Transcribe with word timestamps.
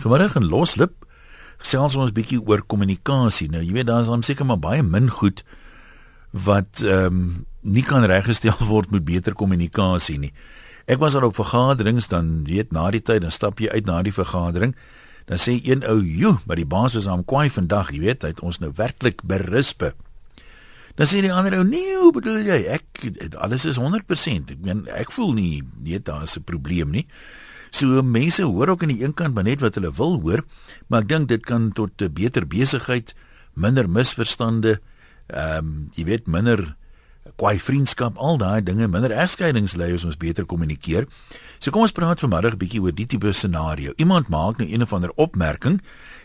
Vanmiddag 0.00 0.38
in 0.38 0.48
Loslip 0.48 1.04
gesels 1.60 1.96
ons 1.96 2.10
'n 2.10 2.16
bietjie 2.16 2.40
oor 2.40 2.62
kommunikasie. 2.64 3.50
Nou, 3.50 3.60
jy 3.60 3.72
weet 3.72 3.86
daar 3.86 4.00
is 4.00 4.06
dan 4.08 4.22
seker 4.22 4.46
maar 4.46 4.58
baie 4.58 4.82
min 4.82 5.10
goed 5.10 5.44
wat 6.32 6.80
ehm 6.80 7.06
um, 7.06 7.46
nie 7.60 7.82
kan 7.82 8.04
reggestel 8.04 8.56
word 8.72 8.90
met 8.90 9.04
beter 9.04 9.34
kommunikasie 9.34 10.18
nie. 10.18 10.32
Ek 10.86 10.98
was 10.98 11.14
al 11.14 11.24
op 11.24 11.34
vergaderings 11.34 12.08
dan 12.08 12.44
weet 12.44 12.72
na 12.72 12.90
die 12.90 13.02
tyd 13.02 13.22
dan 13.22 13.30
stap 13.30 13.60
jy 13.60 13.68
uit 13.68 13.84
na 13.86 14.02
die 14.02 14.12
vergadering 14.12 14.74
dan 15.26 15.38
sê 15.38 15.60
een 15.62 15.84
ou, 15.84 16.00
"Jo, 16.02 16.40
maar 16.46 16.56
die 16.56 16.66
baas 16.66 16.94
was 16.94 17.06
aan 17.06 17.24
kwaai 17.24 17.50
vandag, 17.50 17.92
jy 17.92 18.00
weet, 18.00 18.22
hy 18.22 18.28
het 18.28 18.40
ons 18.40 18.58
nou 18.58 18.72
werklik 18.74 19.22
berispe." 19.22 19.92
Dan 20.96 21.06
sê 21.06 21.20
die 21.20 21.32
ander 21.32 21.58
ou, 21.58 21.64
"Nee, 21.64 21.96
hoe 21.96 22.12
bedoel 22.12 22.40
jy? 22.40 22.64
Ek 22.66 23.12
alles 23.36 23.64
is 23.64 23.76
100%. 23.76 24.50
Ek 24.50 24.58
meen 24.60 24.88
ek 24.88 25.12
voel 25.12 25.32
nie 25.32 25.62
nee, 25.82 26.00
daar 26.00 26.22
is 26.22 26.36
'n 26.36 26.42
probleem 26.42 26.90
nie." 26.90 27.06
So 27.70 28.02
mense 28.02 28.42
hoor 28.42 28.68
ook 28.68 28.82
aan 28.82 28.94
die 28.94 29.04
een 29.04 29.14
kant 29.14 29.34
maar 29.34 29.44
net 29.44 29.60
wat 29.60 29.74
hulle 29.74 29.92
wil 29.94 30.20
hoor, 30.20 30.44
maar 30.88 31.02
ek 31.02 31.08
dink 31.08 31.28
dit 31.28 31.44
kan 31.46 31.72
tot 31.72 31.90
'n 32.02 32.12
beter 32.12 32.46
besigheid, 32.46 33.14
minder 33.54 33.88
misverstande, 33.88 34.80
ehm 35.26 35.58
um, 35.58 35.88
jy 35.94 36.04
weet 36.04 36.26
minder 36.26 36.76
kwaai 37.36 37.58
vriendskap, 37.60 38.16
al 38.16 38.38
daai 38.40 38.62
dinge, 38.62 38.88
minder 38.88 39.12
egskeidings 39.12 39.76
lei 39.76 39.92
as 39.94 40.04
ons 40.04 40.16
beter 40.16 40.46
kommunikeer. 40.48 41.06
So 41.58 41.70
kom 41.70 41.84
ons 41.86 41.92
praat 41.92 42.20
vanmiddag 42.20 42.54
'n 42.54 42.58
bietjie 42.58 42.82
oor 42.82 42.94
die 42.94 43.06
tipe 43.06 43.32
scenario. 43.32 43.92
Iemand 43.96 44.28
maak 44.28 44.58
nou 44.58 44.68
een 44.68 44.82
of 44.82 44.92
ander 44.92 45.12
opmerking 45.16 45.80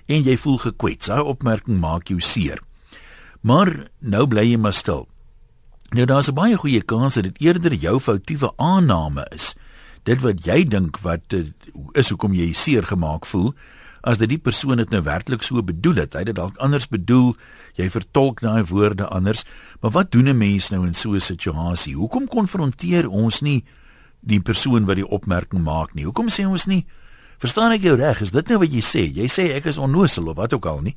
en 0.08 0.24
jy 0.24 0.38
voel 0.38 0.58
gekwets. 0.58 1.08
Daai 1.08 1.22
opmerking 1.22 1.80
maak 1.80 2.08
jou 2.08 2.20
seer. 2.20 2.60
Maar 3.42 3.90
nou 4.00 4.28
bly 4.28 4.52
jy 4.52 4.58
maar 4.58 4.74
stil. 4.74 5.08
Nou 5.94 6.06
daar's 6.06 6.28
'n 6.28 6.34
baie 6.34 6.58
goeie 6.58 6.82
kans 6.82 7.14
dat 7.14 7.24
dit 7.24 7.42
eerder 7.42 7.74
jou 7.74 8.00
foutiewe 8.00 8.54
aanname 8.58 9.28
is 9.36 9.56
dit 10.06 10.22
wat 10.22 10.46
jy 10.46 10.64
dink 10.70 11.00
wat 11.04 11.34
uh, 11.34 11.46
is 11.94 12.12
hoekom 12.14 12.34
jy 12.34 12.54
seer 12.54 12.86
gemaak 12.86 13.26
voel 13.26 13.54
as 14.06 14.20
dit 14.22 14.30
die 14.30 14.42
persoon 14.42 14.78
dit 14.78 14.92
nou 14.94 15.02
werklik 15.02 15.42
so 15.42 15.62
bedoel 15.66 16.04
het. 16.04 16.14
Hy 16.14 16.22
het 16.22 16.30
dit 16.30 16.38
dalk 16.38 16.60
anders 16.62 16.86
bedoel. 16.88 17.34
Jy 17.74 17.88
vertolk 17.90 18.44
daai 18.46 18.62
woorde 18.70 19.08
anders. 19.10 19.42
Maar 19.82 19.92
wat 19.92 20.12
doen 20.14 20.30
'n 20.30 20.38
mens 20.38 20.70
nou 20.70 20.86
in 20.86 20.94
so 20.94 21.16
'n 21.16 21.20
situasie? 21.20 21.96
Hoekom 21.96 22.28
konfronteer 22.28 23.10
ons 23.10 23.42
nie 23.42 23.64
die 24.22 24.42
persoon 24.42 24.86
wat 24.86 24.96
die 24.96 25.08
opmerking 25.08 25.64
maak 25.64 25.94
nie? 25.94 26.06
Hoekom 26.06 26.30
sê 26.30 26.46
ons 26.46 26.66
nie 26.66 26.86
Verstaan 27.42 27.74
ek 27.76 27.84
jou 27.84 27.96
reg? 28.00 28.22
Is 28.24 28.32
dit 28.32 28.48
nou 28.52 28.62
wat 28.62 28.72
jy 28.72 28.82
sê? 28.86 29.04
Jy 29.12 29.28
sê 29.32 29.50
ek 29.58 29.68
is 29.72 29.80
onnosel 29.82 30.32
of 30.32 30.38
wat 30.40 30.56
ook 30.56 30.68
al 30.72 30.82
nie. 30.86 30.96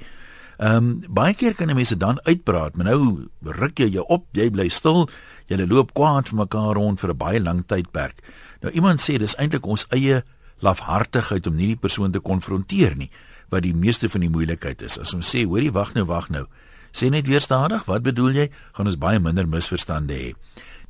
Ehm 0.58 0.76
um, 0.76 0.86
baie 1.14 1.34
keer 1.34 1.54
kan 1.54 1.70
mense 1.74 1.96
dan 1.96 2.18
uitpraat, 2.26 2.76
maar 2.76 2.86
nou 2.90 3.28
ruk 3.42 3.78
jy 3.78 3.92
jou 3.94 4.04
op, 4.08 4.26
jy 4.34 4.50
bly 4.50 4.68
stil, 4.68 5.08
jy 5.46 5.56
loop 5.62 5.92
kwaad 5.94 6.28
vir 6.28 6.38
mekaar 6.38 6.74
rond 6.74 7.00
vir 7.00 7.10
'n 7.10 7.16
baie 7.16 7.40
lang 7.40 7.62
tydperk. 7.66 8.22
Nou 8.62 8.72
iemand 8.72 9.00
sê 9.00 9.18
dis 9.18 9.36
eintlik 9.36 9.66
ons 9.66 9.86
eie 9.90 10.24
lafhartigheid 10.60 11.46
om 11.46 11.54
nie 11.54 11.66
die 11.66 11.76
persoon 11.76 12.12
te 12.12 12.20
konfronteer 12.20 12.96
nie 12.96 13.10
wat 13.48 13.62
die 13.62 13.74
meeste 13.74 14.08
van 14.08 14.20
die 14.20 14.30
moeilikheid 14.30 14.82
is. 14.82 14.98
As 14.98 15.14
ons 15.14 15.28
sê, 15.34 15.44
hoorie, 15.46 15.72
wag 15.72 15.94
nou, 15.94 16.04
wag 16.04 16.28
nou. 16.28 16.46
Sê 16.92 17.08
net 17.10 17.26
weer 17.26 17.40
stadig, 17.40 17.84
wat 17.88 18.02
bedoel 18.02 18.32
jy? 18.32 18.50
Gaan 18.76 18.86
ons 18.86 18.98
baie 19.00 19.20
minder 19.20 19.48
misverstande 19.48 20.14
hê. 20.14 20.34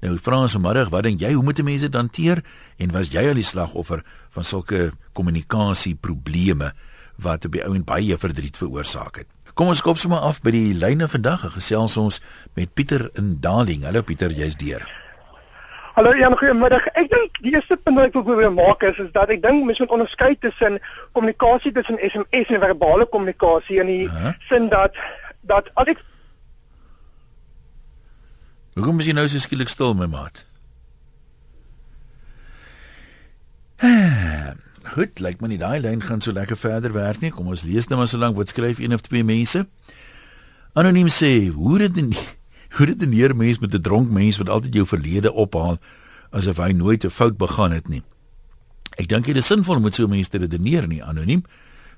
Nou 0.03 0.17
vra 0.23 0.43
ons 0.43 0.55
vanmiddag, 0.55 0.91
wat 0.91 1.07
dink 1.09 1.21
jy, 1.21 1.33
hoe 1.35 1.43
moet 1.43 1.63
mense 1.63 1.87
dit 1.87 1.95
hanteer 1.95 2.43
en 2.79 2.93
was 2.95 3.11
jy 3.11 3.25
al 3.29 3.39
die 3.39 3.47
slagoffer 3.47 4.05
van 4.35 4.47
sulke 4.47 4.93
kommunikasieprobleme 5.19 6.73
wat 7.19 7.49
op 7.49 7.57
die 7.57 7.65
ou 7.67 7.75
en 7.75 7.87
baie 7.87 8.19
verdriet 8.19 8.59
veroorsaak 8.61 9.25
het? 9.25 9.38
Kom 9.59 9.73
ons 9.73 9.81
kop 9.83 9.99
sommer 9.99 10.23
af 10.23 10.37
by 10.39 10.53
die 10.55 10.75
lyne 10.79 11.09
vandag. 11.11 11.43
Gesels 11.57 11.97
ons 11.99 12.21
met 12.55 12.71
Pieter 12.79 13.09
in 13.19 13.33
Darling. 13.43 13.83
Hallo 13.89 14.05
Pieter, 14.07 14.31
jy's 14.31 14.55
deur. 14.55 14.85
Hallo 15.97 16.13
Jan, 16.15 16.37
goeiemiddag. 16.39 16.85
Ek 16.95 17.09
dink 17.11 17.41
die 17.43 17.57
eerste 17.57 17.75
punt 17.75 17.99
wat 17.99 18.07
ek 18.07 18.15
wil 18.15 18.23
probeer 18.29 18.53
maak 18.55 18.87
is 18.87 19.01
is 19.03 19.09
dat 19.17 19.33
ek 19.35 19.43
dink 19.43 19.67
mens 19.67 19.81
moet 19.83 19.97
onderskei 19.97 20.37
tussen 20.39 20.79
kommunikasie 21.19 21.73
tussen 21.75 21.99
SMS 21.99 22.55
en 22.55 22.63
verbale 22.69 23.09
kommunikasie 23.11 23.81
in 23.83 23.91
die 23.91 24.07
uh 24.07 24.15
-huh. 24.15 24.33
sin 24.47 24.71
dat 24.71 24.95
dat 25.43 25.75
as 25.75 25.91
ek 25.91 26.07
Hoekom 28.79 29.01
is 29.01 29.07
jy 29.11 29.13
nou 29.19 29.27
so 29.29 29.39
skielik 29.39 29.69
stil 29.69 29.95
my 29.95 30.07
maat? 30.07 30.47
Goed, 34.95 35.21
lyk 35.21 35.41
my 35.41 35.49
nie 35.49 35.61
daai 35.61 35.81
lyn 35.85 36.01
gaan 36.01 36.23
so 36.25 36.33
lekker 36.33 36.57
verder 36.57 36.93
werk 36.95 37.21
nie. 37.21 37.31
Kom 37.35 37.49
ons 37.53 37.65
lees 37.67 37.89
net 37.89 37.99
maar 37.99 38.09
so 38.09 38.19
lank 38.19 38.37
wat 38.37 38.49
skryf 38.49 38.79
een 38.81 38.95
of 38.97 39.05
twee 39.05 39.25
mense. 39.25 39.67
Anoniem 40.79 41.11
sê, 41.13 41.49
hoe 41.53 41.79
dit 41.79 42.03
nie 42.03 42.19
Hoe 42.77 42.87
dit 42.87 43.01
'n 43.01 43.09
neer 43.09 43.37
mens 43.37 43.59
met 43.59 43.75
'n 43.75 43.81
dronk 43.81 44.11
mens 44.11 44.37
wat 44.37 44.49
altyd 44.49 44.75
jou 44.75 44.87
verlede 44.87 45.33
ophaal 45.33 45.79
asof 46.31 46.57
hy 46.57 46.73
nooit 46.73 47.05
'n 47.05 47.11
fout 47.11 47.37
begaan 47.37 47.73
het 47.73 47.89
nie. 47.89 48.03
Ek 48.99 49.09
dink 49.09 49.25
dit 49.25 49.37
is 49.37 49.47
sinvol 49.47 49.77
om 49.77 49.93
so 49.93 50.07
mense 50.07 50.31
te 50.31 50.39
redeneer 50.39 50.87
nie 50.87 51.03
anoniem. 51.03 51.45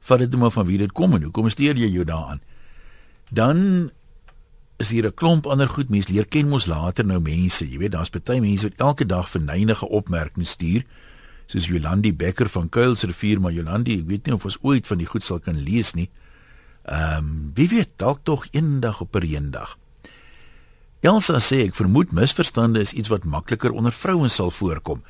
Vat 0.01 0.19
dit 0.19 0.37
maar 0.37 0.51
van 0.51 0.67
wie 0.67 0.79
dit 0.79 0.93
kom 0.93 1.15
en 1.15 1.23
hoekom 1.23 1.51
steur 1.51 1.77
jy 1.77 1.91
jou 1.91 2.05
daaraan? 2.05 2.41
Dan 3.31 3.91
is 4.79 4.91
hier 4.91 5.07
'n 5.07 5.15
klomp 5.15 5.47
ander 5.47 5.69
goed 5.69 5.91
mense 5.91 6.13
leer 6.13 6.27
ken 6.27 6.49
mos 6.49 6.67
later 6.67 7.05
nou 7.05 7.21
mense. 7.21 7.71
Jy 7.71 7.79
weet 7.79 7.93
daar's 7.93 8.11
baie 8.11 8.41
mense 8.41 8.69
wat 8.69 8.79
elke 8.79 9.07
dag 9.07 9.29
verneinige 9.29 9.89
opmerkings 9.89 10.51
stuur 10.51 10.85
soos 11.51 11.67
Jolandi 11.67 12.13
Becker 12.15 12.49
van 12.49 12.69
Kuilsrivier, 12.71 13.41
maar 13.43 13.53
Jolandi, 13.53 13.99
ek 14.01 14.09
weet 14.11 14.29
nie 14.29 14.37
of 14.37 14.47
ons 14.47 14.59
ooit 14.63 14.87
van 14.87 15.01
die 15.03 15.09
goed 15.11 15.27
sal 15.27 15.41
kan 15.43 15.59
lees 15.59 15.95
nie. 15.99 16.09
Ehm, 16.85 17.19
um, 17.19 17.51
wie 17.55 17.69
weet, 17.69 17.97
dalk 17.99 18.23
tog 18.25 18.47
eendag 18.55 19.01
op 19.01 19.17
'n 19.17 19.27
eendag. 19.27 19.77
Elsa 21.01 21.39
sê 21.41 21.65
ek 21.65 21.75
vermoed 21.75 22.13
misverstande 22.13 22.81
is 22.81 22.93
iets 22.93 23.09
wat 23.09 23.25
makliker 23.25 23.73
onder 23.73 23.93
vrouens 23.93 24.35
sal 24.35 24.51
voorkom. 24.51 25.03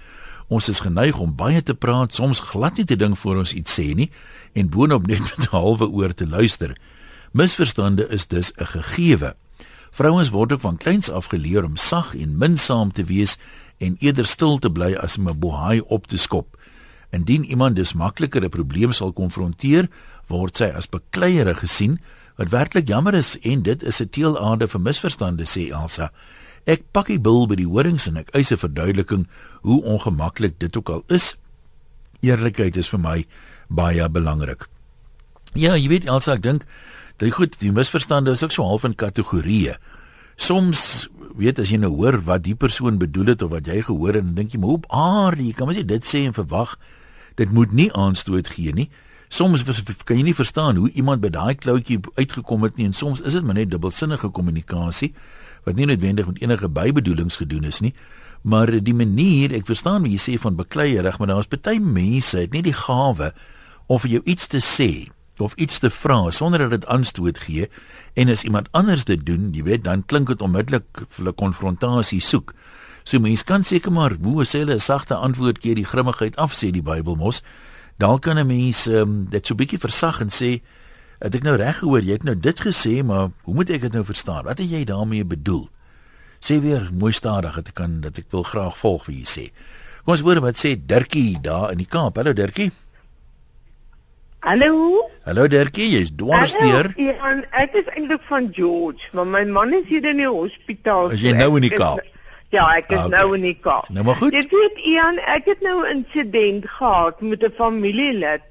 Ons 0.48 0.68
is 0.68 0.80
geneig 0.80 1.18
om 1.18 1.34
baie 1.34 1.62
te 1.62 1.74
praat, 1.74 2.14
soms 2.14 2.40
glad 2.40 2.76
nie 2.76 2.84
te 2.84 2.96
dink 2.96 3.16
voor 3.16 3.36
ons 3.36 3.52
iets 3.52 3.74
sê 3.80 3.94
nie 3.94 4.10
en 4.52 4.68
boonop 4.68 5.06
net 5.06 5.20
met 5.20 5.46
'n 5.46 5.50
halwe 5.50 5.88
oor 5.88 6.14
te 6.14 6.26
luister. 6.26 6.76
Misverstande 7.32 8.08
is 8.08 8.26
dus 8.26 8.52
'n 8.56 8.66
gegewe. 8.66 9.34
Vrouens 9.90 10.30
word 10.30 10.52
ook 10.52 10.60
van 10.60 10.76
kleins 10.76 11.10
af 11.10 11.26
geleer 11.26 11.64
om 11.64 11.76
sag 11.76 12.14
en 12.14 12.38
minsaam 12.38 12.92
te 12.92 13.04
wees 13.04 13.38
en 13.80 13.96
eerder 13.98 14.28
stil 14.28 14.58
te 14.60 14.70
bly 14.70 14.94
as 14.94 15.18
om 15.18 15.28
'n 15.28 15.38
bohaai 15.40 15.80
op 15.80 16.06
te 16.06 16.16
skop. 16.16 16.56
Indien 17.10 17.44
iemand 17.44 17.76
dus 17.76 17.92
makliker 17.92 18.44
'n 18.44 18.48
probleem 18.48 18.92
sal 18.92 19.12
konfronteer, 19.12 19.88
word 20.28 20.56
sy 20.56 20.70
as 20.70 20.88
bekleierig 20.88 21.58
gesien 21.58 21.98
Wat 22.40 22.48
werklik 22.48 22.88
jammer 22.88 23.14
is 23.14 23.34
en 23.44 23.62
dit 23.62 23.82
is 23.82 24.00
'n 24.00 24.08
teelaarde 24.08 24.68
vir 24.68 24.80
misverstande 24.80 25.44
sê 25.44 25.68
Elsa. 25.70 26.10
Ek 26.64 26.82
pak 26.90 27.06
die 27.06 27.20
bil 27.20 27.46
by 27.46 27.54
die 27.54 27.68
horings 27.68 28.06
en 28.06 28.16
ek 28.16 28.30
eis 28.32 28.50
'n 28.50 28.56
verduideliking 28.56 29.28
hoe 29.60 29.82
ongemaklik 29.82 30.58
dit 30.58 30.76
ook 30.76 30.88
al 30.88 31.04
is. 31.08 31.36
Eerlikheid 32.20 32.76
is 32.76 32.88
vir 32.88 32.98
my 32.98 33.26
baie 33.68 34.08
belangrik. 34.08 34.68
Ja, 35.52 35.74
jy 35.74 35.88
weet 35.88 36.08
Elsa, 36.08 36.32
ek 36.32 36.42
dink 36.42 36.64
dit 37.16 37.32
goed, 37.32 37.58
die 37.58 37.72
misverstande 37.72 38.30
is 38.30 38.42
ook 38.42 38.52
so 38.52 38.62
half 38.62 38.84
in 38.84 38.94
kategorieë. 38.94 39.76
Soms 40.36 41.08
weet 41.40 41.58
as 41.58 41.72
jy 41.72 41.80
nou 41.80 41.92
hoor 41.96 42.20
wat 42.28 42.44
die 42.44 42.54
persoon 42.54 42.98
bedoel 43.00 43.34
het 43.34 43.42
of 43.42 43.50
wat 43.50 43.66
jy 43.66 43.80
gehoor 43.82 44.14
het, 44.20 44.24
dan 44.24 44.34
dink 44.34 44.52
jy, 44.52 44.58
"Maar 44.60 44.68
hoe 44.68 44.82
aardig, 44.88 45.46
jy 45.46 45.52
kan 45.52 45.66
mos 45.66 45.76
nie 45.76 45.84
dit 45.84 46.04
sê 46.04 46.26
en 46.26 46.32
verwag 46.32 46.78
dit 47.36 47.52
moet 47.52 47.72
nie 47.72 47.92
aanstoot 47.92 48.48
gee 48.48 48.72
nie." 48.72 48.90
soms 49.30 49.62
kan 50.04 50.18
jy 50.18 50.24
nie 50.26 50.34
verstaan 50.34 50.76
hoe 50.80 50.90
iemand 50.98 51.22
by 51.22 51.30
daai 51.30 51.54
kloutjie 51.54 52.00
uitgekom 52.18 52.66
het 52.66 52.76
nie 52.76 52.88
en 52.90 52.96
soms 52.96 53.22
is 53.22 53.36
dit 53.38 53.46
maar 53.46 53.54
net 53.54 53.70
dubbelsinnige 53.70 54.32
kommunikasie 54.34 55.12
wat 55.66 55.78
nie 55.78 55.86
noodwendig 55.86 56.26
met 56.26 56.40
enige 56.42 56.68
bybedoelings 56.68 57.38
gedoen 57.38 57.68
is 57.70 57.78
nie 57.84 57.92
maar 58.42 58.72
die 58.82 58.96
manier 58.96 59.54
ek 59.54 59.68
verstaan 59.70 60.02
wat 60.02 60.10
jy 60.10 60.18
sê 60.18 60.34
van 60.42 60.58
bekleierig 60.58 61.20
maar 61.20 61.30
daar's 61.30 61.50
baie 61.50 61.78
mense 61.78 62.42
het 62.42 62.56
nie 62.56 62.64
die 62.66 62.74
gawe 62.74 63.30
of 63.86 64.02
vir 64.02 64.16
jou 64.16 64.22
iets 64.34 64.50
te 64.50 64.58
sê 64.58 64.90
of 65.40 65.54
iets 65.54 65.78
te 65.78 65.90
vra 65.90 66.30
sonder 66.30 66.58
dat 66.58 66.70
dit 66.70 66.86
aanstoot 66.86 67.38
gee 67.38 67.68
en 68.14 68.28
as 68.28 68.44
iemand 68.44 68.68
anders 68.72 69.04
dit 69.04 69.26
doen 69.26 69.50
jy 69.54 69.62
weet 69.62 69.84
dan 69.84 70.04
klink 70.06 70.28
dit 70.28 70.42
onmiddellik 70.42 71.04
vir 71.08 71.28
'n 71.28 71.34
konfrontasie 71.34 72.20
soek. 72.20 72.54
So 73.04 73.18
mense 73.18 73.44
kan 73.44 73.62
seker 73.62 73.92
maar 73.92 74.16
hoe 74.22 74.44
sê 74.44 74.58
hulle 74.58 74.74
'n 74.74 74.80
sagte 74.80 75.14
antwoord 75.14 75.62
gee 75.62 75.74
die 75.74 75.84
grimmigheid 75.84 76.36
af 76.36 76.52
sê 76.52 76.70
die 76.70 76.82
Bybel 76.82 77.16
mos 77.16 77.42
dalk 77.98 78.22
kan 78.22 78.38
'n 78.38 78.46
mens 78.46 78.86
um, 78.86 79.26
dit 79.30 79.46
so 79.46 79.54
'n 79.54 79.56
bietjie 79.56 79.78
versag 79.78 80.20
en 80.20 80.30
sê 80.30 80.60
het 81.20 81.34
ek 81.34 81.42
nou 81.42 81.56
reg 81.56 81.78
gehoor? 81.78 82.02
Jy 82.02 82.12
het 82.12 82.22
nou 82.22 82.38
dit 82.38 82.60
gesê 82.60 83.04
maar 83.04 83.30
hoe 83.42 83.54
moet 83.54 83.70
ek 83.70 83.80
dit 83.80 83.92
nou 83.92 84.04
verstaan? 84.04 84.44
Wat 84.44 84.58
het 84.58 84.70
jy 84.70 84.84
daarmee 84.84 85.24
bedoel? 85.24 85.68
Sê 86.40 86.60
weer 86.60 86.90
mooi 86.92 87.12
stadig 87.12 87.54
dat 87.54 87.68
ek 87.68 87.74
kan 87.74 88.00
dat 88.00 88.18
ek 88.18 88.30
wil 88.30 88.42
graag 88.42 88.78
volg 88.78 89.06
wat 89.06 89.16
jy 89.16 89.24
sê. 89.24 89.50
Kom 90.04 90.12
ons 90.16 90.22
hoor 90.24 90.40
wat 90.40 90.56
sê 90.56 90.76
Dirkie 90.86 91.40
daar 91.40 91.72
in 91.72 91.78
die 91.78 91.86
Kaap. 91.86 92.16
Hallo 92.16 92.32
Dirkie 92.32 92.72
Hallo. 94.40 95.10
Hallo 95.26 95.44
Dirkie, 95.52 95.90
jy's 95.92 96.10
dwars 96.16 96.54
deur. 96.56 96.86
Ja, 96.96 97.32
ek 97.60 97.74
is 97.76 97.88
eintlik 97.92 98.22
van 98.24 98.46
George, 98.56 99.10
maar 99.12 99.26
my 99.28 99.42
man 99.44 99.74
is 99.76 99.84
hier 99.90 100.06
in 100.08 100.22
die 100.22 100.28
hospitaal. 100.28 101.10
Is 101.12 101.20
jy 101.20 101.34
nou 101.36 101.50
in 101.58 101.66
die 101.66 101.72
Kaap? 101.74 102.00
Ja, 102.48 102.64
ek 102.72 102.88
is 102.88 103.02
okay. 103.02 103.10
nou 103.12 103.34
in 103.36 103.44
die 103.44 103.58
Kaap. 103.60 103.90
Nou 103.92 104.06
maar 104.08 104.16
goed. 104.16 104.32
Jy 104.32 104.46
weet 104.48 104.78
Ian, 104.88 105.20
ek 105.28 105.50
het 105.52 105.60
nou 105.60 105.82
'n 105.84 105.90
insident 105.98 106.64
gehad 106.64 107.20
met 107.20 107.44
'n 107.44 107.52
familielid. 107.58 108.46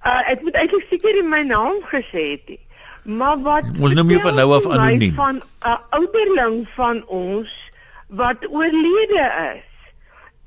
Uh 0.00 0.22
ek 0.32 0.40
moet 0.48 0.56
eintlik 0.56 0.86
seker 0.88 1.18
in 1.20 1.28
my 1.28 1.42
naam 1.44 1.76
gesê 1.92 2.24
het. 2.40 2.56
Maar 3.04 3.36
wat 3.42 3.68
Ons 3.78 3.92
noem 3.92 4.16
jou 4.16 4.20
van 4.20 4.34
nou 4.34 4.48
af 4.56 4.64
anoniem. 4.64 5.14
Van 5.14 5.36
'n 5.36 5.44
uh, 5.66 5.76
ouderling 5.90 6.68
van 6.74 7.04
ons 7.06 7.52
wat 8.08 8.48
oorlede 8.48 9.28
is. 9.52 9.71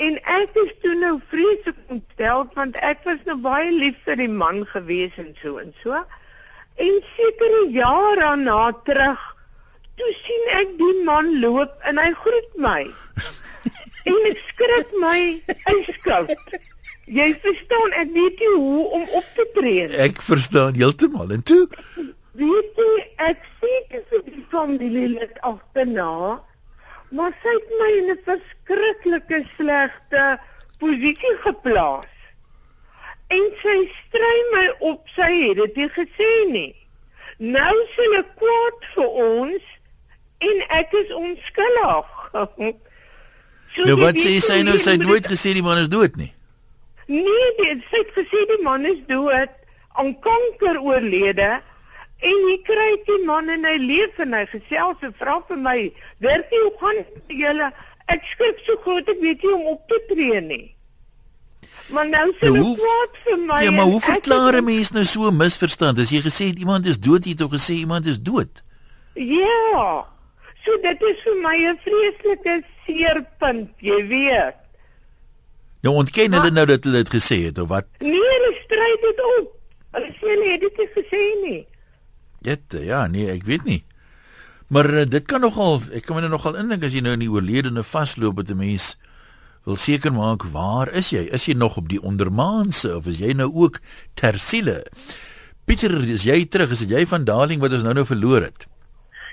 En 0.03 0.17
ek 0.27 0.57
is 0.59 0.71
toe 0.83 0.93
nou 0.99 1.13
vreeslik 1.31 1.77
ontstel 1.93 2.43
want 2.57 2.75
ek 2.83 3.05
was 3.07 3.21
nou 3.29 3.37
baie 3.39 3.71
lief 3.71 3.95
vir 4.07 4.19
die 4.19 4.31
man 4.31 4.65
gewees 4.73 5.15
en 5.21 5.31
so 5.39 5.61
en 5.61 5.71
so. 5.83 6.01
En 6.75 6.97
sekere 7.15 7.61
jare 7.71 8.17
daarna 8.19 8.59
terug, 8.87 9.21
toe 9.95 10.11
sien 10.19 10.49
ek 10.59 10.73
die 10.81 10.95
man 11.07 11.31
loop 11.39 11.87
en 11.87 12.01
hy 12.01 12.09
groet 12.25 12.57
my. 12.67 12.81
en 14.11 14.27
ek 14.31 14.41
skrik 14.49 14.91
my 14.99 15.19
yskoud. 15.77 16.35
Jy 17.05 17.29
verstaan, 17.39 17.95
ek 18.01 18.11
weet 18.17 18.39
nie 18.41 18.51
hoe 18.57 18.83
om 18.97 19.07
op 19.21 19.31
te 19.37 19.45
tree 19.55 19.87
nie. 19.87 19.99
Ek 20.09 20.19
verstaan 20.25 20.75
heeltemal. 20.75 21.31
En 21.37 21.43
toe 21.45 21.67
Weet 22.35 22.79
jy, 22.81 22.93
ek 23.29 23.45
sien 23.61 23.83
dit 23.93 24.09
so 24.11 24.19
die 24.27 24.41
familie 24.51 25.07
lid 25.13 25.37
agterna. 25.47 26.41
Maar 27.09 27.31
sy 27.41 27.53
het 27.53 27.71
my 27.79 27.91
in 27.97 28.09
'n 28.11 28.21
verskriklike 28.25 29.45
slegte 29.57 30.39
posisie 30.79 31.35
geplaas. 31.45 32.11
En 33.27 33.45
sy 33.61 33.77
stry 33.99 34.37
my 34.53 34.65
op, 34.79 35.07
sy 35.15 35.31
het 35.47 35.55
dit 35.55 35.75
nie 35.75 35.89
gesê 35.89 36.31
nie. 36.51 36.75
Nou 37.37 37.73
is 37.83 37.95
hulle 37.95 38.23
kwaad 38.39 38.85
vir 38.95 39.07
ons 39.25 39.63
en 40.37 40.61
ek 40.77 40.93
is 40.93 41.13
onskuldig. 41.13 42.11
so 43.73 43.83
nou 43.89 43.97
wat 43.99 44.19
sê 44.21 44.37
sy 44.39 44.61
nou? 44.63 44.77
Sy 44.77 44.91
het 44.91 45.05
nooit 45.05 45.27
gesê 45.27 45.55
die 45.57 45.65
man 45.65 45.81
is 45.81 45.91
dood 45.91 46.15
nie. 46.15 46.31
Nee, 47.11 47.47
die, 47.59 47.73
sy 47.89 48.01
het 48.01 48.13
gesê 48.15 48.45
die 48.49 48.61
man 48.63 48.85
is 48.85 49.01
dood 49.09 49.51
aan 49.99 50.13
kanker 50.19 50.81
oorlede. 50.81 51.59
En 52.25 52.37
hy 52.49 52.55
kry 52.65 52.91
die 53.07 53.23
man 53.25 53.49
en 53.53 53.67
hy 53.67 53.75
leef 53.81 54.21
en 54.23 54.33
hy 54.33 54.45
gesels 54.49 55.03
en 55.05 55.13
vra 55.19 55.39
vir 55.47 55.57
my, 55.57 55.79
"Werkie, 56.19 56.61
hoe 56.63 56.73
gaan 56.81 57.05
julle? 57.27 57.71
Ek 58.07 58.23
skrik 58.23 58.59
so 58.65 58.77
groot 58.83 59.09
ek 59.09 59.21
weet 59.21 59.43
nie 59.43 59.53
om 59.53 59.67
op 59.73 59.87
te 59.87 59.99
tree 60.09 60.41
nie." 60.41 60.75
Maar 61.93 62.07
nou 62.09 62.27
sê 62.39 62.49
hy 62.49 62.63
wat 62.81 63.17
vir 63.25 63.37
my. 63.37 63.61
Ja, 63.63 63.71
maar 63.71 63.85
hoe 63.85 64.01
verklaar 64.01 64.57
'n 64.57 64.63
mens 64.63 64.91
nou 64.91 65.05
so 65.05 65.27
'n 65.27 65.37
misverstand? 65.37 65.99
As 65.99 66.09
jy 66.09 66.21
gesê 66.21 66.47
het 66.47 66.59
iemand 66.59 66.85
is 66.85 66.99
dood, 66.99 67.25
jy 67.25 67.31
het 67.31 67.41
ook 67.41 67.53
gesê 67.53 67.73
iemand 67.73 68.05
is 68.05 68.21
dood. 68.21 68.63
Ja. 69.13 70.05
So 70.63 70.77
dit 70.81 71.01
is 71.01 71.21
vir 71.23 71.35
my 71.41 71.57
'n 71.57 71.77
vreeslike 71.85 72.63
seerpunt, 72.85 73.69
jy 73.77 74.07
weet. 74.07 74.55
Nou 75.81 75.95
ontken 75.95 76.33
hulle 76.33 76.51
nou 76.51 76.65
dat 76.65 76.83
hulle 76.83 77.03
dit 77.03 77.13
gesê 77.13 77.37
het 77.45 77.57
of 77.57 77.67
wat? 77.67 77.85
Nee, 77.99 78.11
hulle 78.11 78.53
stry 78.63 78.91
dit 79.01 79.19
op. 79.39 79.53
Hulle 79.91 80.09
sê 80.17 80.27
hulle 80.27 80.51
het 80.51 80.61
dit 80.61 80.77
nie 80.77 80.89
gesê 80.95 81.23
nie. 81.43 81.67
Jette, 82.45 82.83
ja, 82.85 83.07
nee, 83.07 83.27
ek 83.31 83.43
weet 83.49 83.65
nie. 83.65 83.81
Maar 84.67 84.89
uh, 84.89 85.05
dit 85.09 85.25
kan 85.29 85.41
nogal, 85.41 85.81
ek 85.93 86.05
kan 86.05 86.17
my 86.17 86.23
nou 86.25 86.35
nogal 86.37 86.57
indink 86.61 86.85
as 86.85 86.93
jy 86.93 87.03
nou 87.05 87.13
in 87.17 87.25
die 87.25 87.31
oorledene 87.31 87.83
vasloop 87.85 88.41
met 88.41 88.49
'n 88.49 88.57
mens 88.57 88.95
wil 89.65 89.77
seker 89.81 90.13
maak 90.13 90.43
waar 90.53 90.91
is 90.93 91.09
jy? 91.09 91.25
Is 91.33 91.45
jy 91.45 91.55
nog 91.57 91.77
op 91.77 91.89
die 91.89 92.01
ondermaanse 92.01 92.95
of 92.95 93.07
is 93.09 93.17
jy 93.17 93.33
nou 93.33 93.49
ook 93.53 93.79
ter 94.13 94.37
siele? 94.37 94.83
Pieter, 95.65 95.93
is 96.09 96.23
jy 96.23 96.45
terug? 96.45 96.71
Is 96.71 96.83
dit 96.85 96.93
jy 96.93 97.05
van 97.09 97.25
Darling 97.25 97.61
wat 97.61 97.73
ons 97.73 97.83
nou 97.83 97.93
nou 97.93 98.05
verloor 98.05 98.45
het? 98.45 98.67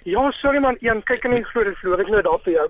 Ja, 0.05 0.31
sorry 0.32 0.58
man, 0.58 0.76
Ian, 0.81 1.03
kyk 1.03 1.29
die 1.29 1.44
glo 1.44 1.65
dit 1.65 1.76
verloor 1.81 2.00
ek 2.00 2.08
nou 2.08 2.23
daar 2.23 2.41
vir 2.44 2.53
jou. 2.53 2.69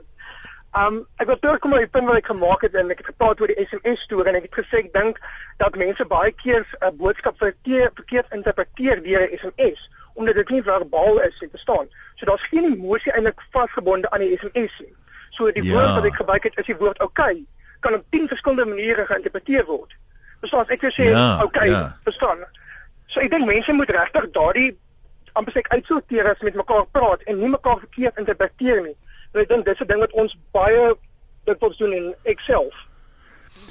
Um 0.82 1.02
ek 1.20 1.28
wil 1.28 1.38
terugkom 1.38 1.70
na 1.70 1.82
die 1.84 1.90
punt 1.94 2.08
wat 2.08 2.18
ek 2.18 2.30
gemaak 2.32 2.62
het 2.66 2.74
en 2.80 2.90
ek 2.90 3.02
het 3.04 3.12
gepraat 3.12 3.40
oor 3.40 3.50
die 3.52 3.66
SMS 3.68 4.06
storie 4.06 4.32
en 4.32 4.38
ek 4.40 4.48
het 4.48 4.58
gesê 4.62 4.82
ek 4.82 4.92
dink 4.94 5.18
dat 5.60 5.76
mense 5.76 6.04
baie 6.08 6.32
keer 6.32 6.64
'n 6.80 6.96
boodskap 6.96 7.36
verkeerd 7.38 8.32
interpreteer 8.32 9.02
deur 9.04 9.22
'n 9.22 9.36
SMS 9.38 9.88
omdat 10.14 10.34
dit 10.34 10.48
nie 10.48 10.62
verbaal 10.62 11.20
is 11.20 11.40
nie, 11.40 11.50
verstaan? 11.50 11.88
So 12.14 12.26
daar's 12.26 12.48
geen 12.50 12.72
emosie 12.72 13.12
eintlik 13.12 13.40
vasgebonde 13.50 14.10
aan 14.10 14.20
die 14.20 14.36
SMS 14.36 14.78
nie. 14.78 14.94
So 15.30 15.50
die 15.52 15.64
ja. 15.64 15.72
woord 15.72 15.94
wat 15.94 16.04
ek 16.04 16.20
gebruik 16.20 16.42
het 16.48 16.58
is 16.60 16.68
die 16.68 16.76
woord 16.76 17.02
okay 17.02 17.44
kan 17.82 17.94
op 17.94 18.04
10 18.14 18.28
verskillende 18.28 18.66
maniere 18.74 19.06
geïnterpreteer 19.06 19.64
word. 19.66 19.94
Verstaan? 20.40 20.68
Ek 20.70 20.84
wil 20.86 20.94
sê 20.94 21.08
ja, 21.10 21.42
okay, 21.42 21.70
ja. 21.70 21.82
verstaan? 22.06 22.44
So 23.10 23.20
ek 23.20 23.32
dink 23.32 23.48
mense 23.48 23.74
moet 23.74 23.90
regtig 23.90 24.28
daardie 24.36 24.68
amper 25.38 25.56
sê 25.56 25.64
uitsorteer 25.72 26.28
as 26.30 26.44
met 26.46 26.58
mekaar 26.58 26.86
praat 26.94 27.24
en 27.26 27.40
nie 27.40 27.50
mekaar 27.50 27.80
verkeerd 27.82 28.22
interpreteer 28.22 28.82
nie. 28.86 28.96
Want 29.32 29.44
ek 29.44 29.50
dink 29.50 29.66
dis 29.66 29.82
'n 29.82 29.90
ding 29.90 30.02
wat 30.04 30.16
ons 30.24 30.38
baie 30.54 30.94
dit 31.50 31.58
wil 31.60 31.74
doen 31.78 31.92
in 31.92 32.14
Excel. 32.22 32.70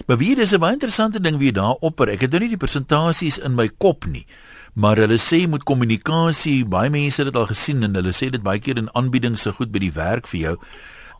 Maar 0.07 0.17
wie 0.17 0.35
dis 0.35 0.51
'n 0.51 0.59
baie 0.59 0.73
interessante 0.73 1.21
ding 1.21 1.37
wie 1.37 1.51
daar 1.51 1.77
opper. 1.79 2.09
Ek 2.09 2.21
het 2.21 2.31
nou 2.31 2.41
nie 2.41 2.55
die 2.55 2.63
persentasies 2.65 3.37
in 3.37 3.55
my 3.55 3.69
kop 3.77 4.05
nie 4.05 4.27
maar 4.73 4.97
hulle 4.97 5.19
sê 5.19 5.43
met 5.49 5.63
kommunikasie 5.67 6.63
baie 6.65 6.89
mense 6.89 7.21
het 7.21 7.31
dit 7.31 7.39
al 7.39 7.49
gesien 7.51 7.83
en 7.83 7.95
hulle 7.99 8.13
sê 8.15 8.31
dit 8.31 8.43
baie 8.43 8.59
keer 8.59 8.79
in 8.79 8.89
aanbiedings 8.95 9.43
se 9.47 9.51
goed 9.57 9.71
by 9.71 9.83
die 9.83 9.93
werk 9.95 10.27
vir 10.31 10.41
jou. 10.41 10.57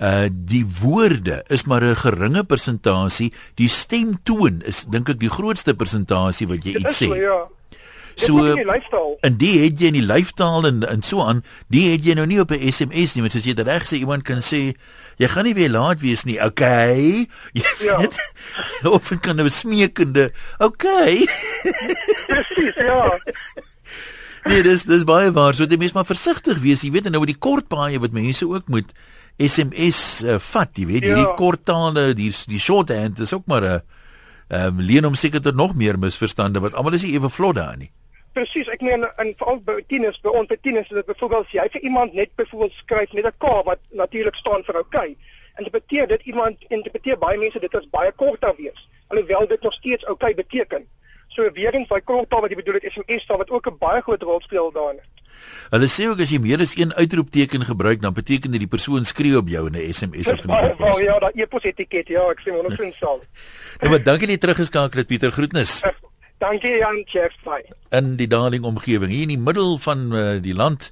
Uh 0.02 0.28
die 0.32 0.64
woorde 0.82 1.44
is 1.50 1.66
maar 1.70 1.84
'n 1.84 1.96
geringe 1.96 2.44
persentasie 2.44 3.32
die 3.56 3.68
stemtoon 3.70 4.62
is 4.66 4.86
dink 4.86 5.10
ek 5.10 5.20
die 5.20 5.30
grootste 5.30 5.74
persentasie 5.74 6.48
wat 6.48 6.66
jy 6.66 6.80
iets 6.80 7.02
sê. 7.02 7.08
so, 7.08 7.16
ja. 7.16 7.48
So 8.16 8.44
en 9.22 9.38
die 9.38 9.54
het 9.64 9.80
jy 9.80 9.92
in 9.92 9.98
die 10.00 10.06
lyfstaal 10.06 10.66
en 10.68 10.84
en 10.88 11.02
so 11.02 11.24
aan, 11.24 11.44
die 11.68 11.92
het 11.92 12.06
jy 12.06 12.16
nou 12.18 12.26
nie 12.26 12.40
op 12.40 12.52
'n 12.52 12.72
SMS 12.72 13.16
nie, 13.16 13.22
want 13.22 13.36
as 13.36 13.46
jy 13.46 13.54
dit 13.54 13.68
reg 13.68 13.88
sê, 13.88 14.02
iemand 14.02 14.24
kan 14.24 14.42
sê 14.42 14.76
jy 15.18 15.28
gaan 15.28 15.46
nie 15.46 15.54
weer 15.54 15.70
laat 15.70 16.02
wees 16.02 16.24
nie. 16.24 16.40
Okay. 16.42 17.28
Jy 17.54 17.64
ja. 17.80 17.98
weet. 18.00 18.16
Of 18.96 19.12
kan 19.22 19.42
'n 19.42 19.50
smeekende, 19.50 20.32
okay. 20.60 21.28
Presies, 22.28 22.76
ja. 22.76 23.20
Nee, 24.44 24.64
dis 24.64 24.84
dis 24.84 25.04
baie 25.06 25.32
waar. 25.32 25.54
So 25.54 25.66
jy 25.70 25.78
moet 25.78 25.94
maar 25.94 26.06
versigtig 26.10 26.58
wees, 26.64 26.82
jy 26.82 26.92
weet, 26.92 27.10
nou 27.10 27.22
met 27.22 27.34
die 27.36 27.42
kort 27.42 27.68
paaie 27.68 28.00
wat 28.02 28.12
mense 28.12 28.48
ook 28.48 28.68
moet 28.68 28.90
SMS 29.38 30.24
uh, 30.26 30.40
vat, 30.40 30.74
jy 30.78 30.86
weet, 30.86 31.06
ja. 31.06 31.14
hierdie 31.14 31.38
kort 31.38 31.66
tale, 31.66 32.14
die 32.18 32.32
die 32.50 32.60
shorthand 32.60 33.20
is 33.20 33.34
ook 33.34 33.46
maar 33.46 33.62
'n 33.62 33.82
ehm 34.52 34.68
um, 34.68 34.82
leen 34.84 35.06
om 35.06 35.16
seker 35.16 35.42
tot 35.42 35.56
nog 35.56 35.76
meer 35.76 36.00
misverstande 36.00 36.60
wat 36.60 36.74
almal 36.74 36.94
is 36.94 37.04
nie 37.04 37.14
ewe 37.14 37.30
vlot 37.30 37.56
daar 37.56 37.78
nie. 37.78 37.92
Presies, 38.34 38.70
ek 38.72 38.82
meen 38.82 39.04
en 39.04 39.34
veral 39.40 39.60
by 39.68 39.82
tieners, 39.92 40.20
by 40.24 40.32
ons 40.40 40.48
tieners 40.62 40.88
is 40.90 40.96
dit 41.02 41.06
byvoorbeeld 41.06 41.50
as 41.50 41.52
jy 41.58 41.66
vir 41.74 41.82
iemand 41.90 42.14
net 42.14 42.32
byvoorbeeld 42.40 42.78
skryf 42.80 43.14
met 43.14 43.26
'n 43.26 43.36
K 43.38 43.64
wat 43.68 43.80
natuurlik 43.90 44.36
staan 44.36 44.64
vir 44.64 44.80
okay, 44.80 45.18
interpreteer 45.58 46.08
dit 46.08 46.22
iemand 46.32 46.58
interpreteer 46.70 47.18
baie 47.18 47.38
mense 47.38 47.60
dit 47.60 47.76
as 47.76 47.90
baie 47.92 48.12
kort 48.12 48.42
daar 48.42 48.56
wees, 48.58 48.88
alhoewel 49.08 49.48
dit 49.48 49.62
nog 49.62 49.74
steeds 49.74 50.08
okay 50.08 50.34
beteken. 50.34 50.88
So 51.28 51.52
weer 51.52 51.74
eens 51.74 51.88
daai 51.88 52.02
kort 52.02 52.30
taal 52.30 52.42
wat 52.42 52.52
jy 52.52 52.60
bedoel 52.60 52.80
het 52.80 52.92
SMS 52.92 53.26
taal 53.26 53.38
wat 53.38 53.50
ook 53.50 53.68
'n 53.68 53.78
baie 53.80 54.02
groot 54.02 54.22
rol 54.22 54.42
speel 54.42 54.72
daarin. 54.72 55.00
Hulle 55.72 55.88
sê 55.88 56.08
ook 56.08 56.20
as 56.20 56.30
jy 56.30 56.40
meer 56.40 56.60
as 56.60 56.76
een 56.76 56.94
uitroepteken 56.94 57.66
gebruik, 57.66 58.02
dan 58.02 58.14
beteken 58.14 58.52
dit 58.52 58.60
die 58.60 58.68
persoon 58.68 59.06
skree 59.06 59.38
op 59.38 59.48
jou 59.48 59.68
in 59.68 59.76
'n 59.76 59.94
SMS 59.94 60.32
of 60.32 60.46
'n 60.46 60.52
e-pos. 60.52 60.98
Ja, 60.98 61.00
ja, 61.00 61.20
daai 61.20 61.32
e-pos 61.36 61.64
etiket, 61.64 62.08
ja, 62.08 62.22
ek 62.30 62.40
ons 62.46 62.76
vriend 62.76 62.96
saam. 63.02 63.20
Nou, 63.80 63.90
maar 63.90 64.04
dankie 64.04 64.28
dat 64.28 64.36
jy 64.36 64.38
teruggeskakel 64.38 64.98
het 65.00 65.08
Pieter. 65.08 65.32
Groetnis. 65.32 65.82
Dankie 66.42 66.78
Jan 66.80 67.04
Chef. 67.06 67.34
In 67.94 68.16
die 68.18 68.26
Darling 68.28 68.64
omgewing 68.66 69.12
hier 69.14 69.28
in 69.28 69.30
die 69.36 69.38
middel 69.38 69.76
van 69.78 70.08
uh, 70.10 70.40
die 70.42 70.56
land 70.58 70.88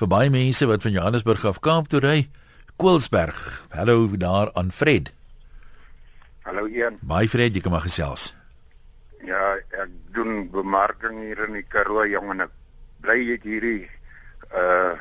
vir 0.00 0.08
baie 0.08 0.30
mense 0.32 0.64
wat 0.70 0.80
van 0.80 0.94
Johannesburg 0.96 1.44
af 1.44 1.60
Kaap 1.60 1.90
toe 1.92 2.00
ry. 2.00 2.22
Koelsberg. 2.80 3.36
Hallo 3.76 4.08
daar 4.16 4.48
aan 4.56 4.72
Fred. 4.72 5.12
Hallo 6.48 6.64
Ian. 6.72 6.96
Baie 7.04 7.28
Fred, 7.28 7.52
jy 7.52 7.60
kom 7.60 7.76
maar 7.76 7.84
gesels. 7.84 8.30
Ja, 9.28 9.58
ek 9.76 9.92
doen 10.16 10.48
bemarking 10.56 11.20
hier 11.26 11.44
in 11.50 11.60
die 11.60 11.66
Karoo 11.68 12.08
jong 12.08 12.32
en 12.38 12.46
ek 12.48 12.58
bly 13.04 13.20
ek 13.36 13.44
hierdie 13.44 13.84
uh 14.56 14.96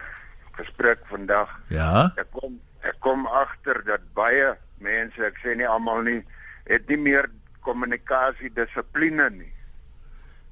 gesprek 0.59 1.07
vandag. 1.07 1.47
Ja. 1.71 2.09
Ek 2.19 2.33
kom 2.35 2.59
ek 2.83 2.99
kom 2.99 3.23
agter 3.31 3.85
dat 3.87 4.03
baie 4.19 4.57
mense, 4.83 5.29
ek 5.31 5.39
sê 5.45 5.55
nie 5.55 5.69
almal 5.69 6.03
nie, 6.03 6.21
het 6.67 6.91
nie 6.91 6.99
meer 7.07 7.31
kommunikasie 7.63 8.51
dissipline 8.51 9.31
nie. 9.37 9.53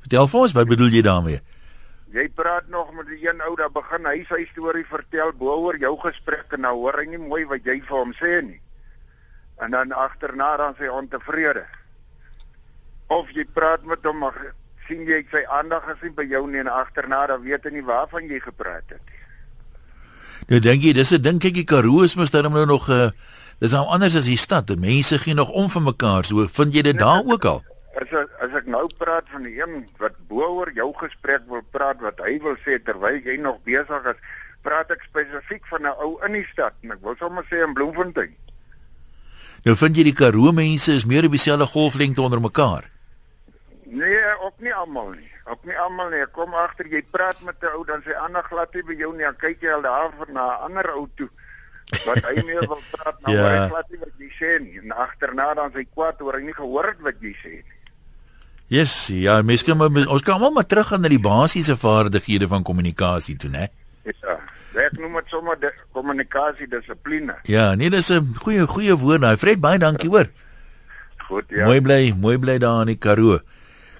Vertel 0.05 0.27
vir 0.29 0.39
ons, 0.45 0.53
wat 0.53 0.67
bedoel 0.69 0.91
jy 0.93 1.01
daarmee? 1.01 1.39
Jy 2.13 2.27
praat 2.37 2.67
nog 2.69 2.91
met 2.93 3.07
die 3.09 3.23
een 3.25 3.39
ou 3.41 3.55
daar 3.57 3.71
begin 3.73 4.05
hy 4.05 4.19
sy 4.29 4.43
storie 4.51 4.85
vertel 4.85 5.33
bo 5.33 5.55
oor 5.65 5.79
jou 5.81 5.95
gesprek 6.03 6.53
en 6.53 6.61
nou 6.61 6.75
hoor 6.83 6.99
hy 7.01 7.07
nie 7.09 7.21
mooi 7.23 7.41
wat 7.49 7.65
jy 7.65 7.79
vir 7.81 7.95
hom 7.97 8.13
sê 8.19 8.37
nie. 8.45 8.61
En 9.65 9.73
dan 9.73 9.95
agterna 9.97 10.51
dan 10.61 10.77
sê 10.77 10.91
ontevrede. 10.93 11.65
Of 13.09 13.33
jy 13.33 13.47
praat 13.57 13.81
met 13.89 14.05
hom 14.05 14.21
maar 14.21 14.37
sien 14.85 15.01
jy 15.09 15.23
sy 15.33 15.41
aandag 15.57 15.89
gesien 15.89 16.13
by 16.13 16.29
jou 16.29 16.45
nie 16.45 16.61
en 16.61 16.69
agterna 16.69 17.25
dan 17.33 17.41
weet 17.41 17.65
hy 17.65 17.73
nie 17.79 17.85
waarvan 17.89 18.29
jy 18.29 18.39
gepraat 18.45 18.85
het 18.93 19.01
nie. 19.01 19.21
Nou 20.53 20.61
dink 20.61 20.85
jy 20.85 20.93
dis 20.93 21.13
'n 21.17 21.21
ding 21.21 21.41
kyk 21.41 21.57
die 21.57 21.65
Karoo 21.65 22.03
is 22.05 22.15
mos 22.15 22.29
dan 22.29 22.53
nou 22.53 22.65
nog 22.65 22.89
'n 22.89 22.93
uh, 22.93 23.11
dis 23.59 23.73
nou 23.73 23.87
anders 23.89 24.15
as 24.15 24.29
die 24.29 24.37
stad. 24.37 24.67
Die 24.67 24.77
mense 24.77 25.17
gee 25.17 25.33
nog 25.33 25.49
om 25.49 25.69
vir 25.69 25.81
mekaar. 25.81 26.25
So 26.25 26.47
vind 26.47 26.73
jy 26.73 26.81
dit 26.81 26.95
nee, 26.95 27.03
daar 27.03 27.25
ook 27.25 27.45
al? 27.45 27.63
As 27.95 28.11
ek, 28.11 28.31
as 28.43 28.51
ek 28.59 28.65
nou 28.67 28.87
praat 28.99 29.27
van 29.31 29.43
die 29.47 29.55
een 29.59 29.85
wat 30.01 30.15
bo 30.27 30.43
oor 30.59 30.71
jou 30.75 30.89
gesprek 30.99 31.45
wil 31.47 31.61
praat 31.71 32.01
wat 32.03 32.19
hy 32.19 32.39
wil 32.43 32.57
sê 32.65 32.75
terwyl 32.83 33.21
jy 33.23 33.37
nog 33.39 33.61
besig 33.63 34.09
is, 34.11 34.17
praat 34.65 34.91
ek 34.91 35.05
spesifiek 35.07 35.63
van 35.71 35.85
'n 35.87 35.95
ou 36.03 36.17
in 36.25 36.33
die 36.33 36.47
stad 36.51 36.73
en 36.83 36.91
ek 36.91 36.99
wil 37.01 37.15
sommer 37.15 37.45
sê 37.51 37.63
in 37.63 37.73
Bloemfontein. 37.73 38.35
Nou 39.65 39.75
vind 39.75 39.95
jy 39.97 40.03
die 40.03 40.13
Karoo 40.13 40.51
mense 40.51 40.91
is 40.93 41.05
meer 41.05 41.25
op 41.25 41.31
dieselfde 41.31 41.65
golflengte 41.65 42.21
onder 42.21 42.41
mekaar. 42.41 42.83
Nee, 43.85 44.19
ook 44.41 44.59
nie 44.59 44.73
almal 44.73 45.09
nie. 45.15 45.31
Ook 45.45 45.63
nie 45.65 45.77
almal 45.77 46.09
nie. 46.09 46.25
Kom 46.33 46.53
agter 46.53 46.87
jy 46.87 47.01
praat 47.11 47.39
met 47.41 47.55
'n 47.63 47.71
ou 47.77 47.85
dan 47.85 48.01
sê 48.03 48.13
ander 48.17 48.43
glad 48.43 48.73
nie 48.73 48.83
by 48.83 48.93
jou 48.93 49.11
nie. 49.13 49.23
Dan 49.23 49.35
kyk 49.37 49.61
jy 49.61 49.71
al 49.71 49.81
daar 49.81 50.11
vir 50.19 50.31
na 50.33 50.45
'n 50.57 50.61
ander 50.67 50.91
ou 50.95 51.07
toe. 51.15 51.29
Wat 52.05 52.17
hy 52.25 52.43
meer 52.45 52.67
wil 52.67 52.81
praat 52.91 53.21
nou, 53.21 53.33
Ja. 53.37 53.43
hy 53.49 53.69
glad 53.69 53.89
nie 53.89 53.99
wat 53.99 54.15
jy 54.19 54.29
sê 54.39 54.59
nie. 54.61 54.79
En 54.79 54.91
agterna 54.91 55.53
dan 55.53 55.71
sy 55.71 55.85
kwaad 55.95 56.21
oor 56.21 56.33
hy 56.33 56.41
nie 56.43 56.53
gehoor 56.53 56.85
het 56.87 56.99
wat 56.99 57.15
jy 57.21 57.33
sê 57.43 57.49
nie. 57.63 57.74
Yes, 58.67 59.07
ja, 59.13 59.41
mens 59.41 59.63
kan 59.63 59.77
maar 59.77 60.07
ons 60.07 60.21
kan 60.25 60.33
almal 60.39 60.51
maar 60.51 60.65
teruggaan 60.65 61.01
na 61.01 61.09
die 61.11 61.21
basiese 61.21 61.75
vaardighede 61.77 62.47
van 62.47 62.63
kommunikasie 62.63 63.35
toe, 63.37 63.49
né? 63.49 63.67
Ja. 64.03 64.39
Ek 64.75 64.97
noem 64.99 65.13
dit 65.21 65.29
sommer 65.31 65.55
die 65.59 65.69
kommunikasie 65.95 66.67
dissipline. 66.67 67.35
Ja, 67.47 67.75
nee, 67.75 67.89
dis 67.89 68.09
'n 68.11 68.35
goeie 68.41 68.67
goeie 68.67 68.95
woord 68.95 69.21
daai. 69.21 69.37
Fred, 69.37 69.59
baie 69.61 69.79
dankie 69.79 70.09
hoor. 70.09 70.29
Goed, 71.27 71.45
Ja. 71.49 71.65
Mooi 71.65 71.81
bly, 71.81 72.13
mooi 72.17 72.37
bly 72.37 72.57
daar 72.57 72.81
in 72.81 72.87
die 72.87 72.97
Karoo. 72.97 73.39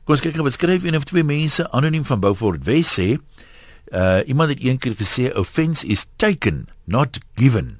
Kom 0.04 0.14
ons 0.14 0.22
kyk 0.22 0.36
wat 0.36 0.54
skryf 0.54 0.84
een 0.84 0.96
of 0.96 1.04
twee 1.04 1.24
mense 1.24 1.72
anoniem 1.72 2.04
van 2.06 2.20
Beaufort 2.20 2.64
Wes 2.64 3.00
sê. 3.00 3.18
Uh 3.94 4.22
iemand 4.28 4.50
het 4.50 4.60
eendag 4.60 4.98
gesê 4.98 5.34
offense 5.34 5.86
is 5.88 6.06
taken, 6.18 6.68
not 6.86 7.18
given. 7.36 7.80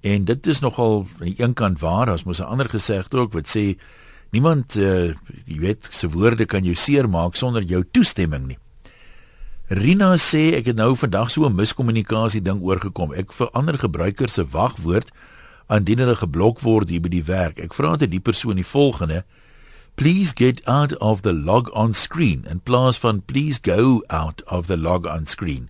En 0.00 0.24
dit 0.24 0.46
is 0.46 0.60
nogal 0.60 1.06
aan 1.20 1.26
die 1.26 1.34
een 1.38 1.54
kant 1.54 1.80
waar, 1.80 2.10
as 2.10 2.24
mos 2.24 2.40
'n 2.40 2.44
ander 2.44 2.68
gesegde 2.68 3.16
ook 3.18 3.32
wat 3.32 3.48
sê 3.56 3.76
niemand 4.32 4.76
uh 4.80 5.12
jy 5.46 5.58
weet 5.60 5.88
se 5.92 6.08
woorde 6.08 6.46
kan 6.48 6.64
jou 6.64 6.74
seermaak 6.74 7.36
sonder 7.36 7.64
jou 7.68 7.82
toestemming 7.84 8.46
nie. 8.48 8.58
Rina 9.72 10.14
sê 10.20 10.52
ek 10.58 10.72
het 10.72 10.76
nou 10.76 10.92
vandag 10.96 11.30
so 11.30 11.46
'n 11.46 11.54
miskommunikasie 11.56 12.42
ding 12.42 12.60
oorgekom. 12.60 13.12
Ek 13.14 13.32
verander 13.32 13.78
gebruiker 13.78 14.28
se 14.28 14.44
wagwoord 14.44 15.08
indien 15.70 15.98
hulle 15.98 16.16
geblok 16.16 16.60
word 16.60 16.88
hier 16.88 17.00
by 17.00 17.08
die 17.08 17.24
werk. 17.24 17.58
Ek 17.58 17.74
vra 17.74 17.96
dit 17.96 18.10
die 18.10 18.20
persoon 18.20 18.56
die 18.56 18.66
volgende: 18.66 19.24
Please 19.96 20.32
get 20.34 20.60
out 20.66 20.96
of 21.00 21.22
the 21.22 21.32
log 21.32 21.70
on 21.74 21.92
screen 21.92 22.44
in 22.50 22.60
plaas 22.60 22.98
van 22.98 23.20
please 23.20 23.60
go 23.62 24.02
out 24.08 24.42
of 24.46 24.66
the 24.66 24.76
log 24.76 25.06
on 25.06 25.26
screen. 25.26 25.68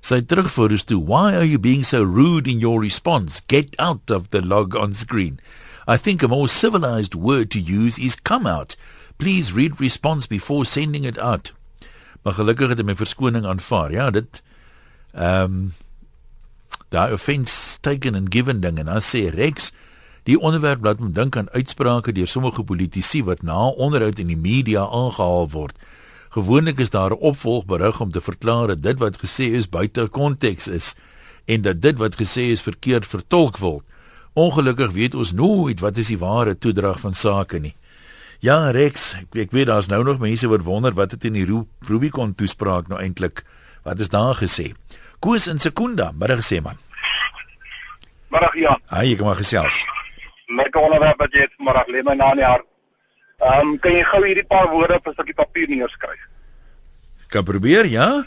Sy 0.00 0.20
terugvoer 0.20 0.72
is 0.72 0.84
to 0.84 0.98
why 0.98 1.34
are 1.34 1.44
you 1.44 1.58
being 1.58 1.84
so 1.84 2.02
rude 2.02 2.48
in 2.50 2.60
your 2.60 2.80
response? 2.80 3.42
Get 3.48 3.74
out 3.78 4.10
of 4.10 4.30
the 4.30 4.40
log 4.40 4.76
on 4.76 4.94
screen. 4.94 5.40
I 5.88 5.96
think 5.96 6.22
a 6.22 6.28
more 6.28 6.48
civilized 6.48 7.14
word 7.14 7.50
to 7.50 7.58
use 7.58 7.98
is 7.98 8.14
come 8.14 8.46
out. 8.46 8.76
Please 9.16 9.54
read 9.54 9.80
response 9.80 10.26
before 10.26 10.66
sending 10.66 11.04
it 11.04 11.18
out. 11.18 11.54
Maar 12.22 12.34
gelukkig 12.36 12.68
het 12.68 12.82
hy 12.82 12.84
my 12.84 12.96
verskoning 12.98 13.46
aanvaar. 13.48 13.92
Ja, 13.96 14.10
dit 14.12 14.42
ehm 15.16 15.44
um, 15.44 15.60
daai 16.92 17.12
offense 17.12 17.80
taken 17.80 18.14
and 18.14 18.32
given 18.32 18.60
ding 18.60 18.78
en 18.78 18.88
dan 18.88 19.04
sê 19.04 19.28
Rex 19.32 19.72
die 20.28 20.36
onderwerp 20.40 20.84
laat 20.84 21.00
hom 21.00 21.12
dink 21.16 21.36
aan 21.36 21.50
uitsprake 21.52 22.12
deur 22.12 22.28
sommige 22.28 22.64
politici 22.64 23.22
wat 23.24 23.42
na 23.42 23.68
onderhoud 23.68 24.20
in 24.20 24.28
die 24.28 24.36
media 24.36 24.84
aangehaal 24.84 25.48
word. 25.52 25.76
Gewoonlik 26.36 26.80
is 26.84 26.92
daar 26.92 27.16
'n 27.16 27.24
opvolgberig 27.32 28.00
om 28.00 28.10
te 28.10 28.20
verklaar 28.20 28.66
dat 28.66 28.82
dit 28.82 28.98
wat 28.98 29.20
gesê 29.24 29.52
is 29.56 29.68
buite 29.68 30.08
konteks 30.08 30.68
is 30.68 30.94
en 31.44 31.62
dat 31.62 31.80
dit 31.80 31.96
wat 31.96 32.20
gesê 32.20 32.52
is 32.52 32.60
verkeerd 32.60 33.06
vertolk 33.06 33.56
word. 33.56 33.87
Ongelukkig 34.38 34.92
weet 34.94 35.14
ons 35.18 35.32
nooit 35.34 35.80
wat 35.82 35.96
is 35.98 36.12
die 36.12 36.18
ware 36.18 36.54
toedrag 36.54 37.00
van 37.02 37.14
sake 37.14 37.58
nie. 37.58 37.74
Ja, 38.38 38.70
Rex, 38.70 39.16
ek, 39.18 39.32
ek 39.48 39.54
weet 39.56 39.66
daar's 39.66 39.88
nou 39.90 40.04
nog 40.06 40.20
mense 40.22 40.46
wat 40.50 40.62
wonder 40.62 40.94
wat 40.94 41.16
het 41.16 41.24
in 41.26 41.34
die 41.34 41.46
Ru 41.48 41.64
Rubicon 41.88 42.36
toespraak 42.38 42.86
nou 42.86 43.00
eintlik 43.02 43.42
wat 43.82 43.98
is 43.98 44.12
daar 44.12 44.38
gesê. 44.38 44.68
Koos 45.18 45.48
in 45.50 45.58
Sekunda, 45.58 46.12
middag 46.14 46.44
sê 46.46 46.60
man. 46.62 46.78
Middag 48.30 48.54
Jan. 48.60 48.84
Haai, 48.92 49.16
ek 49.16 49.24
maar 49.26 49.40
gesels. 49.40 49.80
Lekker 50.54 50.86
onderwerp 50.86 51.18
wat 51.24 51.34
jy 51.34 51.42
het 51.48 51.58
vanmiddag 51.58 51.90
lê 51.90 52.04
my 52.06 52.14
na 52.20 52.30
in 52.36 52.42
die 52.44 52.46
hart. 52.46 52.68
Ehm 53.42 53.72
um, 53.72 53.74
kan 53.82 53.98
jy 53.98 54.06
gou 54.12 54.22
hierdie 54.26 54.46
paar 54.46 54.70
woorde 54.70 55.00
op 55.02 55.10
'n 55.10 55.18
stukkie 55.18 55.34
papier 55.34 55.68
neerskryf? 55.68 56.22
Kan 57.26 57.44
probeer, 57.44 57.90
ja? 57.90 58.22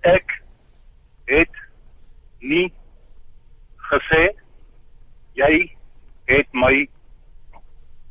Ek 0.00 0.42
het 1.26 1.50
nie 2.38 2.70
gesê 3.90 4.30
jy 5.34 5.70
het 6.30 6.46
my 6.52 6.86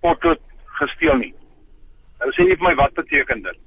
potlood 0.02 0.40
gesteel 0.80 1.18
nie. 1.18 1.34
Nou 2.20 2.32
sê 2.36 2.46
jy 2.48 2.58
vir 2.58 2.68
my 2.70 2.76
wat 2.80 2.94
beteken 2.94 3.44
dit? 3.44 3.58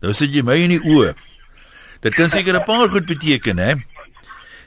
Nou 0.00 0.12
sit 0.16 0.32
jy 0.32 0.42
my 0.42 0.56
in 0.56 0.76
die 0.76 0.82
oë. 0.84 1.14
Dit 2.00 2.14
kan 2.16 2.28
seker 2.28 2.54
'n 2.56 2.64
paar 2.64 2.88
goed 2.88 3.06
beteken, 3.06 3.58
hè? 3.58 3.74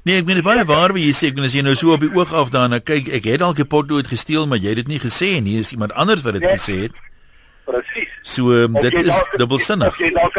Nee, 0.06 0.18
ek 0.20 0.26
meen 0.26 0.36
dit 0.36 0.44
is 0.46 0.50
baie 0.52 0.66
waar 0.66 0.92
wat 0.92 1.02
jy 1.02 1.14
sê, 1.14 1.28
ek 1.32 1.36
meen 1.36 1.46
as 1.46 1.54
jy 1.54 1.62
nou 1.62 1.76
so 1.76 1.94
op 1.94 2.00
die 2.02 2.12
oog 2.14 2.34
af 2.34 2.50
daarna 2.50 2.80
kyk, 2.80 3.08
ek 3.08 3.24
het 3.24 3.40
dalk 3.40 3.60
'n 3.60 3.68
potlood 3.68 4.08
gesteel, 4.08 4.48
maar 4.48 4.58
jy 4.58 4.68
het 4.70 4.76
dit 4.76 4.88
nie 4.88 5.00
gesê 5.00 5.42
nie, 5.42 5.58
dis 5.58 5.72
iemand 5.72 5.94
anders 5.94 6.22
wat 6.22 6.34
dit 6.34 6.42
Nee. 6.44 6.52
gesê 6.58 6.76
het. 6.82 6.92
Presies. 7.66 8.10
So 8.22 8.52
um, 8.52 8.74
dit 8.74 8.94
is 8.94 9.26
dubbelsinnig. 9.38 9.98
Jy 9.98 10.12
dalk 10.12 10.36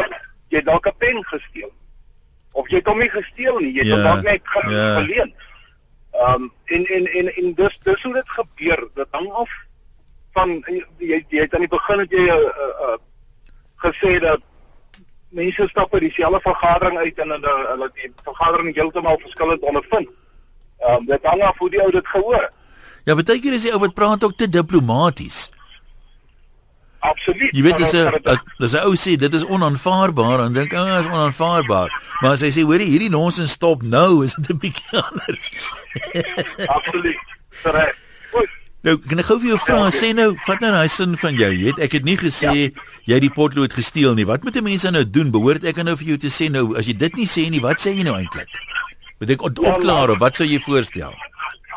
jy 0.49 0.61
dalk 0.61 0.85
'n 0.87 0.93
pen 0.97 1.23
gesteel. 1.23 1.71
Of 2.53 2.69
jy 2.69 2.77
het 2.77 2.85
hom 2.87 2.99
nie 2.99 3.09
gesteel 3.09 3.59
nie, 3.59 3.73
jy 3.73 3.79
het 3.79 3.87
Ja, 3.87 3.93
hom 3.95 4.03
dalk 4.03 4.23
net 4.23 4.41
ja. 4.69 5.25
Ehm 6.15 6.41
um, 6.41 6.51
en 6.65 6.85
en 6.85 7.05
en 7.05 7.35
en 7.35 7.53
dus 7.53 7.79
dis 7.83 8.03
hoe 8.03 8.13
dit 8.13 8.29
gebeur. 8.29 8.87
Dit 8.93 9.07
hang 9.11 9.31
af 9.31 9.49
van 10.31 10.49
jy 10.97 11.25
jy 11.29 11.41
het 11.41 11.53
aan 11.53 11.65
die 11.65 11.71
begin 11.71 11.99
het 11.99 12.11
jy 12.11 12.27
uh, 12.27 12.35
uh, 12.35 12.67
uh, 12.87 12.97
gesê 13.83 14.19
dat 14.19 14.41
mense 15.29 15.67
stap 15.67 15.91
by 15.91 15.99
dieselfde 15.99 16.39
vergadering 16.43 16.97
uit 16.97 17.19
en 17.19 17.33
hulle 17.35 17.55
hulle 17.71 17.89
die 17.99 18.11
vergadering 18.23 18.75
heeltemal 18.75 19.19
verskillend 19.19 19.61
ondervind. 19.61 20.09
Ehm 20.79 21.01
um, 21.01 21.05
dit 21.05 21.27
hang 21.31 21.43
af 21.43 21.57
hoe 21.57 21.69
die 21.69 21.83
ou 21.83 21.91
dit 21.91 22.07
gehoor 22.07 22.41
het. 22.41 22.53
Ja, 23.05 23.15
baie 23.15 23.39
keer 23.39 23.53
is 23.53 23.67
die 23.67 23.73
ou 23.73 23.79
wat 23.79 23.93
praat 23.93 24.23
ook 24.23 24.37
te 24.37 24.49
diplomaties. 24.49 25.49
Absoluut. 27.09 27.51
Jy 27.55 27.61
weet 27.61 27.77
dis 27.77 27.93
'n 27.93 28.09
dis 28.59 28.73
'n 28.73 28.83
ou 28.87 28.95
sê 28.95 29.15
dit 29.17 29.33
is 29.33 29.43
onaanvaarbaar 29.45 30.39
en 30.45 30.53
dink 30.53 30.73
ag, 30.73 30.99
is 30.99 31.05
onaanvaarbaar. 31.05 31.89
Maar 32.21 32.31
as 32.31 32.41
hy 32.41 32.49
sê 32.51 32.61
hoorie 32.63 32.87
hierdie 32.89 33.09
nonsens 33.09 33.51
stop 33.51 33.81
nou, 33.83 34.23
is 34.23 34.33
dit 34.35 34.49
'n 34.49 34.57
bietjie 34.57 34.97
anders. 35.05 35.51
Absoluut. 36.67 37.17
Reg. 37.63 37.95
Nou, 38.85 38.99
kan 39.01 39.17
ek 39.19 39.25
gou 39.25 39.39
vir 39.41 39.47
jou 39.49 39.57
vra, 39.65 39.75
Ja, 39.79 39.85
oké. 39.87 39.95
sê 39.97 40.13
nou, 40.13 40.35
vat 40.45 40.59
nou 40.61 40.69
daai 40.71 40.89
sin 40.93 41.15
van 41.17 41.33
jou, 41.33 41.47
jy 41.49 41.63
weet, 41.71 41.79
ek 41.81 41.91
het 41.97 42.03
nie 42.05 42.17
gesê 42.21 42.51
jy 43.05 43.13
het 43.15 43.21
die 43.23 43.31
potlood 43.33 43.73
gesteel 43.73 44.13
nie. 44.13 44.25
Wat 44.29 44.43
moet 44.43 44.55
'n 44.55 44.63
mens 44.63 44.83
nou 44.83 45.03
doen? 45.09 45.31
Behoort 45.31 45.63
ek 45.65 45.77
nou 45.77 45.95
vir 45.97 46.07
jou 46.07 46.17
te 46.17 46.27
sê 46.29 46.51
nou, 46.51 46.77
as 46.77 46.85
jy 46.85 46.93
dit 46.93 47.15
nie 47.15 47.25
sê 47.25 47.49
nie, 47.49 47.59
wat 47.61 47.77
sê 47.81 47.95
jy 47.97 48.03
nou 48.03 48.13
eintlik? 48.15 48.47
Moet 49.19 49.29
ek 49.31 49.41
Ja, 49.41 49.47
opklaar 49.47 49.81
maar- 50.07 50.09
of 50.11 50.17
wat 50.19 50.35
sou 50.35 50.45
jy 50.47 50.59
voorstel? 50.59 51.13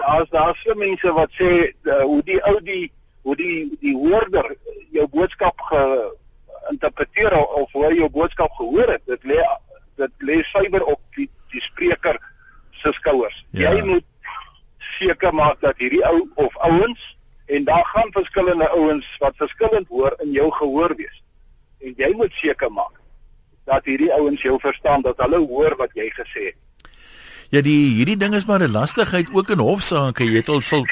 Daar's 0.07 0.29
daar 0.31 0.55
so 0.65 0.75
mense 0.75 1.13
wat 1.13 1.31
sê 1.41 1.73
uh, 1.87 2.03
hoe 2.05 2.23
die 2.25 2.41
ou 2.47 2.61
die 2.63 2.91
hoe 3.29 3.37
die 3.37 3.77
die 3.85 3.95
hoorder 3.97 4.55
jou 4.97 5.05
boodskap 5.13 5.61
geïnterpreteer 5.71 7.37
of 7.37 7.73
hoe 7.77 7.85
hy 7.85 7.99
jou 7.99 8.09
boodskap 8.15 8.55
gehoor 8.57 8.95
het. 8.95 9.05
Dit 9.11 9.27
lê 9.29 9.41
dit 10.01 10.29
lê 10.31 10.39
suiwer 10.49 10.85
op 10.89 11.01
die 11.19 11.29
die 11.53 11.63
spreker 11.65 12.17
se 12.81 12.93
skouers. 12.97 13.37
Ja. 13.51 13.73
Jy 13.75 13.85
moet 13.85 14.07
seker 14.99 15.35
maak 15.35 15.61
dat 15.65 15.77
hierdie 15.83 16.05
ou 16.09 16.23
of 16.47 16.57
ouens 16.71 17.05
en 17.49 17.65
daar 17.69 17.85
gaan 17.93 18.13
verskillende 18.13 18.69
ouens 18.77 19.09
wat 19.23 19.37
verskillend 19.41 19.89
hoor 19.89 20.17
in 20.25 20.33
jou 20.37 20.49
gehoor 20.61 20.95
wees. 20.97 21.21
En 21.85 21.95
jy 21.97 22.11
moet 22.17 22.33
seker 22.41 22.73
maak 22.73 22.97
dat 23.69 23.85
hierdie 23.89 24.13
ouens 24.17 24.43
jou 24.43 24.57
verstaan 24.61 25.05
dat 25.05 25.21
hulle 25.25 25.41
hoor 25.45 25.77
wat 25.81 25.93
jy 25.97 26.09
gesê 26.17 26.49
het. 26.51 26.59
Ja, 27.53 27.63
die 27.65 27.97
hierdie 27.97 28.17
ding 28.21 28.35
is 28.37 28.45
maar 28.45 28.61
'n 28.61 28.73
lastigheid 28.73 29.29
ook 29.33 29.49
in 29.51 29.65
hofsaake. 29.65 30.25
Jy 30.25 30.37
het 30.45 30.49
al 30.49 30.61
sal 30.61 30.85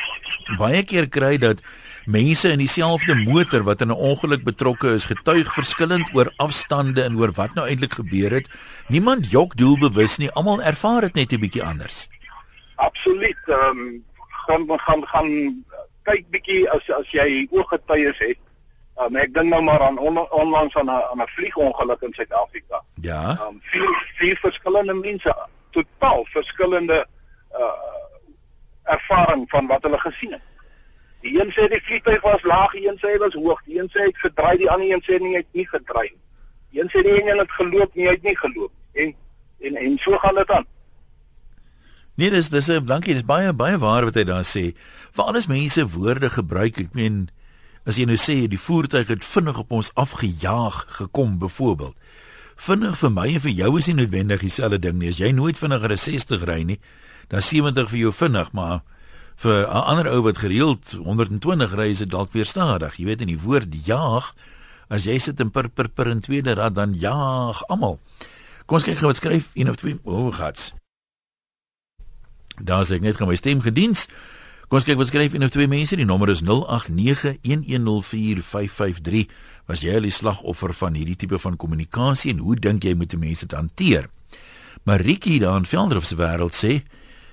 baie 0.59 0.85
keer 0.85 1.09
kry 1.09 1.37
dat 1.39 1.61
mense 2.07 2.51
in 2.51 2.59
dieselfde 2.59 3.15
motor 3.15 3.63
wat 3.63 3.81
in 3.81 3.89
'n 3.89 4.03
ongeluk 4.11 4.45
betrokke 4.45 4.93
is, 4.95 5.05
getuig 5.05 5.53
verskillend 5.53 6.11
oor 6.15 6.33
afstande 6.37 7.03
en 7.03 7.17
oor 7.19 7.33
wat 7.33 7.55
nou 7.55 7.67
eintlik 7.69 7.93
gebeur 7.93 8.31
het. 8.31 8.49
Niemand 8.89 9.31
jok 9.31 9.57
doelbewus 9.57 10.17
nie. 10.17 10.31
Almal 10.31 10.63
ervaar 10.63 11.01
dit 11.01 11.15
net 11.15 11.33
'n 11.33 11.41
bietjie 11.41 11.65
anders. 11.65 12.09
Absoluut. 12.75 13.39
Ehm 13.47 13.79
um, 13.79 14.05
gaan 14.29 14.81
gaan 14.81 15.07
gaan 15.07 15.65
kyk 16.03 16.31
bietjie 16.31 16.71
as 16.71 16.91
as 16.91 17.11
jy 17.11 17.47
ooggetuies 17.51 18.19
het. 18.19 18.39
Ehm 18.97 19.07
um, 19.07 19.17
ek 19.17 19.35
dink 19.35 19.49
nou 19.51 19.63
maar 19.63 19.81
aan 19.81 19.99
on, 19.99 20.19
onlangs 20.31 20.75
aan 20.75 20.87
'n 20.87 21.03
aan 21.11 21.23
'n 21.23 21.29
vliegongeluk 21.37 22.01
in 22.03 22.13
Suid-Afrika. 22.13 22.83
Ja. 23.01 23.31
Ehm 23.31 23.43
um, 23.49 23.61
vier 23.63 24.13
vier 24.17 24.37
verskillende 24.37 24.95
mense, 24.95 25.37
totaal 25.71 26.25
verskillende 26.25 27.07
uh 27.53 27.95
ervaring 28.87 29.51
van 29.51 29.67
wat 29.67 29.83
hulle 29.83 29.99
gesien 29.99 30.33
het. 30.33 30.43
Die 31.27 31.35
een 31.41 31.51
sê 31.51 31.67
die 31.73 31.83
vliegtuig 31.83 32.23
was 32.23 32.45
laag, 32.47 32.77
die 32.77 32.87
een 32.87 32.99
sê 33.03 33.15
hy 33.15 33.19
was 33.23 33.35
hoog, 33.35 33.63
die 33.67 33.81
een 33.81 33.91
sê 33.91 34.05
hy 34.05 34.11
het 34.13 34.23
gedraai, 34.23 34.57
die 34.63 34.71
ander 34.71 34.93
een 34.93 35.03
sê 35.03 35.19
nee, 35.19 35.35
hy 35.35 35.43
het 35.43 35.59
nie 35.59 35.67
gedraai 35.67 36.09
nie. 36.13 36.23
Die 36.71 36.83
een 36.83 36.91
sê 36.93 37.03
die 37.03 37.15
een 37.19 37.41
het 37.43 37.55
geloop, 37.59 37.95
nie 37.99 38.07
hy 38.07 38.15
het 38.15 38.27
nie 38.27 38.37
geloop. 38.39 38.73
En 38.95 39.15
en 39.67 39.79
en 39.83 39.97
so 39.99 40.19
gaan 40.23 40.39
dit 40.39 40.51
aan. 40.55 40.67
Nee, 42.17 42.31
dis 42.31 42.49
dis 42.49 42.69
'n 42.71 42.87
dankie, 42.87 43.15
dis 43.15 43.25
baie 43.25 43.53
baie 43.53 43.79
waar 43.79 44.05
wat 44.05 44.15
hy 44.15 44.25
daar 44.25 44.45
sê. 44.45 44.75
Veral 45.11 45.37
as 45.37 45.47
mense 45.47 45.87
woorde 45.87 46.31
gebruik, 46.31 46.79
ek 46.79 46.95
meen 46.95 47.29
as 47.87 47.97
jy 47.97 48.05
nou 48.05 48.17
sê 48.17 48.49
die 48.49 48.59
voertuig 48.59 49.09
het 49.09 49.25
vinnig 49.25 49.59
op 49.59 49.71
ons 49.71 49.95
afgejaag 49.95 50.85
gekom 50.89 51.39
byvoorbeeld. 51.39 51.97
Vinnig 52.57 52.97
vir 52.99 53.11
my 53.11 53.27
en 53.35 53.41
vir 53.41 53.51
jou 53.51 53.77
is 53.79 53.87
nie 53.87 53.95
noodwendig 53.95 54.41
dieselfde 54.41 54.79
ding 54.79 54.99
nie. 54.99 55.09
As 55.09 55.19
jy 55.19 55.31
nooit 55.33 55.59
vinniger 55.59 55.93
as 55.93 56.05
60 56.09 56.45
ry 56.45 56.63
nie, 56.63 56.79
dan 57.29 57.43
70 57.43 57.91
vir 57.91 57.99
jou 57.99 58.13
vinnig, 58.13 58.53
maar 58.53 58.81
vir 59.37 59.69
'n 59.69 59.85
ander 59.85 60.13
ou 60.13 60.23
wat 60.23 60.39
gereeld 60.39 60.93
120 60.93 61.75
ry, 61.75 61.91
is 61.91 61.99
dit 61.99 62.11
dalk 62.11 62.33
weer 62.33 62.47
stadig. 62.47 62.97
Jy 62.97 63.05
weet 63.05 63.21
in 63.21 63.27
die 63.27 63.41
woord 63.41 63.87
jaag, 63.87 64.35
as 64.89 65.05
jy 65.05 65.19
sit 65.19 65.41
in 65.41 65.51
per 65.51 65.69
per 65.69 65.89
per 65.89 66.07
in 66.07 66.21
tweede 66.21 66.55
rad 66.55 66.75
dan 66.75 66.95
jaag 66.95 67.67
almal. 67.69 67.99
Kom 68.67 68.77
ons 68.77 68.85
kyk 68.85 68.99
gou 68.99 69.07
wat 69.07 69.17
skryf 69.17 69.51
een 69.55 69.71
of 69.71 69.77
twee. 69.77 69.99
O, 70.05 70.27
oh, 70.27 70.35
gats. 70.35 70.73
Daar 72.59 72.85
sê 72.85 72.95
ek 72.97 73.03
net 73.03 73.17
gaan 73.17 73.29
my 73.29 73.37
stem 73.37 73.61
gediens. 73.61 74.09
Kom 74.67 74.77
ons 74.81 74.87
kyk 74.89 74.99
wat 74.99 75.09
skryf 75.13 75.33
een 75.35 75.45
of 75.45 75.51
twee 75.55 75.69
mense. 75.69 75.97
Die 75.97 76.05
nommer 76.05 76.29
is 76.33 76.43
0891104553. 76.43 79.27
Was 79.67 79.81
jy 79.85 79.95
al 79.95 80.03
die 80.09 80.15
slagoffer 80.15 80.73
van 80.75 80.95
hierdie 80.99 81.17
tipe 81.17 81.39
van 81.39 81.57
kommunikasie 81.57 82.31
en 82.33 82.39
hoe 82.43 82.57
dink 82.57 82.83
jy 82.83 82.95
moet 82.95 83.19
mense 83.19 83.47
dit 83.47 83.55
hanteer? 83.55 84.09
Maritjie 84.87 85.41
daar 85.43 85.59
in 85.59 85.67
Veldhof 85.67 86.07
se 86.07 86.17
wêreld 86.17 86.55
sê, 86.55 86.83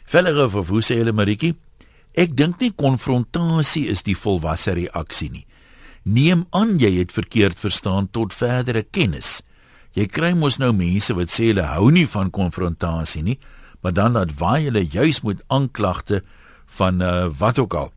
"Vellige 0.05 0.57
of 0.57 0.69
hoe 0.69 0.81
sê 0.81 0.95
hulle 0.97 1.11
Maritjie? 1.11 1.55
Ek 2.13 2.35
dink 2.37 2.59
nie 2.61 2.69
konfrontasie 2.77 3.87
is 3.89 4.05
die 4.05 4.17
volwasse 4.17 4.75
reaksie 4.77 5.31
nie. 5.33 5.47
Neem 6.03 6.45
aan 6.53 6.77
jy 6.81 6.91
het 6.99 7.13
verkeerd 7.15 7.57
verstaan 7.57 8.09
tot 8.11 8.35
verdere 8.35 8.83
kennis. 8.83 9.41
Jy 9.97 10.05
kry 10.11 10.33
mos 10.37 10.59
nou 10.61 10.71
mense 10.75 11.13
wat 11.17 11.33
sê 11.33 11.49
hulle 11.51 11.65
hou 11.71 11.89
nie 11.93 12.05
van 12.09 12.29
konfrontasie 12.33 13.23
nie, 13.25 13.37
maar 13.81 13.95
dan 13.97 14.17
laat 14.17 14.33
waai 14.39 14.67
hulle 14.67 14.83
juis 14.85 15.21
met 15.25 15.41
aanklagte 15.53 16.21
van 16.77 17.01
uh, 17.01 17.29
wat 17.39 17.59
ook 17.61 17.73
al. 17.77 17.91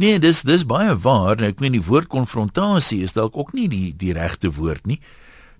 Nee, 0.00 0.18
dis 0.18 0.42
dis 0.48 0.64
baie 0.68 0.94
waar. 1.04 1.36
Nou, 1.36 1.50
ek 1.52 1.60
meen 1.60 1.76
die 1.76 1.84
woord 1.84 2.08
konfrontasie 2.12 3.02
is 3.04 3.16
dalk 3.16 3.36
ook 3.36 3.52
nie 3.56 3.68
die 3.68 3.92
die 3.96 4.14
regte 4.16 4.52
woord 4.52 4.88
nie. 4.88 5.00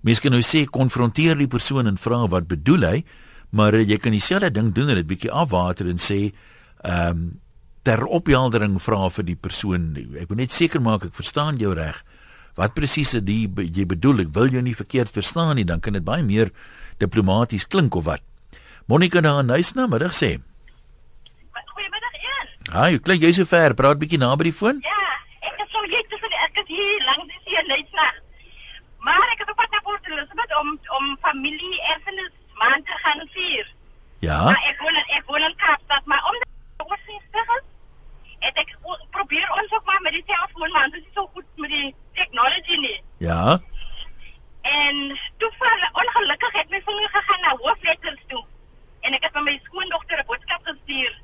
Mens 0.01 0.19
kan 0.19 0.33
nou 0.33 0.41
sê 0.43 0.65
konfronteer 0.65 1.37
die 1.39 1.49
persoon 1.49 1.87
en 1.87 2.01
vra 2.01 2.25
wat 2.31 2.49
bedoel 2.49 2.89
hy, 2.89 2.97
maar 3.53 3.77
uh, 3.77 3.85
jy 3.85 4.01
kan 4.01 4.15
dieselfde 4.15 4.51
ding 4.55 4.73
doen 4.73 4.89
en 4.89 4.99
dit 4.99 5.09
bietjie 5.13 5.31
afwater 5.31 5.89
en 5.89 6.01
sê 6.01 6.25
ehm 6.83 7.09
um, 7.13 7.31
ter 7.83 8.05
opheldering 8.07 8.77
vra 8.81 9.09
vir 9.11 9.25
die 9.27 9.39
persoon. 9.39 9.91
Ek 10.19 10.29
moet 10.31 10.45
net 10.45 10.55
seker 10.55 10.81
maak 10.83 11.03
ek 11.09 11.15
verstaan 11.17 11.59
jou 11.59 11.73
reg. 11.75 11.99
Wat 12.55 12.75
presies 12.77 13.15
is 13.17 13.25
dit 13.25 13.73
jy 13.75 13.85
bedoel? 13.89 14.27
Ek 14.27 14.33
wil 14.35 14.51
jou 14.53 14.61
nie 14.61 14.75
verkeerd 14.77 15.11
verstaan 15.11 15.57
nie, 15.57 15.65
dan 15.67 15.81
kan 15.81 15.97
dit 15.97 16.05
baie 16.05 16.23
meer 16.23 16.53
diplomaties 17.01 17.65
klink 17.67 17.95
of 17.97 18.05
wat. 18.05 18.23
Monica 18.87 19.21
daar 19.21 19.41
in 19.41 19.49
Huisna 19.49 19.87
middag 19.87 20.13
sê. 20.13 20.37
Goeiemiddag 21.73 22.15
een. 22.19 22.49
Haai, 22.73 22.99
klink 22.99 23.23
jy 23.25 23.31
so 23.33 23.49
ver? 23.49 23.73
Praat 23.73 23.99
bietjie 23.99 24.19
naby 24.21 24.51
die 24.51 24.55
foon. 24.55 24.81
Ja, 24.85 25.05
ek 25.49 25.63
is 25.65 25.71
so 25.73 25.81
net 25.89 26.09
tussen 26.11 26.37
ek 26.45 26.61
is 26.61 26.69
hier 26.69 27.07
langs 27.09 27.25
die 27.31 27.41
see 27.47 27.65
Leitsna. 27.71 28.07
Maar 29.03 29.25
ek 29.33 29.43
het 29.43 29.51
op 29.51 29.57
pad 29.59 29.73
na 29.73 29.81
Port 29.87 30.07
Elizabeth 30.11 30.55
om 30.61 30.75
om 30.99 31.11
familie 31.25 31.81
erfenis 31.95 32.31
maand 32.61 32.85
te 32.85 32.99
gaan 33.03 33.25
vier. 33.33 33.65
Ja. 34.23 34.39
Maar 34.45 34.69
ek 34.69 34.83
woon 34.85 35.01
ek 35.01 35.23
woon 35.27 35.47
in 35.49 35.55
Kaapstad, 35.65 36.05
maar 36.05 36.23
om 36.29 36.37
die 36.37 36.51
oorsig 36.85 37.55
is 37.57 37.72
het 38.45 38.57
ek 38.63 38.71
probeer 39.15 39.51
ons 39.59 39.71
ook 39.71 39.85
maar 39.85 40.01
met 40.05 40.15
die 40.17 40.23
selfoon 40.27 40.71
maar 40.71 40.89
dit 40.89 41.03
is 41.03 41.15
so 41.15 41.29
goed 41.33 41.45
met 41.55 41.69
die 41.69 41.95
technology 42.13 42.77
nie. 42.85 42.97
Ja. 43.17 43.61
En 44.61 45.19
toeval 45.37 45.85
ongelukkig 46.01 46.53
het 46.59 46.69
my 46.69 46.81
vinger 46.85 47.09
gegaan 47.17 47.41
na 47.41 47.55
hoofletters 47.57 48.23
toe. 48.27 48.43
En 49.01 49.13
ek 49.13 49.23
het 49.27 49.33
met 49.33 49.43
my 49.43 49.59
skoondogter 49.63 50.19
'n 50.19 50.27
boodskap 50.31 50.61
gestuur. 50.71 51.21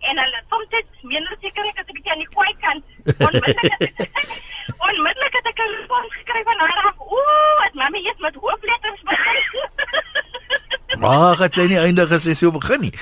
En 0.00 0.18
hulle 0.18 0.42
soms 0.50 0.68
dit 0.68 0.86
minder 1.02 1.36
seker 1.40 1.64
ek 1.64 1.78
het 1.78 1.88
'n 1.90 1.94
bietjie 1.94 2.12
aan 2.12 2.24
die 2.24 2.34
kwaai 2.34 2.54
kant. 2.64 2.84
Onmiddellik 4.86 5.34
het 5.38 5.50
ek 5.52 5.60
'n 5.64 5.74
respons 5.76 6.14
gekry 6.14 6.42
van 6.42 6.58
haar 6.58 6.82
af. 6.88 6.98
Ooh, 6.98 7.58
het 7.64 7.74
mami 7.74 8.04
eers 8.06 8.18
met 8.18 8.34
hoofletters 8.34 9.02
begin. 9.02 9.68
Maar 11.00 11.38
het 11.38 11.54
sy 11.54 11.64
nie 11.70 11.78
eindig 11.78 12.10
as 12.12 12.26
sy 12.26 12.34
so 12.34 12.50
begin 12.52 12.80
nie. 12.80 12.92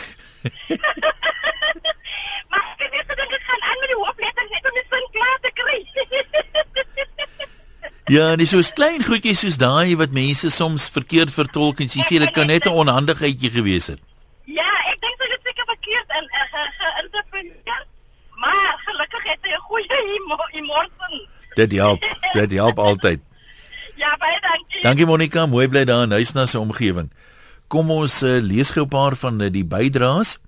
maar 2.50 2.64
ek 2.78 2.92
het 2.92 3.06
gedink 3.12 3.32
ek 3.38 3.44
gaan 3.48 3.62
aan 3.70 3.78
met 3.82 3.90
die 3.92 4.00
hoofletters 4.02 4.50
net 4.54 4.64
om 4.70 4.74
die 4.78 4.86
sin 4.90 5.06
klaar 5.16 5.38
te 5.46 5.50
kry. 5.60 5.78
Ja, 8.08 8.26
dis 8.40 8.50
so 8.54 8.60
klein 8.74 9.02
goedjies 9.04 9.40
soos 9.44 9.58
daai 9.60 9.92
wat 10.00 10.14
mense 10.16 10.48
soms 10.50 10.86
verkeerd 10.88 11.32
vertolk 11.34 11.80
en 11.84 11.90
jy 11.92 12.02
sê 12.08 12.16
dit 12.22 12.32
kan 12.32 12.46
net 12.48 12.64
'n 12.66 12.72
onhandigheidjie 12.84 13.50
gewees 13.52 13.86
het. 13.92 14.00
Ja, 14.44 14.70
ek 14.92 14.98
dink 15.04 15.16
dit 15.20 15.30
is 15.36 15.42
seker 15.44 15.66
verkeerd 15.74 16.08
in 16.20 16.26
geïnterpreteer. 16.32 17.82
Maar 18.40 18.70
gelukkig 18.86 19.22
het 19.28 19.40
hy 19.42 19.52
'n 19.52 19.60
goeie 19.68 19.98
emosie. 20.52 21.28
Dit 21.54 21.72
help. 21.72 22.00
Dit 22.32 22.50
help 22.52 22.78
altyd. 22.88 23.20
Ja, 23.98 24.16
baie 24.16 24.38
dankie. 24.40 24.82
Dankie 24.82 25.06
Monica, 25.06 25.46
mooi 25.46 25.68
bly 25.68 25.84
daar 25.84 26.02
in 26.06 26.10
Huisna 26.12 26.46
se 26.46 26.58
omgewing. 26.58 27.10
Kom 27.68 27.90
ons 27.92 28.22
uh, 28.24 28.38
lees 28.40 28.70
gou 28.72 28.84
'n 28.84 28.88
paar 28.88 29.16
van 29.16 29.40
uh, 29.40 29.50
die 29.52 29.64
bydraes. 29.64 30.38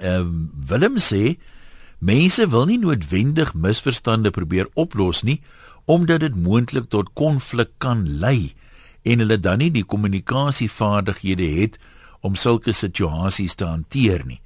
Ehm 0.00 0.28
uh, 0.28 0.68
Willem 0.68 0.96
sê 0.96 1.36
mense 2.00 2.48
wil 2.48 2.66
nie 2.66 2.78
noodwendig 2.78 3.54
misverstande 3.54 4.30
probeer 4.30 4.68
oplos 4.74 5.22
nie 5.22 5.40
omdat 5.84 6.20
dit 6.20 6.36
moontlik 6.36 6.88
tot 6.88 7.12
konflik 7.12 7.70
kan 7.78 8.18
lei 8.20 8.54
en 9.04 9.20
hulle 9.20 9.40
dan 9.40 9.58
nie 9.58 9.70
die 9.70 9.84
kommunikasievaardighede 9.84 11.48
het 11.60 11.78
om 12.20 12.34
sulke 12.34 12.72
situasies 12.72 13.54
te 13.54 13.68
hanteer 13.68 14.24
nie. 14.24 14.40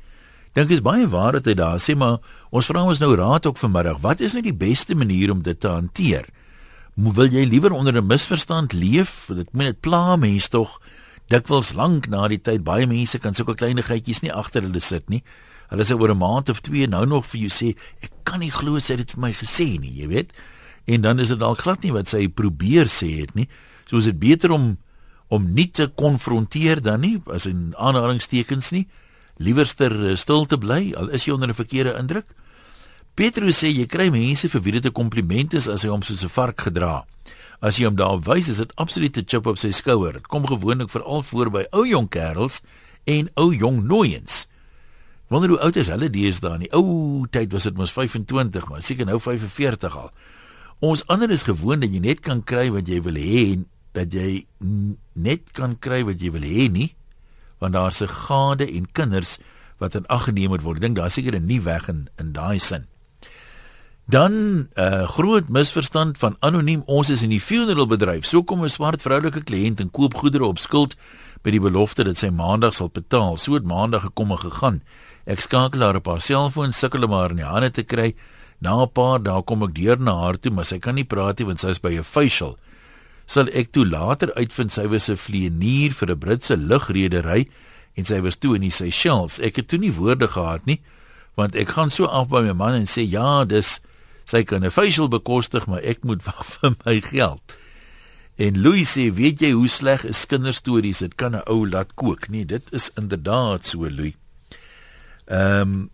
Dink 0.52 0.70
is 0.74 0.82
baie 0.82 1.06
waar 1.06 1.38
dat 1.38 1.46
hy 1.46 1.54
daar 1.54 1.78
sê 1.78 1.94
maar 1.94 2.18
ons 2.50 2.66
vra 2.66 2.82
ons 2.82 2.98
nou 2.98 3.14
raad 3.14 3.46
ook 3.46 3.58
vanmiddag, 3.58 4.02
wat 4.02 4.20
is 4.20 4.34
nou 4.34 4.42
die 4.42 4.56
beste 4.56 4.94
manier 4.98 5.30
om 5.30 5.42
dit 5.42 5.60
te 5.60 5.70
hanteer? 5.70 6.26
Moet 6.98 7.14
wil 7.14 7.30
jy 7.30 7.44
liewer 7.46 7.72
onder 7.72 7.94
'n 7.94 8.06
misverstand 8.06 8.72
leef? 8.72 9.30
Ek 9.30 9.52
meen 9.52 9.70
dit 9.70 9.80
pla 9.80 10.16
mense 10.16 10.50
tog 10.50 10.80
dikwels 11.28 11.74
lank 11.74 12.08
na 12.08 12.28
die 12.28 12.40
tyd 12.40 12.64
baie 12.64 12.86
mense 12.86 13.18
kan 13.18 13.34
sulke 13.34 13.54
kleinigheidjies 13.54 14.22
nie 14.22 14.32
agter 14.32 14.62
hulle 14.62 14.80
sit 14.80 15.08
nie. 15.10 15.22
Hulle 15.68 15.84
sê 15.84 15.94
oor 15.94 16.10
'n 16.10 16.18
maand 16.18 16.48
of 16.48 16.60
twee 16.60 16.86
nou 16.86 17.04
nog 17.06 17.26
vir 17.26 17.40
jou 17.40 17.52
sê 17.52 17.76
ek 18.02 18.10
kan 18.24 18.40
nie 18.40 18.50
glo 18.50 18.78
sy 18.78 18.94
het 18.94 19.06
dit 19.06 19.12
vir 19.12 19.20
my 19.20 19.32
gesê 19.32 19.78
nie, 19.80 19.92
jy 19.92 20.08
weet 20.08 20.32
en 20.88 21.00
dan 21.00 21.18
is 21.20 21.28
dit 21.28 21.38
dalk 21.38 21.60
glad 21.60 21.82
nie 21.84 21.92
wat 21.92 22.08
sy 22.08 22.28
probeer 22.28 22.88
sê 22.88 23.20
het 23.20 23.34
nie. 23.36 23.48
So 23.86 23.98
is 23.98 24.08
dit 24.08 24.18
beter 24.18 24.52
om 24.52 24.78
om 25.28 25.44
nie 25.52 25.68
te 25.68 25.90
konfronteer 25.92 26.80
dan 26.80 27.00
nie 27.00 27.18
as 27.26 27.46
in 27.46 27.74
aanhalingstekens 27.76 28.70
nie. 28.72 28.86
Liewerster 29.36 29.92
eh, 29.92 30.16
stil 30.16 30.46
te 30.46 30.56
bly 30.56 30.94
al 30.96 31.10
is 31.12 31.26
jy 31.26 31.34
onder 31.34 31.48
'n 31.48 31.54
verkeerde 31.54 31.98
indruk. 31.98 32.26
Petrus 33.14 33.62
sê 33.62 33.68
jy 33.68 33.86
kry 33.86 34.08
mense 34.10 34.48
vir 34.48 34.62
wie 34.62 34.72
dit 34.72 34.86
'n 34.86 34.92
kompliment 34.92 35.54
is 35.54 35.68
as 35.68 35.82
hy 35.82 35.90
hom 35.90 36.02
soos 36.02 36.24
'n 36.24 36.28
vark 36.28 36.60
gedra. 36.60 37.04
As 37.60 37.78
jy 37.78 37.88
hom 37.88 37.96
daarop 37.98 38.26
wys, 38.28 38.48
is 38.48 38.60
dit 38.62 38.72
absoluut 38.76 39.16
'n 39.18 39.26
chip 39.26 39.46
op 39.46 39.58
sy 39.58 39.70
skouer. 39.70 40.12
Dit 40.12 40.26
kom 40.26 40.46
gewoonlik 40.46 40.90
veral 40.90 41.22
voor 41.22 41.50
by 41.50 41.64
ou 41.72 41.86
jong 41.86 42.08
kerels 42.08 42.62
en 43.04 43.28
ou 43.34 43.54
jong 43.54 43.84
nooiens. 43.84 44.46
Wonder 45.28 45.48
hoe 45.48 45.60
oud 45.60 45.76
is 45.76 45.88
hulle 45.88 46.10
deesdae 46.10 46.58
nie? 46.58 46.70
Ou 46.72 47.26
tyd 47.30 47.52
was 47.52 47.64
dit 47.64 47.76
mos 47.76 47.92
25, 47.92 48.68
maar 48.68 48.82
seker 48.82 49.06
nou 49.06 49.18
45 49.20 49.96
al. 49.96 50.10
Ons 50.80 51.06
ander 51.06 51.30
is 51.30 51.42
gewoond 51.42 51.80
dat 51.80 51.92
jy 51.92 51.98
net 51.98 52.20
kan 52.20 52.44
kry 52.44 52.70
wat 52.70 52.86
jy 52.86 53.02
wil 53.02 53.14
hê 53.14 53.52
en 53.52 53.66
dat 53.92 54.12
jy 54.14 54.46
net 55.14 55.50
kan 55.52 55.74
kry 55.78 56.04
wat 56.04 56.20
jy 56.20 56.30
wil 56.30 56.46
hê 56.46 56.68
nie 56.70 56.94
want 57.58 57.74
daar's 57.74 58.02
'n 58.02 58.08
gade 58.08 58.66
en 58.70 58.86
kinders 58.92 59.38
wat 59.78 59.94
in 59.94 60.06
ag 60.06 60.24
geneem 60.24 60.50
word. 60.50 60.76
Ek 60.76 60.80
dink 60.80 60.96
daar 60.96 61.10
seker 61.10 61.34
'n 61.34 61.46
nuwe 61.46 61.62
weg 61.62 61.88
in 61.88 62.08
in 62.18 62.32
daai 62.32 62.58
sin. 62.58 62.86
Dan 64.08 64.32
'n 64.32 64.68
uh, 64.74 65.08
groot 65.08 65.48
misverstand 65.48 66.18
van 66.18 66.36
anoniem 66.40 66.82
ons 66.86 67.10
is 67.10 67.22
in 67.22 67.28
die 67.28 67.40
funeral 67.40 67.86
bedryf. 67.86 68.24
So 68.24 68.42
kom 68.42 68.64
'n 68.64 68.68
swart 68.68 69.02
vroulike 69.02 69.44
kliënt 69.44 69.80
en 69.80 69.90
koop 69.90 70.14
goedere 70.14 70.44
op 70.44 70.58
skuld 70.58 70.96
met 71.42 71.52
die 71.52 71.60
belofte 71.60 72.04
dat 72.04 72.18
sy 72.18 72.28
maandag 72.28 72.74
sal 72.74 72.88
betaal. 72.88 73.36
So 73.36 73.52
het 73.52 73.64
maandag 73.64 74.02
gekom 74.02 74.30
en 74.30 74.38
gegaan. 74.38 74.82
Ek 75.26 75.40
skakel 75.40 75.80
haar 75.80 75.96
op 75.96 76.06
haar 76.06 76.20
selfoon 76.20 76.72
sukkel 76.72 77.04
om 77.04 77.12
haar 77.12 77.30
in 77.30 77.36
die 77.36 77.44
hande 77.44 77.70
te 77.70 77.82
kry. 77.82 78.14
Na 78.58 78.82
'n 78.82 78.92
paar 78.92 79.22
dae 79.22 79.42
kom 79.42 79.62
ek 79.62 79.74
deur 79.74 80.00
na 80.00 80.14
haar 80.14 80.40
toe, 80.40 80.52
maar 80.52 80.64
sy 80.64 80.78
kan 80.78 80.94
nie 80.94 81.04
praat 81.04 81.38
nie 81.38 81.46
want 81.46 81.60
sy 81.60 81.68
is 81.68 81.78
by 81.80 81.92
'n 81.98 82.02
facial. 82.02 82.56
Sal 83.26 83.48
ek 83.52 83.72
toe 83.72 83.84
later 83.84 84.32
uitvind 84.34 84.72
sy 84.72 84.86
was 84.86 85.10
'n 85.10 85.16
vlieënier 85.16 85.92
vir 85.92 86.10
'n 86.10 86.18
Britse 86.18 86.56
lugredery 86.56 87.46
en 87.94 88.04
sy 88.04 88.20
was 88.20 88.36
toe 88.36 88.54
in 88.54 88.62
die 88.62 88.70
Seychelles. 88.70 89.38
Ek 89.38 89.56
het 89.56 89.68
toe 89.68 89.78
nie 89.78 89.92
woorde 89.92 90.28
gehad 90.28 90.64
nie, 90.64 90.80
want 91.36 91.54
ek 91.54 91.68
gaan 91.68 91.90
so 91.90 92.04
af 92.04 92.28
by 92.28 92.40
my 92.40 92.52
man 92.52 92.74
en 92.74 92.86
sê 92.86 93.06
ja, 93.06 93.44
dis 93.44 93.80
sy 94.28 94.44
kan 94.44 94.64
'n 94.64 94.70
facial 94.70 95.08
bekostig, 95.08 95.66
maar 95.66 95.82
ek 95.82 96.04
moet 96.04 96.24
wag 96.28 96.44
vir 96.46 96.76
my 96.84 97.00
geld. 97.00 97.56
En 98.36 98.60
Louis 98.60 98.86
sê, 98.86 99.10
weet 99.10 99.40
jy 99.40 99.50
hoe 99.50 99.68
sleg 99.68 100.04
is 100.04 100.26
kinderstories? 100.26 101.02
Dit 101.02 101.14
kan 101.16 101.34
'n 101.34 101.48
ou 101.48 101.66
laat 101.68 101.94
kook. 101.94 102.28
Nee, 102.28 102.44
dit 102.44 102.62
is 102.72 102.90
inderdaad 102.94 103.66
so, 103.66 103.88
Louis. 103.90 104.14
Ehm 105.26 105.60
um, 105.60 105.90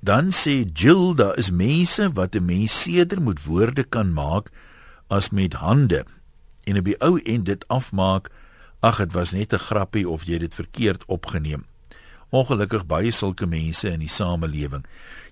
Dan 0.00 0.32
sê 0.32 0.64
Jill, 0.72 1.14
daar 1.14 1.36
is 1.36 1.50
mense 1.50 2.12
wat 2.12 2.34
'n 2.34 2.44
mens 2.44 2.82
seder 2.82 3.20
moet 3.22 3.44
woorde 3.44 3.84
kan 3.84 4.12
maak 4.12 4.50
as 5.06 5.30
met 5.30 5.52
hande. 5.52 6.04
En 6.64 6.78
op 6.78 6.84
die 6.84 7.00
ou 7.00 7.20
end 7.20 7.46
dit 7.46 7.68
afmaak, 7.68 8.30
ag 8.80 8.96
dit 8.96 9.12
was 9.12 9.30
net 9.30 9.52
'n 9.52 9.58
grappie 9.58 10.08
of 10.08 10.24
jy 10.24 10.38
dit 10.38 10.54
verkeerd 10.54 11.04
opgeneem. 11.04 11.64
Ongelukkig 12.30 12.86
baie 12.86 13.12
sulke 13.12 13.46
mense 13.46 13.90
in 13.90 14.00
die 14.00 14.12
samelewing. 14.12 14.84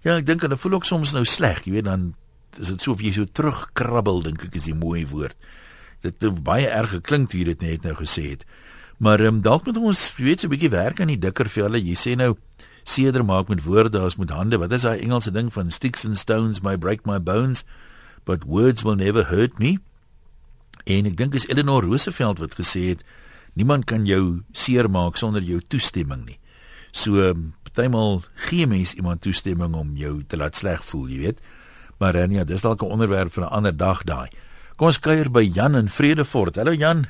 Ja, 0.02 0.16
ek 0.16 0.26
dink 0.26 0.42
hulle 0.42 0.56
voel 0.56 0.78
ook 0.78 0.84
soms 0.88 1.12
nou 1.14 1.24
sleg, 1.24 1.64
jy 1.66 1.78
weet 1.78 1.84
dan 1.84 2.14
is 2.58 2.72
dit 2.72 2.82
so 2.82 2.92
of 2.92 3.02
jy 3.04 3.12
so 3.14 3.24
terugkrabbel 3.24 4.22
dink 4.22 4.44
ek 4.44 4.54
is 4.54 4.68
'n 4.68 4.78
mooi 4.78 5.06
woord. 5.06 5.36
Dit 6.02 6.22
het 6.22 6.42
baie 6.42 6.66
erg 6.66 6.90
geklink 6.90 7.32
wie 7.32 7.44
dit 7.44 7.60
net 7.60 7.82
nou 7.82 7.94
gesê 7.94 8.30
het. 8.30 8.44
Maar 8.98 9.20
um, 9.20 9.40
dalk 9.42 9.66
moet 9.66 9.76
ons 9.76 10.16
weet 10.16 10.40
so 10.40 10.46
'n 10.46 10.50
bietjie 10.50 10.70
werk 10.70 11.00
aan 11.00 11.12
die 11.14 11.18
dikker 11.18 11.48
velle. 11.48 11.78
Jy 11.78 11.94
sê 11.94 12.16
nou 12.16 12.36
seder 12.84 13.24
maak 13.24 13.48
met 13.48 13.62
woorde 13.64 14.00
as 14.00 14.16
met 14.16 14.30
hande. 14.30 14.58
Wat 14.58 14.72
is 14.72 14.82
daai 14.82 15.00
Engelse 15.00 15.30
ding 15.30 15.52
van 15.52 15.70
sticks 15.70 16.04
and 16.04 16.18
stones 16.18 16.60
may 16.60 16.76
break 16.76 17.06
my 17.06 17.18
bones, 17.18 17.64
but 18.24 18.44
words 18.44 18.82
will 18.82 18.96
never 18.96 19.28
hurt 19.28 19.58
me? 19.58 19.78
En 20.84 21.06
ek 21.06 21.16
dink 21.16 21.34
is 21.34 21.46
Eleanor 21.48 21.84
Roosevelt 21.84 22.38
wat 22.38 22.54
gesê 22.54 22.88
het 22.88 23.04
niemand 23.54 23.84
kan 23.84 24.06
jou 24.06 24.42
seermaak 24.52 25.16
sonder 25.16 25.42
jou 25.42 25.60
toestemming 25.60 26.24
nie. 26.24 26.38
So 26.98 27.30
partymal 27.62 28.22
gee 28.48 28.66
mens 28.66 28.96
iemand 28.98 29.22
toestemming 29.22 29.74
om 29.78 29.94
jou 29.94 30.16
te 30.26 30.36
laat 30.36 30.56
sleg 30.58 30.82
voel, 30.82 31.06
jy 31.12 31.18
weet. 31.28 31.38
Maar 32.02 32.16
uh, 32.18 32.26
ja, 32.34 32.44
dis 32.44 32.64
dalk 32.64 32.82
'n 32.82 32.90
onderwerp 32.90 33.32
vir 33.32 33.44
'n 33.44 33.54
ander 33.54 33.76
dag 33.76 34.02
daai. 34.02 34.28
Kom 34.76 34.86
ons 34.86 34.98
kuier 34.98 35.30
by 35.30 35.42
Jan 35.42 35.74
in 35.74 35.88
Vredefort. 35.88 36.56
Hallo 36.56 36.72
Jan. 36.72 37.06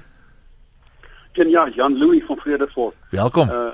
Ken 1.33 1.49
ja, 1.49 1.69
Jan 1.69 1.99
Louis 1.99 2.23
van 2.27 2.37
Vredefort. 2.37 2.95
Welkom. 3.11 3.49
Uh 3.49 3.73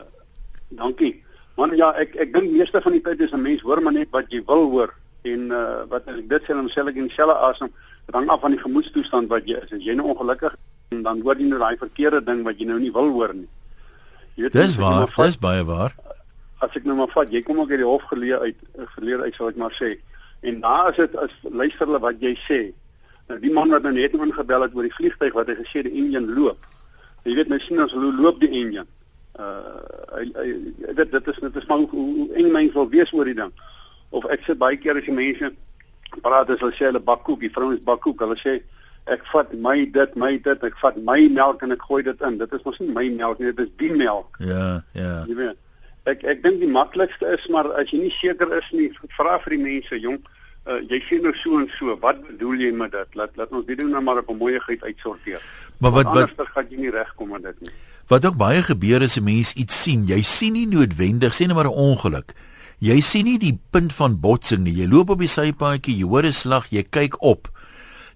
dankie. 0.68 1.22
Man 1.56 1.76
ja, 1.76 1.92
ek 1.94 2.14
ek 2.14 2.32
dink 2.32 2.50
meeste 2.50 2.80
van 2.82 2.92
die 2.92 3.02
tyd 3.02 3.20
is 3.20 3.32
'n 3.32 3.42
mens 3.42 3.62
hoor 3.62 3.82
maar 3.82 3.92
net 3.92 4.10
wat 4.10 4.30
jy 4.30 4.42
wil 4.46 4.70
hoor 4.70 4.94
en 5.22 5.50
uh 5.50 5.82
wat 5.88 6.06
as 6.06 6.18
ek 6.18 6.28
dit 6.28 6.42
sê 6.42 6.54
homself 6.54 6.94
in 6.94 7.10
selle 7.10 7.34
asem, 7.34 7.70
dit 8.06 8.14
hang 8.14 8.28
af 8.28 8.40
van 8.40 8.50
die 8.50 8.60
gemoedstoestand 8.60 9.28
wat 9.28 9.48
jy 9.48 9.58
is. 9.62 9.72
As 9.72 9.82
jy 9.82 9.94
nou 9.94 10.14
ongelukkig 10.14 10.56
en 10.90 11.02
dan 11.02 11.20
hoor 11.22 11.38
jy 11.38 11.48
nou 11.48 11.58
daai 11.58 11.76
verkeerde 11.76 12.24
ding 12.24 12.42
wat 12.42 12.58
jy 12.58 12.66
nou 12.66 12.78
nie 12.78 12.92
wil 12.92 13.10
hoor 13.10 13.34
nie. 13.34 13.48
Jy 14.34 14.42
weet 14.42 14.52
Dis 14.52 14.76
waar, 14.76 15.10
dis 15.16 15.38
baie 15.38 15.64
waar. 15.64 15.94
As 16.64 16.76
ek 16.78 16.86
nou 16.88 16.96
maar 16.98 17.12
vat, 17.12 17.32
jy 17.32 17.42
kom 17.44 17.60
ook 17.60 17.72
uit 17.72 17.82
die 17.82 17.88
hof 17.88 18.04
geleë 18.10 18.40
uit 18.46 18.64
geleer 18.96 19.24
uit 19.24 19.36
sou 19.36 19.48
ek 19.50 19.60
maar 19.60 19.74
sê. 19.76 19.94
En 20.44 20.60
daar 20.60 20.90
is 20.92 21.00
dit 21.02 21.16
as 21.20 21.34
luister 21.42 21.86
hulle 21.86 22.00
wat 22.04 22.22
jy 22.22 22.34
sê. 22.44 22.60
Nou 23.28 23.38
die 23.40 23.52
man 23.52 23.72
wat 23.72 23.84
nou 23.86 23.94
net 23.96 24.16
ingebel 24.16 24.66
het 24.66 24.74
oor 24.76 24.86
die 24.86 24.96
vliegtyg 24.96 25.36
wat 25.36 25.48
hy 25.48 25.56
gesê 25.60 25.84
die 25.86 25.94
enjin 26.02 26.28
loop. 26.36 26.66
Jy 27.24 27.38
weet 27.38 27.52
nou 27.52 27.60
sien 27.62 27.80
ons 27.80 27.94
hoe 27.96 28.12
loop 28.12 28.40
die 28.42 28.52
enjin. 28.52 28.88
Uh 29.40 29.80
hy, 30.14 30.26
hy 30.36 30.48
dit 31.00 31.14
dit 31.16 31.30
is 31.32 31.40
dit 31.46 31.56
is 31.60 31.68
maar 31.70 31.82
hoe, 31.82 31.88
hoe 31.90 32.28
eng 32.38 32.52
mense 32.52 32.76
wil 32.76 32.90
wees 32.92 33.12
oor 33.16 33.28
die 33.28 33.38
ding. 33.38 33.54
Of 34.14 34.28
ek 34.30 34.44
sit 34.46 34.60
baie 34.60 34.76
keer 34.80 35.00
as 35.00 35.08
die 35.08 35.16
mense 35.16 35.50
praat 36.20 36.52
as 36.52 36.60
hulle 36.62 36.76
sê 36.76 36.90
hulle 36.90 37.02
bakkoek, 37.02 37.40
die 37.42 37.52
vrouens 37.54 37.82
bakkoek, 37.88 38.20
hulle 38.22 38.38
sê 38.38 38.60
ek 39.10 39.24
vat 39.32 39.50
my 39.60 39.76
dit, 39.92 40.14
my 40.20 40.30
dit, 40.44 40.62
ek 40.64 40.78
vat 40.80 40.96
my 41.08 41.18
melk 41.32 41.64
en 41.64 41.74
ek 41.74 41.82
gooi 41.88 42.04
dit 42.06 42.22
in. 42.28 42.38
Dit 42.40 42.54
is 42.56 42.64
mos 42.64 42.78
nie 42.80 42.92
my 42.94 43.08
melk 43.16 43.40
nie, 43.40 43.50
dit 43.52 43.66
is 43.66 43.74
die 43.80 43.92
melk. 43.92 44.38
Ja, 44.44 44.68
ja. 44.96 45.16
Jy 45.28 45.36
weet. 45.40 45.63
Ek 46.04 46.24
ek 46.28 46.42
dink 46.42 46.60
die 46.60 46.68
maklikste 46.68 47.26
is 47.32 47.44
maar 47.48 47.70
as 47.80 47.90
jy 47.90 48.02
nie 48.04 48.12
seker 48.12 48.50
is 48.58 48.66
nie, 48.72 48.90
vra 49.16 49.38
vir 49.44 49.56
die 49.56 49.62
mense, 49.62 50.00
jong. 50.00 50.20
Uh, 50.64 50.80
jy 50.88 51.00
sien 51.04 51.24
nou 51.24 51.32
so 51.36 51.58
en 51.60 51.66
so, 51.76 51.92
wat 52.00 52.20
bedoel 52.24 52.60
jy 52.60 52.70
met 52.72 52.92
dit? 52.92 53.16
Laat 53.20 53.36
laat 53.36 53.50
ons 53.52 53.66
dit 53.68 53.80
nou 53.84 54.00
maar 54.00 54.22
op 54.22 54.30
'n 54.30 54.36
mooiigheid 54.36 54.82
uitsorteer. 54.82 55.40
Maar 55.78 55.92
wat 55.92 56.04
wat 56.04 56.16
anders 56.16 56.52
gaan 56.54 56.66
jy 56.70 56.76
nie 56.76 56.90
regkom 56.90 57.28
met 57.28 57.42
dit 57.42 57.60
nie. 57.60 57.74
Wat 58.08 58.24
ook 58.24 58.36
baie 58.36 58.62
gebeur 58.62 59.02
is 59.02 59.16
'n 59.16 59.24
mens 59.24 59.52
iets 59.52 59.82
sien. 59.82 60.06
Jy 60.06 60.22
sien 60.22 60.52
nie 60.52 60.66
noodwendig 60.66 61.34
sien 61.34 61.54
maar 61.54 61.68
'n 61.68 61.76
ongeluk. 61.76 62.32
Jy 62.78 63.00
sien 63.00 63.24
nie 63.24 63.38
die 63.38 63.58
punt 63.70 63.92
van 63.92 64.20
botsing 64.20 64.62
nie. 64.64 64.74
Jy 64.74 64.88
loop 64.88 65.10
op 65.10 65.18
die 65.18 65.28
sypaadjie, 65.28 65.96
jy 65.96 66.04
hoor 66.04 66.24
'n 66.24 66.32
slag, 66.32 66.66
jy 66.70 66.82
kyk 66.82 67.22
op. 67.22 67.48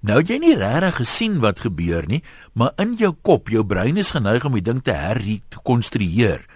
Nou 0.00 0.22
jy 0.22 0.38
nie 0.38 0.56
regtig 0.56 0.96
gesien 0.96 1.40
wat 1.40 1.60
gebeur 1.60 2.06
nie, 2.06 2.22
maar 2.52 2.72
in 2.76 2.94
jou 2.94 3.14
kop, 3.22 3.48
jou 3.48 3.64
brein 3.64 3.96
is 3.96 4.10
geneig 4.10 4.44
om 4.44 4.52
die 4.52 4.62
ding 4.62 4.82
te 4.82 4.92
herrekonstrueer. 4.92 6.46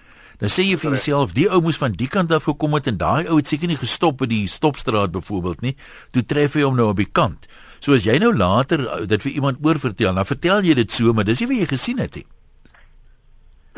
Dan 0.43 0.51
sê 0.51 0.65
jy 0.67 0.75
vir 0.75 0.97
jouself, 0.97 1.37
die 1.37 1.45
ou 1.47 1.61
moes 1.63 1.77
van 1.79 1.93
die 1.95 2.09
kant 2.11 2.33
af 2.35 2.49
gekom 2.49 2.73
het 2.75 2.89
en 2.91 2.97
daai 2.99 3.29
ou 3.31 3.37
het 3.39 3.47
seker 3.47 3.71
nie 3.71 3.79
gestop 3.79 4.17
by 4.19 4.27
die 4.27 4.49
stopstraat 4.51 5.13
byvoorbeeld 5.15 5.61
nie. 5.63 5.77
Toe 6.11 6.25
tref 6.27 6.57
hy 6.59 6.65
hom 6.67 6.75
nou 6.75 6.89
op 6.91 6.99
die 6.99 7.07
kant. 7.07 7.47
So 7.79 7.95
as 7.95 8.03
jy 8.03 8.17
nou 8.19 8.33
later 8.35 8.83
uh, 8.83 8.97
dit 9.07 9.23
vir 9.23 9.37
iemand 9.39 9.63
oorvertel, 9.63 10.17
dan 10.19 10.27
vertel 10.27 10.67
jy 10.67 10.75
dit 10.81 10.91
so, 10.91 11.15
maar 11.15 11.29
dis 11.29 11.45
nie 11.45 11.49
wat 11.53 11.61
jy 11.61 11.69
gesien 11.71 12.01
het 12.03 12.19
nie. 12.19 12.25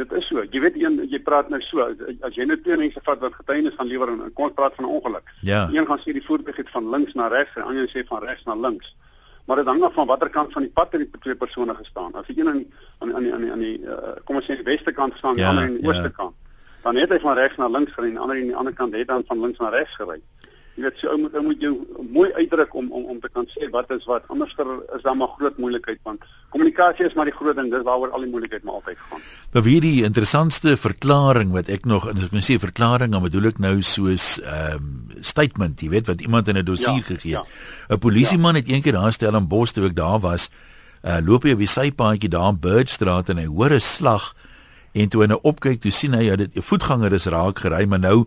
Dit 0.00 0.14
is 0.16 0.30
so. 0.30 0.40
Jy 0.40 0.62
weet 0.64 0.78
een 0.80 0.96
jy 1.12 1.20
praat 1.26 1.50
nou 1.52 1.60
so 1.68 1.84
as 1.84 2.38
jy 2.38 2.46
nou 2.48 2.56
twee 2.62 2.78
mense 2.80 3.02
vat 3.10 3.20
wat 3.20 3.36
getuienis 3.42 3.76
gaan 3.76 3.90
lewer 3.92 4.14
en 4.14 4.22
kom 4.32 4.48
ons 4.48 4.56
praat 4.56 4.72
van 4.80 4.88
'n 4.88 4.94
ongeluk. 4.96 5.34
Ja. 5.44 5.66
Een 5.68 5.84
gaan 5.86 6.00
sê 6.00 6.16
die 6.16 6.24
voertuig 6.24 6.56
het 6.56 6.70
van 6.72 6.88
links 6.90 7.12
na 7.12 7.28
regs 7.28 7.60
en 7.60 7.68
ander 7.68 7.92
sê 7.92 8.06
van 8.08 8.24
regs 8.24 8.44
na 8.48 8.56
links. 8.56 8.96
Maar 9.44 9.60
dit 9.60 9.66
hang 9.66 9.82
af 9.84 9.92
van 9.92 10.06
watter 10.06 10.30
kant 10.30 10.52
van 10.52 10.62
die 10.62 10.72
pad 10.72 10.96
het 10.96 11.00
die 11.04 11.20
twee 11.20 11.36
persone 11.36 11.74
gestaan. 11.74 12.14
As 12.14 12.26
die 12.26 12.40
een 12.40 12.48
aan 12.48 12.64
die 12.64 13.14
aan 13.14 13.22
die 13.22 13.34
aan 13.34 13.40
die 13.40 13.52
aan 13.52 13.58
die 13.58 13.78
uh, 13.84 14.16
kom 14.24 14.36
ons 14.36 14.48
sê 14.48 14.56
die 14.56 14.64
weste 14.64 14.92
kant 14.92 15.12
staan, 15.16 15.36
ja, 15.36 15.36
die 15.36 15.46
ander 15.46 15.64
aan 15.64 15.76
die 15.76 15.86
ooste 15.86 16.08
ja. 16.08 16.16
kant. 16.16 16.34
Dan 16.84 16.96
het 17.00 17.10
hy 17.10 17.18
van 17.18 17.36
regs 17.36 17.56
na 17.56 17.68
links 17.68 17.92
gery 17.96 18.10
en 18.12 18.20
ander 18.20 18.36
aan 18.36 18.50
die 18.50 18.56
ander 18.56 18.74
kant 18.74 18.94
het 18.94 19.08
dan 19.08 19.24
van 19.26 19.40
links 19.40 19.58
na 19.58 19.72
regs 19.74 19.96
gery 19.96 20.20
jy 20.74 20.82
weet 20.82 20.96
so 20.98 21.10
ou 21.12 21.18
moet 21.22 21.34
ou 21.38 21.42
moet 21.46 21.60
jou 21.62 21.72
mooi 22.10 22.30
uitdruk 22.34 22.72
om 22.74 22.88
om 22.90 23.04
om 23.14 23.18
te 23.22 23.30
kan 23.30 23.46
sê 23.52 23.68
wat 23.70 23.90
is 23.94 24.06
wat 24.10 24.24
anderster 24.34 24.66
is 24.96 25.04
daar 25.04 25.14
maar 25.16 25.30
groot 25.36 25.58
moeilikheid 25.62 26.00
want 26.02 26.24
kommunikasie 26.50 27.06
is 27.06 27.14
maar 27.14 27.30
die 27.30 27.36
groot 27.36 27.54
ding 27.56 27.70
dis 27.70 27.84
waaroor 27.86 28.10
al 28.10 28.24
die 28.26 28.30
moeilikheid 28.32 28.64
maar 28.66 28.80
altyd 28.80 28.98
gaan. 29.06 29.22
Maar 29.54 29.64
wie 29.68 29.78
die 29.84 30.02
interessantste 30.06 30.74
verklaring 30.76 31.52
wat 31.54 31.70
ek 31.70 31.86
nog 31.86 32.08
as 32.10 32.26
ek 32.26 32.34
sê 32.42 32.58
verklaring 32.58 33.14
dan 33.14 33.22
bedoel 33.22 33.52
ek 33.52 33.62
nou 33.62 33.76
soos 33.86 34.40
ehm 34.42 34.82
um, 34.82 34.92
statement 35.22 35.80
jy 35.80 35.92
weet 35.94 36.10
wat 36.10 36.26
iemand 36.26 36.50
in 36.50 36.58
'n 36.58 36.66
dossier 36.66 37.02
ja, 37.02 37.08
gegee 37.12 37.36
het. 37.38 37.46
'n 37.88 37.94
ja. 37.94 37.96
Polisieman 37.96 38.58
ja. 38.58 38.60
het 38.60 38.68
eendag 38.68 38.98
daar 38.98 39.12
stel 39.12 39.38
in 39.38 39.48
Bos 39.48 39.72
toe 39.72 39.86
ek 39.86 39.96
daar 39.96 40.18
was 40.18 40.50
uh, 41.04 41.22
loop 41.22 41.46
hy 41.46 41.54
op 41.54 41.62
die 41.62 41.70
sypaadjie 41.70 42.28
daar 42.28 42.50
in 42.50 42.58
Birdstraat 42.58 43.30
en 43.30 43.38
hy 43.38 43.46
hoor 43.46 43.70
'n 43.70 43.80
slag 43.80 44.34
en 44.94 45.08
toe 45.10 45.24
hy 45.24 45.30
nou 45.32 45.40
opkyk 45.42 45.82
toe 45.82 45.92
sien 45.92 46.14
hy 46.14 46.28
dat 46.30 46.38
dit 46.38 46.56
'n 46.56 46.62
voetganger 46.62 47.12
is 47.12 47.26
raak 47.26 47.58
gery 47.58 47.84
maar 47.86 48.00
nou 48.00 48.26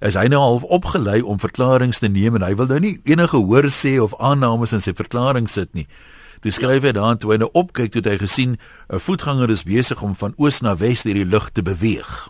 is 0.00 0.16
hy 0.16 0.26
nou 0.28 0.40
half 0.40 0.62
opgelei 0.62 1.22
om 1.22 1.40
verklaringe 1.40 1.96
te 1.98 2.08
neem 2.08 2.36
en 2.36 2.44
hy 2.44 2.54
wil 2.58 2.68
nou 2.68 2.80
nie 2.82 2.98
enige 3.08 3.40
hoor 3.40 3.68
sê 3.72 3.96
of 4.02 4.16
aannames 4.20 4.74
in 4.76 4.80
sy 4.84 4.92
verklaring 4.96 5.48
sit 5.48 5.72
nie. 5.74 5.86
Toe 6.44 6.52
skryf 6.52 6.84
hy 6.84 6.92
daar 6.96 7.16
toe 7.16 7.32
hy 7.32 7.40
nou 7.40 7.50
opkyk 7.56 7.94
toe 7.94 8.04
hy 8.04 8.18
gesien 8.20 8.58
'n 8.92 9.00
voetganger 9.00 9.50
is 9.50 9.64
besig 9.64 10.02
om 10.02 10.14
van 10.14 10.34
oos 10.36 10.60
na 10.60 10.76
wes 10.76 11.02
deur 11.02 11.14
die 11.14 11.24
lug 11.24 11.50
te 11.50 11.62
beweeg. 11.62 12.28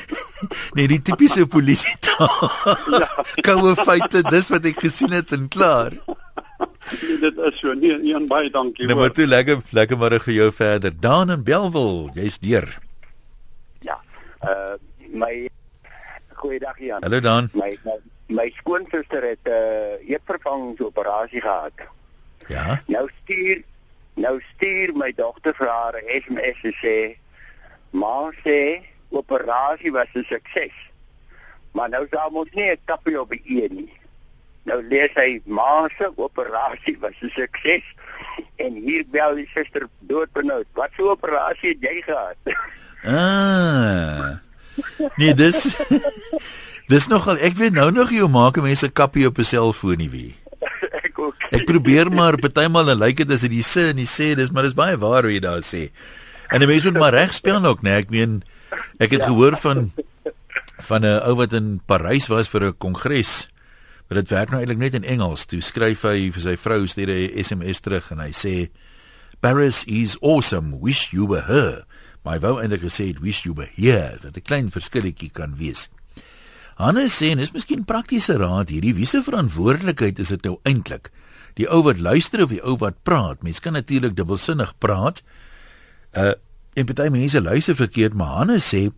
nee, 0.76 0.86
die 0.88 1.02
tipiese 1.02 1.46
polisie 1.46 1.96
taal. 2.00 2.50
ja. 3.02 3.08
Koue 3.42 3.74
feite, 3.76 4.22
dis 4.30 4.48
wat 4.48 4.64
ek 4.64 4.80
gesien 4.80 5.12
het 5.12 5.32
en 5.32 5.48
klaar. 5.48 5.92
Nee, 7.02 7.18
dit 7.18 7.38
is 7.38 7.58
so. 7.58 7.74
Nee, 7.74 7.98
Jan 8.06 8.26
baie 8.26 8.50
dankie. 8.50 8.86
Nou 8.86 8.96
maar 8.96 9.10
toe 9.10 9.26
lekker 9.26 9.60
lekker 9.70 9.98
môre 9.98 10.22
vir 10.22 10.34
jou 10.34 10.50
verder. 10.54 10.94
Dan 10.94 11.30
in 11.30 11.42
Belwel, 11.42 12.10
jy's 12.14 12.38
deur. 12.38 12.78
Uh 14.42 14.76
my 15.08 15.48
Goeiedag 16.42 16.78
Jan. 16.78 17.02
Hallo 17.02 17.20
Dan. 17.20 17.48
My 17.52 17.78
my, 17.84 17.98
my 18.26 18.48
skoonsister 18.56 19.22
het 19.22 19.44
'n 19.44 19.50
uh, 19.50 20.10
eetvervangingsoperasie 20.10 21.40
gehad. 21.40 21.72
Ja. 22.46 22.82
Nou 22.86 23.10
stuur 23.22 23.62
nou 24.14 24.40
stuur 24.54 24.96
my 24.96 25.12
dogter 25.14 25.54
vir 25.54 25.68
haar 25.68 25.94
'n 25.94 26.08
SMS 26.22 26.58
en 26.62 26.74
sê: 26.82 27.16
"Ma 27.90 28.32
sê 28.44 28.82
operasie 29.08 29.92
was 29.92 30.10
'n 30.14 30.24
sukses." 30.24 30.74
Maar 31.72 31.88
nou 31.88 32.06
sê 32.06 32.32
ons 32.32 32.50
nie 32.50 32.70
'n 32.70 32.80
kappie 32.84 33.20
op 33.20 33.30
die 33.30 33.42
een 33.44 33.74
nie. 33.74 33.92
Nou 34.62 34.82
lees 34.82 35.12
hy: 35.14 35.40
"Ma 35.44 35.88
se 35.98 36.12
operasie 36.16 36.98
was 36.98 37.14
'n 37.22 37.28
sukses." 37.28 37.94
En 38.56 38.72
hier 38.74 39.04
bel 39.06 39.34
die 39.34 39.48
suster 39.54 39.88
doodbenoud. 39.98 40.66
Wat 40.72 40.90
so 40.96 41.10
operasie 41.10 41.68
het 41.68 41.80
jy 41.80 42.02
gehad? 42.02 42.36
Ah. 43.04 44.38
Nee, 45.18 45.34
dis 45.34 45.74
Dis 46.92 47.08
nogal 47.08 47.38
ek 47.40 47.56
weet 47.56 47.72
nou 47.72 47.88
nog 47.94 48.10
jy 48.12 48.26
maak 48.28 48.58
mense 48.60 48.88
kappie 48.92 49.26
op 49.26 49.38
'n 49.38 49.44
selfoon 49.44 49.98
nie 49.98 50.10
wie. 50.10 50.34
ek 51.08 51.18
ook. 51.18 51.36
Ek 51.50 51.64
probeer 51.64 52.10
maar 52.10 52.36
partymal 52.36 52.90
en 52.90 52.98
lyk 52.98 53.16
dit 53.22 53.30
as 53.30 53.40
dit 53.40 53.50
die 53.50 53.62
sin 53.62 53.92
en 53.92 53.96
die 53.96 54.08
sê 54.08 54.34
dis 54.36 54.50
maar 54.50 54.66
dis 54.68 54.76
baie 54.76 54.96
waar 54.96 55.22
wat 55.22 55.32
jy 55.32 55.40
daar 55.40 55.64
sê. 55.64 55.90
En 56.52 56.60
die 56.60 56.68
mense 56.68 56.90
moet 56.90 57.00
maar 57.00 57.14
reg 57.14 57.32
speel 57.34 57.64
ook, 57.64 57.82
nee, 57.82 57.96
ek 57.96 58.10
meen 58.10 58.42
ek 59.00 59.16
het 59.16 59.24
ja. 59.24 59.28
gehoor 59.30 59.56
van 59.56 59.92
van 60.82 61.04
'n 61.06 61.22
ou 61.28 61.34
wat 61.36 61.52
in 61.52 61.80
Parys 61.86 62.28
was 62.28 62.48
vir 62.48 62.68
'n 62.68 62.78
kongres. 62.78 63.48
Maar 64.08 64.20
dit 64.20 64.28
werk 64.28 64.50
nou 64.50 64.60
eintlik 64.60 64.78
net 64.78 64.94
in 64.94 65.04
Engels. 65.04 65.46
Toe 65.46 65.60
skryf 65.60 66.02
hy 66.02 66.30
vir 66.30 66.42
sy 66.42 66.56
vrou 66.56 66.86
stuur 66.86 67.08
'n 67.08 67.42
SMS 67.42 67.80
terug 67.80 68.10
en 68.10 68.18
hy 68.20 68.32
sê 68.32 68.68
Paris 69.40 69.84
is 69.84 70.16
awesome. 70.20 70.78
Wish 70.80 71.12
you 71.12 71.26
were 71.26 71.46
her. 71.46 71.84
My 72.24 72.38
wou 72.38 72.60
eintlik 72.60 72.84
gesê 72.86 73.08
het 73.10 73.20
wish 73.22 73.42
you 73.44 73.54
were 73.54 73.70
here 73.74 74.18
dat 74.22 74.36
'n 74.36 74.46
klein 74.46 74.70
verskilletjie 74.70 75.30
kan 75.30 75.56
wees. 75.56 75.88
Hannes 76.76 77.14
sê 77.14 77.30
en 77.30 77.38
dis 77.38 77.52
miskien 77.52 77.84
praktiese 77.84 78.36
raad 78.38 78.68
hierdie 78.68 78.94
wie 78.94 79.06
se 79.06 79.22
verantwoordelikheid 79.22 80.18
is 80.18 80.28
dit 80.28 80.44
nou 80.44 80.58
eintlik? 80.64 81.10
Die 81.54 81.68
ou 81.68 81.82
wat 81.82 81.98
luister 81.98 82.42
of 82.42 82.50
die 82.50 82.62
ou 82.64 82.76
wat 82.80 83.02
praat? 83.02 83.42
Mens 83.42 83.60
kan 83.60 83.72
natuurlik 83.72 84.16
dubbelsinnig 84.16 84.74
praat. 84.78 85.22
Uh 86.16 86.32
en 86.74 86.86
baie 86.86 87.10
mense 87.10 87.40
luister 87.40 87.76
verkeerd, 87.76 88.14
maar 88.14 88.36
Hannes 88.38 88.64
sê 88.64 88.90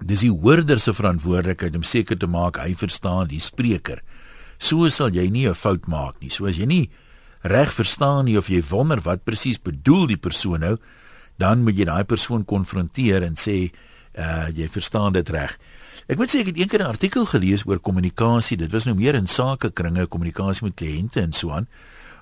dis 0.00 0.20
die 0.20 0.32
hoorder 0.32 0.80
se 0.80 0.94
verantwoordelikheid 0.94 1.76
om 1.76 1.82
seker 1.82 2.16
te 2.16 2.26
maak 2.26 2.56
hy 2.56 2.72
verstaan 2.74 3.28
die 3.28 3.40
spreker. 3.40 4.00
So 4.58 4.88
sal 4.88 5.12
jy 5.12 5.28
nie 5.30 5.46
'n 5.46 5.54
fout 5.54 5.86
maak 5.86 6.20
nie. 6.20 6.30
So 6.30 6.46
as 6.46 6.56
jy 6.56 6.66
nie 6.66 6.90
reg 7.42 7.72
verstaan 7.72 8.24
nie 8.24 8.38
of 8.38 8.48
jy 8.48 8.62
wonder 8.70 9.00
wat 9.00 9.24
presies 9.24 9.58
bedoel 9.58 10.06
die 10.06 10.16
persoon 10.16 10.60
nou, 10.60 10.78
dan 11.38 11.62
moet 11.62 11.78
jy 11.78 11.86
daai 11.88 12.04
persoon 12.04 12.44
konfronteer 12.44 13.22
en 13.26 13.38
sê 13.38 13.70
uh 14.18 14.48
jy 14.54 14.68
verstaan 14.68 15.14
dit 15.14 15.28
reg. 15.30 15.54
Ek 16.08 16.18
moet 16.18 16.32
sê 16.32 16.42
ek 16.42 16.52
het 16.52 16.58
eendag 16.58 16.80
'n 16.80 16.90
artikel 16.90 17.26
gelees 17.26 17.66
oor 17.66 17.78
kommunikasie. 17.78 18.56
Dit 18.56 18.72
was 18.72 18.84
nou 18.84 18.96
meer 18.96 19.14
in 19.14 19.26
sakekringe, 19.26 20.06
kommunikasie 20.06 20.64
met 20.64 20.74
kliënte 20.74 21.20
en 21.20 21.32
so 21.32 21.50
aan 21.50 21.68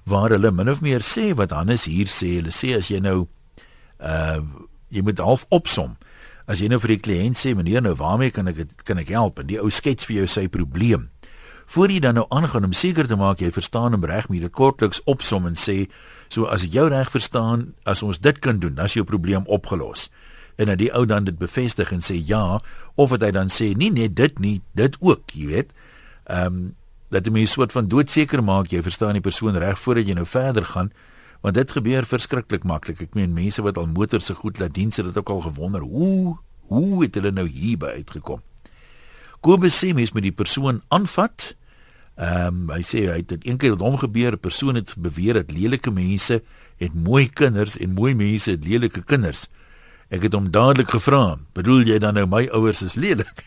waar 0.06 0.30
hulle 0.30 0.50
min 0.50 0.70
of 0.70 0.80
meer 0.80 1.00
sê 1.02 1.34
wat 1.34 1.50
Hannes 1.50 1.84
hier 1.84 2.06
sê. 2.06 2.38
Hulle 2.38 2.54
sê 2.54 2.76
as 2.76 2.88
jy 2.88 3.00
nou 3.00 3.26
uh 4.00 4.40
jy 4.88 5.02
moet 5.02 5.18
half 5.18 5.46
opsom. 5.48 5.96
As 6.46 6.60
jy 6.62 6.68
nou 6.70 6.78
vir 6.78 6.94
die 6.94 7.02
kliënt 7.02 7.38
sê 7.38 7.54
meneer 7.54 7.82
nou 7.82 7.94
waarmee 7.98 8.30
kan 8.30 8.48
ek 8.48 8.84
kan 8.84 8.98
ek 8.98 9.08
help 9.08 9.38
en 9.38 9.46
die 9.46 9.58
ou 9.58 9.70
skets 9.70 10.06
vir 10.06 10.16
jou 10.16 10.26
sy 10.26 10.46
probleem. 10.48 11.10
Voor 11.66 11.90
jy 11.90 11.98
dan 12.00 12.14
nou 12.14 12.26
aangaan 12.30 12.64
om 12.64 12.72
seker 12.72 13.06
te 13.06 13.16
maak 13.18 13.40
jy 13.42 13.50
verstaan 13.50 13.92
hom 13.92 14.04
reg, 14.06 14.28
moet 14.28 14.42
jy 14.42 14.50
kortliks 14.54 15.02
opsom 15.10 15.46
en 15.46 15.58
sê 15.58 15.88
So 16.28 16.44
as 16.44 16.64
ek 16.64 16.72
jou 16.72 16.88
reg 16.88 17.10
verstaan, 17.10 17.74
as 17.84 18.02
ons 18.02 18.18
dit 18.18 18.38
kan 18.38 18.58
doen, 18.58 18.74
dan 18.74 18.84
is 18.84 18.94
jou 18.94 19.04
probleem 19.04 19.46
opgelos. 19.46 20.10
en 20.56 20.70
dat 20.72 20.80
die 20.80 20.90
ou 20.96 21.04
dan 21.06 21.26
dit 21.28 21.36
bevestig 21.38 21.92
en 21.92 22.02
sê 22.04 22.16
ja 22.16 22.58
of 22.94 23.12
dat 23.12 23.26
hy 23.28 23.32
dan 23.36 23.52
sê 23.52 23.72
nee 23.76 23.92
nee 23.92 24.08
dit 24.08 24.40
nie 24.40 24.60
dit 24.78 24.96
ook 25.00 25.36
jy 25.36 25.52
weet. 25.52 25.70
Ehm 26.24 26.46
um, 26.46 26.74
dat 27.08 27.26
jy 27.26 27.32
'n 27.42 27.46
soort 27.46 27.72
van 27.72 27.88
doodseker 27.88 28.42
maak 28.42 28.66
jy 28.72 28.82
verstaan 28.82 29.12
die 29.12 29.22
persoon 29.22 29.56
reg 29.56 29.78
voordat 29.78 30.06
jy 30.06 30.14
nou 30.14 30.26
verder 30.26 30.64
gaan 30.64 30.90
want 31.40 31.54
dit 31.54 31.70
gebeur 31.70 32.04
verskriklik 32.04 32.64
maklik. 32.64 33.00
Ek 33.00 33.14
meen 33.14 33.32
mense 33.32 33.62
wat 33.62 33.76
al 33.76 33.86
motors 33.86 34.26
se 34.26 34.34
goed 34.34 34.58
laat 34.58 34.74
dien 34.74 34.90
het 34.90 35.04
dit 35.04 35.16
ook 35.16 35.28
al 35.28 35.40
gewonder 35.40 35.80
hoe 35.80 36.36
hoe 36.66 37.02
het 37.02 37.14
hulle 37.14 37.30
nou 37.30 37.46
hier 37.46 37.78
by 37.78 37.86
uitgekom? 37.86 38.42
Kobus 39.40 39.84
sê 39.84 39.94
mens 39.94 40.12
met 40.12 40.22
die 40.22 40.32
persoon 40.32 40.82
aanvat 40.88 41.54
Ehm 42.16 42.46
um, 42.46 42.70
hy 42.72 42.82
sê 42.82 43.06
hy 43.10 43.18
het 43.20 43.28
dit 43.28 43.46
een 43.46 43.58
keer 43.58 43.70
met 43.76 43.84
hom 43.84 43.98
gebeur 43.98 44.32
'n 44.32 44.40
persoon 44.40 44.74
het 44.74 44.94
beweer 44.96 45.34
dat 45.34 45.52
lelike 45.52 45.90
mense 45.90 46.42
het 46.76 46.94
mooi 46.94 47.28
kinders 47.28 47.76
en 47.76 47.94
mooi 47.94 48.14
mense 48.14 48.50
het 48.50 48.64
lelike 48.64 49.02
kinders 49.04 49.48
Ek 50.06 50.22
het 50.22 50.36
hom 50.38 50.50
dadelik 50.54 50.90
gevra, 50.94 51.36
"Bedoel 51.52 51.82
jy 51.82 51.98
dan 51.98 52.14
nou 52.14 52.26
my 52.26 52.46
ouers 52.54 52.82
is 52.82 52.94
lelik?" 52.94 53.26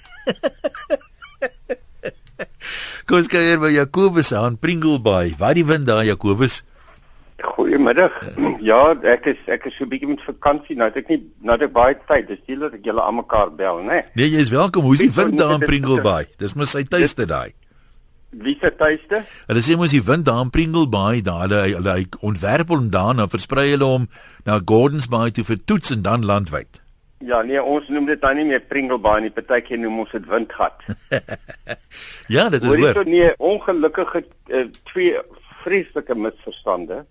Kom 3.07 3.17
ons 3.17 3.27
kyk 3.27 3.39
hier 3.41 3.59
by 3.59 3.71
Jakobus 3.71 4.33
aan 4.33 4.57
Pringlebaai. 4.59 5.35
Waar 5.39 5.53
die 5.53 5.65
wind 5.65 5.85
daar 5.87 6.05
Jakobus? 6.05 6.63
Goeiemiddag. 7.41 8.11
Ja, 8.61 8.93
ek 9.01 9.25
is 9.25 9.37
ek 9.47 9.65
is 9.65 9.77
so 9.77 9.85
'n 9.85 9.89
bietjie 9.89 10.07
met 10.07 10.21
vakansie 10.21 10.75
nou. 10.75 10.91
Ek 10.93 11.07
nie 11.07 11.23
nou 11.41 11.57
ek 11.57 11.71
baie 11.71 11.95
tyd. 12.07 12.27
Dis 12.27 12.43
nie 12.47 12.57
dat 12.59 12.73
ek 12.73 12.83
julle 12.83 13.01
almekaar 13.01 13.55
bel, 13.55 13.79
né? 13.79 13.87
Nee. 13.87 14.03
nee, 14.13 14.29
jy 14.29 14.39
is 14.39 14.49
welkom. 14.49 14.83
Hoe 14.83 14.93
is 14.93 14.99
die 14.99 15.15
wind 15.15 15.39
daar 15.39 15.55
in 15.55 15.65
Pringlebaai? 15.65 16.25
Dis 16.37 16.53
mos 16.53 16.69
sy 16.75 16.83
tuiste 16.83 17.25
daai. 17.25 17.53
Wie 18.31 18.57
se 18.61 18.69
tuiste? 18.77 19.23
Hulle 19.47 19.61
sê 19.65 19.75
mos 19.77 19.93
die 19.95 20.03
wind 20.05 20.27
daar 20.27 20.43
in 20.45 20.51
Pringle 20.53 20.85
Bay, 20.87 21.21
daar 21.25 21.47
hulle 21.47 21.61
hulle 21.73 21.95
ontwerp 22.21 22.69
hom 22.69 22.91
daar 22.93 23.15
nou 23.17 23.25
versprei 23.29 23.71
hulle 23.71 23.87
hom 23.89 24.05
na 24.45 24.59
Gordons 24.71 25.09
Bay 25.09 25.31
toe 25.33 25.45
vir 25.47 25.57
toets 25.65 25.95
en 25.95 26.05
dan 26.05 26.25
landwyd. 26.25 26.81
Ja, 27.25 27.41
nee, 27.41 27.59
ons 27.59 27.89
noem 27.89 28.05
dit 28.07 28.21
dan 28.21 28.37
nie 28.37 28.45
meer 28.47 28.61
Pringle 28.61 28.99
Bay 29.01 29.25
nie, 29.25 29.33
partykeer 29.33 29.81
noem 29.81 30.03
ons 30.05 30.13
dit 30.13 30.27
windgat. 30.29 30.85
ja, 32.35 32.45
dit 32.53 32.61
is 32.61 32.69
hoor. 32.69 32.83
Hoor 33.01 33.09
nee, 33.09 33.33
ongelukkige 33.37 34.23
uh, 34.23 34.67
twee 34.91 35.17
vreeslike 35.63 36.15
misverstande. 36.15 37.03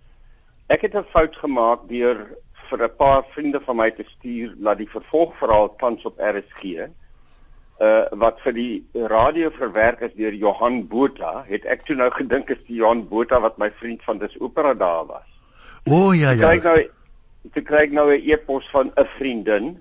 Ek 0.71 0.87
het 0.87 0.95
'n 0.95 1.11
fout 1.13 1.37
gemaak 1.43 1.89
deur 1.91 2.29
vir 2.71 2.85
'n 2.85 2.97
paar 2.97 3.27
vriende 3.35 3.61
van 3.67 3.77
my 3.77 3.91
te 3.91 4.05
stuur 4.07 4.55
dat 4.57 4.79
die 4.79 4.89
vervolgverhaal 4.95 5.75
tans 5.83 6.05
op 6.05 6.19
RSG 6.21 6.89
uh 7.79 8.05
wat 8.19 8.41
vir 8.43 8.55
die 8.57 9.07
radio 9.11 9.51
verwerk 9.55 10.01
is 10.03 10.15
deur 10.19 10.35
Johan 10.35 10.81
Botha, 10.91 11.45
het 11.47 11.67
ek 11.71 11.85
toe 11.87 11.97
nou 11.97 12.09
gedink 12.11 12.51
is 12.51 12.63
die 12.67 12.81
Johan 12.81 13.05
Botha 13.09 13.39
wat 13.41 13.59
my 13.59 13.71
vriend 13.79 14.03
van 14.07 14.19
dis 14.19 14.35
opera 14.41 14.75
daar 14.75 15.07
was. 15.07 15.29
O 15.87 16.09
oh, 16.09 16.17
ja 16.17 16.33
ja. 16.35 16.49
Kyk 16.49 16.65
nou 16.67 16.79
ek 17.55 17.65
kry 17.65 17.85
nou 17.95 18.11
'n 18.11 18.23
e-pos 18.31 18.67
van 18.75 18.91
'n 18.97 19.07
vriendin. 19.19 19.77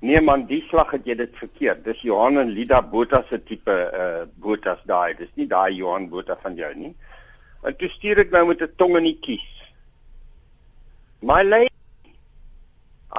Nee 0.00 0.20
man, 0.20 0.46
die 0.46 0.62
slag 0.68 0.92
het 0.92 1.06
jy 1.06 1.14
dit 1.14 1.32
verkeerd. 1.36 1.84
Dis 1.84 2.02
Johan 2.02 2.38
en 2.38 2.52
Lida 2.52 2.82
Botha 2.82 3.24
se 3.30 3.42
tipe 3.42 3.72
uh 3.72 4.28
Botha's 4.36 4.84
daai. 4.84 5.14
Dis 5.16 5.32
nie 5.34 5.46
daai 5.46 5.74
Johan 5.74 6.08
Botha 6.08 6.36
van 6.42 6.54
jou 6.54 6.74
nie. 6.74 6.94
En 7.64 7.76
toe 7.76 7.88
stuur 7.88 8.18
ek 8.18 8.30
nou 8.30 8.46
met 8.46 8.60
'n 8.62 8.72
tong 8.76 8.96
in 8.96 9.04
die 9.04 9.18
kies. 9.20 9.48
My 11.20 11.42
lady 11.42 11.72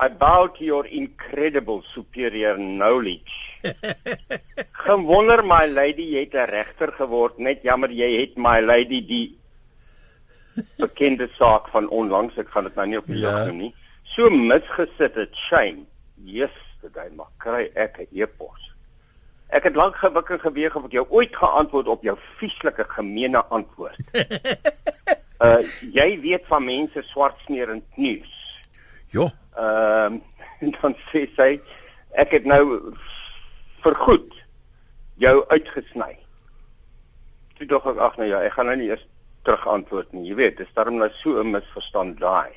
I 0.02 0.08
bow 0.08 0.48
to 0.48 0.64
your 0.64 0.86
incredible 0.86 1.82
superior 1.82 2.56
knowledge. 2.58 3.49
Gewonder 4.86 5.44
my 5.44 5.66
lady, 5.68 6.06
jy 6.16 6.26
het 6.28 6.34
'n 6.34 6.50
regter 6.50 6.92
geword. 6.94 7.38
Net 7.38 7.62
jammer 7.64 7.92
jy 7.92 8.10
het 8.22 8.38
my 8.38 8.60
lady 8.62 9.02
die 9.06 9.28
bekende 10.78 11.30
saak 11.38 11.70
van 11.72 11.90
onlangs, 11.90 12.38
ek 12.38 12.50
gaan 12.50 12.68
dit 12.68 12.76
nou 12.76 12.88
nie 12.88 12.98
op 12.98 13.08
die 13.08 13.22
ja. 13.24 13.46
noem 13.46 13.58
nie. 13.58 13.74
So 14.04 14.30
misgesit 14.30 15.16
het, 15.16 15.36
shame. 15.36 15.86
Jesus, 16.26 16.66
dit 16.82 17.16
maar 17.16 17.32
kry 17.38 17.70
ek 17.76 18.00
'n 18.00 18.08
e-pos. 18.12 18.72
Ek 19.50 19.64
het 19.64 19.76
lank 19.76 19.96
gewik 19.96 20.30
en 20.30 20.40
geweeg 20.40 20.76
of 20.76 20.86
ek 20.86 20.92
jou 20.92 21.06
ooit 21.10 21.36
geantwoord 21.36 21.88
op 21.88 22.04
jou 22.04 22.18
vieslike 22.38 22.86
gemeene 22.88 23.42
antwoord. 23.50 24.00
uh 25.46 25.62
jy 25.92 26.20
weet 26.22 26.46
van 26.48 26.64
mense 26.64 27.02
swart 27.04 27.38
sneerend 27.46 27.86
nuus. 27.96 28.36
Ja. 29.12 29.32
Ehm 29.56 30.14
uh, 30.14 30.28
en 30.64 30.76
dan 30.82 30.96
sê 31.12 31.26
sy 31.36 31.62
ek 32.12 32.32
het 32.32 32.46
nou 32.46 32.94
vergoed 33.84 34.34
jou 35.20 35.36
uitgesny. 35.52 36.18
Toe 37.60 37.68
dog 37.68 37.88
ek 37.92 38.02
ag 38.04 38.20
nou 38.20 38.28
ja, 38.30 38.42
ek 38.48 38.56
gaan 38.56 38.70
nou 38.72 38.78
nie 38.80 38.90
eers 38.92 39.06
terug 39.48 39.66
antwoord 39.72 40.12
nie. 40.16 40.28
Jy 40.30 40.38
weet, 40.40 40.58
dis 40.60 40.72
daarom 40.76 41.00
nou 41.00 41.10
so 41.20 41.40
'n 41.42 41.52
misverstand 41.52 42.20
daai. 42.20 42.52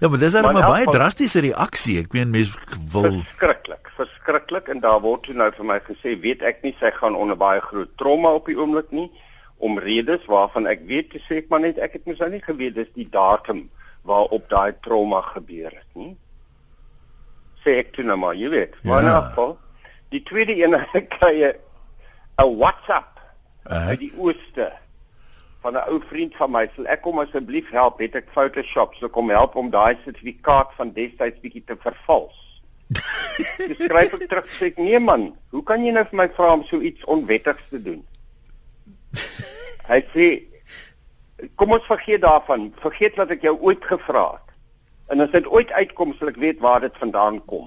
Ja, 0.00 0.08
maar 0.08 0.18
dis 0.18 0.32
dan 0.32 0.46
'n 0.46 0.60
baie 0.60 0.86
drastiese 0.86 1.40
reaksie. 1.40 1.98
Ek 2.00 2.12
meen 2.12 2.30
mense 2.30 2.58
wil 2.92 3.02
verskriklik, 3.02 3.88
verskriklik 3.96 4.68
en 4.68 4.80
daar 4.80 5.00
word 5.00 5.22
toe 5.22 5.34
nou 5.34 5.50
vir 5.50 5.64
my 5.64 5.80
gesê, 5.80 6.20
weet 6.20 6.42
ek 6.42 6.62
nie 6.62 6.76
sy 6.80 6.90
gaan 6.90 7.14
onder 7.14 7.36
baie 7.36 7.60
groot 7.60 7.96
trauma 7.96 8.28
op 8.28 8.46
die 8.46 8.56
oomblik 8.56 8.90
nie 8.90 9.10
om 9.58 9.78
redes 9.78 10.24
waarvan 10.26 10.66
ek 10.66 10.80
weet 10.86 11.10
te 11.10 11.18
sê 11.18 11.36
ek 11.36 11.48
maar 11.48 11.60
net 11.60 11.78
ek 11.78 11.92
het 11.92 12.06
mos 12.06 12.18
nou 12.18 12.30
nie 12.30 12.42
geweet 12.42 12.74
dis 12.74 12.92
die 12.94 13.08
datum 13.10 13.70
waarop 14.04 14.48
daai 14.48 14.72
trauma 14.82 15.22
gebeur 15.22 15.72
het 15.72 15.92
nie 15.94 16.16
sê 17.66 17.80
ek 17.82 17.94
toe 17.96 18.06
nou 18.06 18.16
maar, 18.20 18.36
jy 18.38 18.50
weet. 18.52 18.76
Ja. 18.82 18.88
Maar 18.90 19.02
in 19.02 19.14
geval, 19.28 19.56
die 20.14 20.22
tweede 20.22 20.56
een 20.56 20.76
kry 21.18 21.52
'n 22.36 22.56
WhatsApp 22.58 23.20
uh. 23.66 23.86
uit 23.88 23.98
die 23.98 24.12
ooste 24.16 24.72
van 25.60 25.72
'n 25.72 25.88
ou 25.90 26.00
vriend 26.08 26.36
van 26.36 26.50
my. 26.50 26.68
Sal 26.74 26.86
ek 26.86 27.02
kom 27.02 27.18
asseblief 27.18 27.70
help? 27.70 27.98
Het 27.98 28.14
ek 28.14 28.32
Photoshop 28.34 28.94
so 28.94 29.08
kom 29.08 29.30
help 29.30 29.56
om 29.56 29.70
daai 29.70 29.98
sertifikaat 30.04 30.74
van 30.76 30.92
destyds 30.92 31.40
bietjie 31.40 31.64
te 31.64 31.76
vervals. 31.80 32.36
Dis 33.68 33.80
skryf 33.82 34.14
ek 34.14 34.28
terug 34.30 34.46
sê 34.58 34.70
ek 34.70 34.78
nee 34.78 34.98
man, 35.02 35.32
hoe 35.50 35.62
kan 35.66 35.82
jy 35.84 35.90
nou 35.96 36.04
vir 36.10 36.20
my 36.22 36.28
vra 36.36 36.52
om 36.54 36.62
so 36.68 36.80
iets 36.80 37.04
onwettigs 37.04 37.64
te 37.70 37.82
doen? 37.82 38.04
Hy 39.90 40.00
sê 40.14 40.28
kom 41.58 41.74
ons 41.74 41.88
vergeet 41.90 42.22
daarvan. 42.22 42.70
Vergeet 42.82 43.16
dat 43.18 43.34
ek 43.34 43.42
jou 43.48 43.56
ooit 43.58 43.84
gevra 43.84 44.26
het. 44.36 44.45
En 45.06 45.20
as 45.20 45.30
dit 45.30 45.46
ooit 45.46 45.70
uitkom, 45.72 46.14
sal 46.18 46.32
ek 46.32 46.40
weet 46.42 46.58
waar 46.64 46.80
dit 46.80 46.96
vandaan 46.98 47.38
kom. 47.46 47.64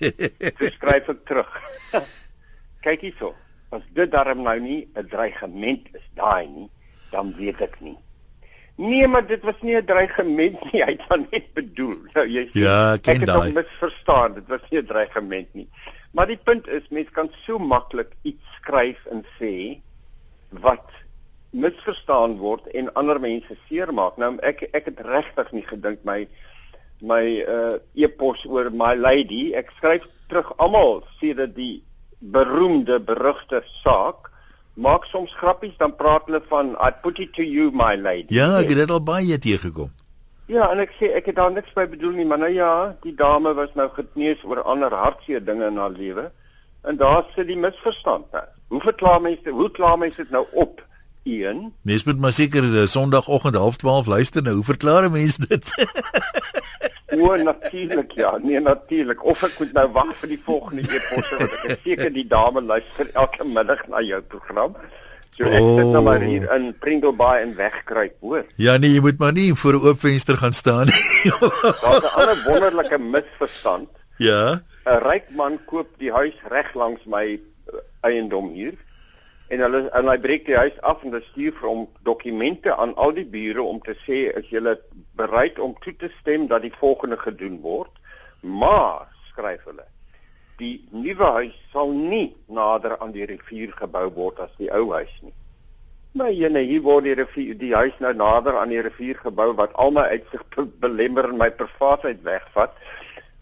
Dis 0.60 0.74
skryf 0.76 1.08
ek 1.08 1.24
terug. 1.28 1.60
Kyk 2.84 3.06
hierso. 3.08 3.32
As 3.74 3.84
dit 3.96 4.10
darm 4.12 4.44
nou 4.44 4.58
nie 4.60 4.84
'n 4.94 5.08
dreigement 5.08 5.88
is 5.96 6.04
daai 6.14 6.46
nie, 6.46 6.68
dan 7.10 7.32
weet 7.38 7.60
ek 7.60 7.80
nie. 7.80 7.96
Nee, 8.76 9.06
maar 9.08 9.26
dit 9.26 9.42
was 9.42 9.60
nie 9.62 9.76
'n 9.76 9.84
dreigement 9.84 10.72
nie. 10.72 10.82
Hy 10.86 10.92
het 10.92 11.08
dan 11.08 11.26
net 11.30 11.52
bedoel. 11.54 11.98
Nou 12.14 12.26
jy 12.26 12.44
sê 12.52 12.66
ja, 12.66 12.94
ek 12.94 13.24
het 13.24 13.30
hom 13.30 13.52
misverstaan. 13.52 14.34
Dit 14.34 14.48
was 14.48 14.62
nie 14.70 14.80
'n 14.82 14.86
dreigement 14.86 15.54
nie. 15.54 15.68
Maar 16.12 16.26
die 16.26 16.38
punt 16.38 16.68
is, 16.68 16.86
mens 16.90 17.10
kan 17.10 17.30
so 17.46 17.58
maklik 17.58 18.12
iets 18.22 18.44
skryf 18.60 19.00
en 19.10 19.24
sê 19.40 19.80
wat 20.50 20.90
misverstaan 21.50 22.36
word 22.38 22.66
en 22.66 22.92
ander 22.94 23.20
mense 23.20 23.56
seermaak. 23.68 24.16
Nou 24.16 24.36
ek 24.42 24.68
ek 24.72 24.84
het 24.84 25.00
regtig 25.00 25.52
nie 25.52 25.66
gedink 25.66 26.04
my 26.04 26.28
my 27.00 27.24
uh 27.42 27.78
e-pos 27.94 28.44
oor 28.46 28.70
my 28.70 28.94
lady. 28.94 29.54
Ek 29.54 29.72
skryf 29.78 30.06
terug 30.28 30.52
almal 30.58 31.02
sê 31.20 31.34
dat 31.36 31.54
die 31.56 31.82
beroemde 32.20 33.00
berugte 33.00 33.62
saak 33.82 34.30
maak 34.74 35.04
soms 35.06 35.34
grappies 35.38 35.76
dan 35.78 35.94
praat 35.96 36.26
hulle 36.26 36.40
van 36.50 36.72
I 36.82 36.90
put 36.90 37.18
it 37.18 37.34
to 37.34 37.42
you 37.42 37.70
my 37.70 37.94
lady. 37.96 38.34
Ja, 38.34 38.56
ek 38.58 38.72
het 38.72 38.84
dit 38.84 38.90
al 38.90 39.04
baie 39.04 39.38
teë 39.38 39.60
gekom. 39.68 39.92
Ja, 40.50 40.68
en 40.72 40.82
ek 40.82 40.92
sê 40.98 41.12
ek 41.16 41.30
het 41.30 41.38
daar 41.38 41.52
niks 41.54 41.72
by 41.76 41.86
bedoel 41.88 42.18
nie, 42.18 42.26
maar 42.28 42.42
nou 42.42 42.50
ja, 42.52 42.72
die 43.04 43.14
dame 43.16 43.54
was 43.56 43.70
nou 43.78 43.86
genees 43.94 44.42
oor 44.44 44.60
ander 44.68 44.92
hartseer 44.92 45.44
dinge 45.44 45.70
in 45.70 45.78
haar 45.80 45.94
lewe. 45.94 46.26
En 46.84 46.98
daar 47.00 47.22
sit 47.36 47.48
die 47.48 47.56
misverstand. 47.56 48.26
Nou. 48.32 48.44
Hoe 48.74 48.80
verklaar 48.84 49.22
mense 49.24 49.54
hoe 49.56 49.70
klaar 49.72 49.96
mense 49.98 50.20
dit 50.20 50.34
nou 50.34 50.44
op? 50.52 50.82
1. 51.24 51.72
Mens 51.82 52.04
moet 52.04 52.18
maar 52.18 52.32
seker 52.32 52.62
die 52.62 52.80
eh, 52.80 52.86
Sondagoggend 52.86 53.56
12:30 53.56 54.08
luister 54.08 54.42
nou. 54.42 54.54
Hoe 54.54 54.64
verklaar 54.64 55.10
mense 55.10 55.46
dit? 55.46 55.70
o, 57.16 57.36
natuurlik 57.36 58.12
ja. 58.12 58.36
Nee, 58.42 58.60
natuurlik. 58.60 59.24
Of 59.24 59.42
ek 59.42 59.58
moet 59.58 59.72
nou 59.72 59.86
wag 59.92 60.12
vir 60.20 60.34
die 60.34 60.40
volgende 60.44 60.84
e-posse 60.84 61.38
want 61.40 61.56
ek 61.56 61.64
is 61.70 61.82
seker 61.86 62.12
die 62.12 62.26
dame 62.28 62.62
luister 62.62 63.10
elke 63.12 63.48
middag 63.48 63.86
na 63.88 64.04
jou 64.04 64.20
program. 64.22 64.76
So 65.34 65.48
ek 65.48 65.64
oh. 65.64 65.72
sit 65.80 65.90
nou 65.96 66.04
maar 66.06 66.22
hier 66.22 66.46
in 66.54 66.70
Pringle 66.78 67.14
Bay 67.16 67.42
en 67.42 67.56
wegkruip, 67.58 68.14
hoor. 68.20 68.44
Ja 68.60 68.76
nee, 68.78 68.92
jy 68.94 69.02
moet 69.02 69.18
maar 69.18 69.34
nie 69.34 69.50
voor 69.54 69.80
'n 69.80 69.88
oop 69.88 70.00
venster 70.04 70.38
gaan 70.38 70.54
staan 70.54 70.92
nie. 70.92 71.32
Daar's 71.82 72.04
'n 72.04 72.14
ander 72.14 72.38
wonderlike 72.46 72.98
misverstand. 72.98 73.88
Ja. 74.18 74.62
'n 74.86 75.00
Ryk 75.08 75.32
man 75.34 75.58
koop 75.66 75.88
die 75.98 76.12
huis 76.12 76.36
reg 76.52 76.74
langs 76.74 77.02
my 77.04 77.40
eiendom 78.04 78.52
hier 78.52 78.76
en 79.54 79.62
hulle 79.64 79.80
en 79.98 80.10
hy 80.10 80.16
breek 80.22 80.46
die 80.48 80.58
huis 80.58 80.76
af 80.90 81.02
en 81.02 81.12
hulle 81.12 81.26
stuur 81.30 81.54
vir 81.60 81.68
hom 81.70 81.84
dokumente 82.08 82.74
aan 82.74 82.94
al 83.06 83.14
die 83.16 83.26
bure 83.36 83.62
om 83.62 83.80
te 83.86 83.94
sê 84.02 84.26
as 84.38 84.50
jy 84.50 84.62
bereid 85.20 85.60
om 85.62 85.76
toe 85.84 85.94
te 86.00 86.10
stem 86.20 86.48
dat 86.50 86.64
die 86.66 86.74
volgende 86.80 87.18
gedoen 87.20 87.60
word 87.66 87.92
maar 88.42 89.06
skryf 89.30 89.62
hulle 89.70 89.86
die 90.58 90.74
nuwe 90.90 91.30
huis 91.38 91.56
sal 91.72 91.94
nie 91.94 92.26
nader 92.60 92.98
aan 92.98 93.14
die 93.14 93.26
rivier 93.30 93.72
gebou 93.78 94.06
word 94.18 94.42
as 94.46 94.52
die 94.58 94.70
ou 94.74 94.86
huis 94.92 95.14
nie 95.22 95.34
maar 96.18 96.34
jene 96.34 96.62
hier 96.66 96.82
word 96.82 97.08
die 97.08 97.16
rivier 97.18 97.58
die 97.58 97.74
huis 97.74 97.96
nou 98.02 98.14
nader 98.18 98.58
aan 98.60 98.74
die 98.74 98.82
rivier 98.86 99.18
gebou 99.22 99.52
wat 99.60 99.74
al 99.84 99.94
my 99.94 100.06
uitsig 100.14 100.44
belemmer 100.82 101.30
en 101.30 101.40
my 101.42 101.50
privaatheid 101.62 102.22
wegvat 102.26 102.78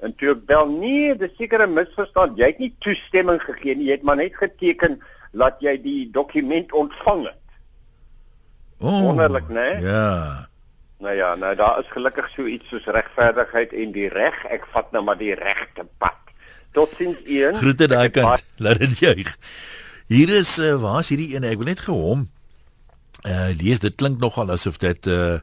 En 0.03 0.11
toe 0.19 0.33
ek 0.33 0.47
bel 0.51 0.67
nee, 0.67 1.15
dis 1.15 1.31
seker 1.39 1.63
'n 1.63 1.77
misverstand. 1.79 2.39
Jy 2.39 2.47
het 2.51 2.59
nie 2.59 2.73
toestemming 2.83 3.39
gegee 3.39 3.77
nie. 3.77 3.87
Jy 3.87 3.99
het 4.01 4.07
maar 4.09 4.19
net 4.19 4.35
geteken 4.35 4.99
dat 5.33 5.61
jy 5.65 5.77
die 5.83 6.11
dokument 6.13 6.73
ontvang 6.73 7.27
het. 7.27 7.39
Oh, 8.83 9.01
Wonderlik, 9.01 9.49
né? 9.49 9.69
Ja. 9.81 10.49
Nou 11.03 11.15
ja, 11.15 11.35
nou 11.35 11.55
daar 11.59 11.81
is 11.81 11.91
gelukkig 11.91 12.29
so 12.35 12.47
iets 12.47 12.69
soos 12.71 12.85
regverdigheid 12.85 13.73
en 13.73 13.95
die 13.95 14.09
reg. 14.13 14.37
Ek 14.55 14.67
vat 14.75 14.93
nou 14.95 15.03
maar 15.07 15.19
die 15.19 15.35
regte 15.39 15.87
pad. 15.99 16.19
Totsiens 16.77 17.19
een. 17.27 17.57
Groete 17.59 17.89
daai 17.91 18.11
kant. 18.11 18.45
Laat 18.63 18.79
dit 18.83 18.99
juig. 18.99 19.33
Hier 20.13 20.31
is 20.35 20.59
uh, 20.59 20.77
waar's 20.83 21.11
hierdie 21.13 21.33
ene? 21.35 21.51
Ek 21.53 21.61
wil 21.61 21.73
net 21.73 21.83
gehom. 21.85 22.29
Uh 23.23 23.51
lees 23.59 23.83
dit 23.83 23.95
klink 23.99 24.21
nogal 24.23 24.51
asof 24.51 24.79
dit 24.83 25.07
'n 25.07 25.11
uh, 25.11 25.39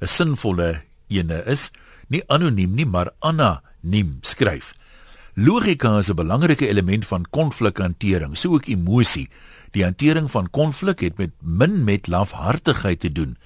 'n 0.00 0.08
sinvolle 0.08 0.80
ene 1.08 1.42
is. 1.46 1.70
Nie 2.08 2.22
anoniem 2.26 2.74
nie, 2.74 2.86
maar 2.86 3.10
anoniem 3.18 4.18
skryf. 4.22 4.72
Logika 5.40 5.98
is 5.98 6.10
'n 6.10 6.14
belangrike 6.14 6.68
element 6.68 7.06
van 7.06 7.26
konflikhantering, 7.30 8.36
so 8.36 8.54
ook 8.54 8.66
emosie. 8.66 9.28
Die 9.70 9.82
hantering 9.82 10.30
van 10.30 10.50
konflik 10.50 11.00
het 11.00 11.16
met 11.16 11.30
min 11.40 11.84
met 11.84 12.06
lafhartigheid 12.06 13.00
te 13.00 13.12
doen. 13.12 13.36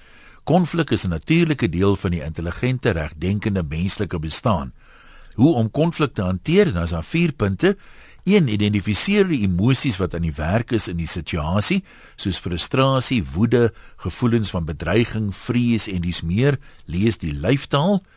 Konflik 0.43 0.89
is 0.89 1.03
'n 1.03 1.09
natuurlike 1.09 1.69
deel 1.69 1.95
van 1.95 2.11
die 2.11 2.23
intelligente, 2.23 2.89
regdenkende 2.89 3.63
menslike 3.63 4.19
bestaan. 4.19 4.73
Hoe 5.33 5.53
om 5.53 5.71
konflik 5.71 6.13
te 6.13 6.21
hanteer? 6.21 6.73
Dan 6.73 6.83
is 6.83 6.89
daar 6.89 7.03
4 7.03 7.31
punte. 7.31 7.77
1. 8.23 8.47
Identifiseer 8.47 9.27
die 9.27 9.41
emosies 9.41 9.97
wat 9.97 10.15
aan 10.15 10.21
die 10.21 10.35
werk 10.35 10.71
is 10.71 10.87
in 10.87 10.97
die 10.97 11.07
situasie, 11.07 11.83
soos 12.15 12.39
frustrasie, 12.39 13.23
woede, 13.33 13.73
gevoelens 13.97 14.49
van 14.49 14.65
bedreiging, 14.65 15.35
vrees 15.35 15.87
en 15.87 16.01
dis 16.01 16.21
meer. 16.21 16.57
Lees 16.85 17.17
die 17.17 17.33
lyfstaal. 17.33 18.01
2. 18.01 18.13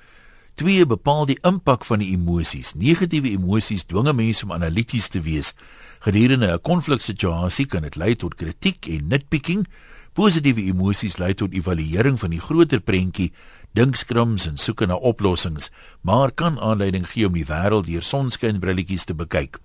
Bepaal 0.56 1.26
die 1.28 1.36
impak 1.44 1.84
van 1.84 2.00
die 2.00 2.14
emosies. 2.14 2.72
Negatiewe 2.74 3.28
emosies 3.28 3.84
dwing 3.84 4.08
mense 4.16 4.44
om 4.46 4.52
analities 4.52 5.08
te 5.08 5.20
wees. 5.20 5.52
Gedurende 6.00 6.48
'n 6.48 6.60
konfliksituasie 6.62 7.66
kan 7.66 7.82
dit 7.82 7.96
lei 7.96 8.14
tot 8.14 8.34
kritiek 8.34 8.86
en 8.86 9.08
nitpicking. 9.08 9.66
Positiewe 10.14 10.62
emosies 10.62 11.18
lei 11.18 11.34
tot 11.34 11.52
evaluering 11.52 12.18
van 12.18 12.30
die 12.30 12.40
groter 12.40 12.80
prentjie, 12.80 13.32
dinkskrims 13.74 14.46
en 14.46 14.56
soeke 14.56 14.86
na 14.86 14.94
oplossings, 14.94 15.70
maar 16.00 16.32
kan 16.32 16.58
aanleiding 16.58 17.06
gee 17.06 17.26
om 17.26 17.34
die 17.34 17.44
wêreld 17.44 17.86
deur 17.86 18.02
sonskynbrilletjies 18.02 19.04
te 19.04 19.14
bekyk. 19.14 19.58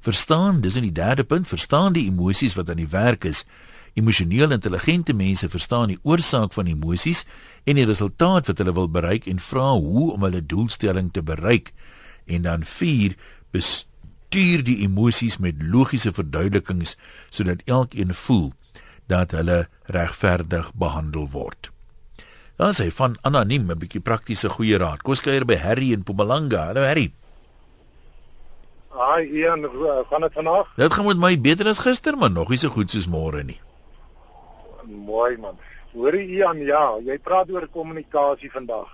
Verstaan, 0.00 0.60
dis 0.60 0.76
in 0.76 0.82
die 0.82 0.92
derde 0.92 1.24
punt, 1.24 1.48
verstaan 1.48 1.92
die 1.92 2.06
emosies 2.06 2.54
wat 2.54 2.70
aan 2.70 2.76
die 2.76 2.88
werk 2.88 3.24
is. 3.24 3.44
Emosioneel 3.94 4.50
intelligente 4.50 5.12
mense 5.12 5.48
verstaan 5.48 5.88
die 5.92 5.98
oorsaak 6.02 6.52
van 6.52 6.66
emosies 6.66 7.26
en 7.64 7.78
die 7.78 7.86
resultaat 7.86 8.48
wat 8.50 8.58
hulle 8.58 8.74
wil 8.74 8.88
bereik 8.90 9.26
en 9.30 9.42
vra 9.42 9.70
hoe 9.72 10.12
om 10.12 10.26
hulle 10.26 10.46
doelstelling 10.46 11.12
te 11.12 11.22
bereik. 11.22 11.72
En 12.26 12.42
dan 12.42 12.64
4 12.64 13.14
bestuur 13.54 14.64
die 14.66 14.80
emosies 14.86 15.38
met 15.38 15.62
logiese 15.62 16.12
verduidelikings 16.12 16.96
sodat 17.30 17.62
elkeen 17.64 18.14
voel 18.14 18.52
dat 19.06 19.34
hulle 19.36 19.66
regverdig 19.92 20.72
behandel 20.74 21.28
word. 21.30 21.70
Dan 22.56 22.74
sê 22.76 22.90
van 22.94 23.16
anoniem 23.22 23.70
'n 23.70 23.78
bietjie 23.78 24.00
praktiese 24.00 24.48
goeie 24.48 24.78
raad. 24.78 25.02
Kom 25.02 25.14
kuier 25.14 25.44
by 25.44 25.56
Harry 25.56 25.92
in 25.92 26.00
Mpumalanga. 26.00 26.66
Hallo 26.66 26.82
Harry. 26.82 27.12
Haai, 28.88 29.24
Ian, 29.32 29.64
hoe 29.64 30.04
gaan 30.10 30.20
dit 30.20 30.32
vanaand? 30.32 30.66
Dit 30.76 30.92
gaan 30.92 31.06
met 31.06 31.18
my 31.18 31.40
beter 31.40 31.66
as 31.66 31.78
gister, 31.78 32.16
maar 32.16 32.30
nog 32.30 32.48
nie 32.48 32.58
so 32.58 32.68
goed 32.68 32.90
soos 32.90 33.08
môre 33.08 33.42
nie. 33.44 33.60
Mooi 34.84 35.36
man. 35.36 35.56
Hoorie 35.92 36.26
Ian, 36.38 36.60
ja, 36.64 36.96
jy 37.04 37.18
praat 37.20 37.50
oor 37.52 37.66
kommunikasie 37.68 38.50
vandag. 38.50 38.88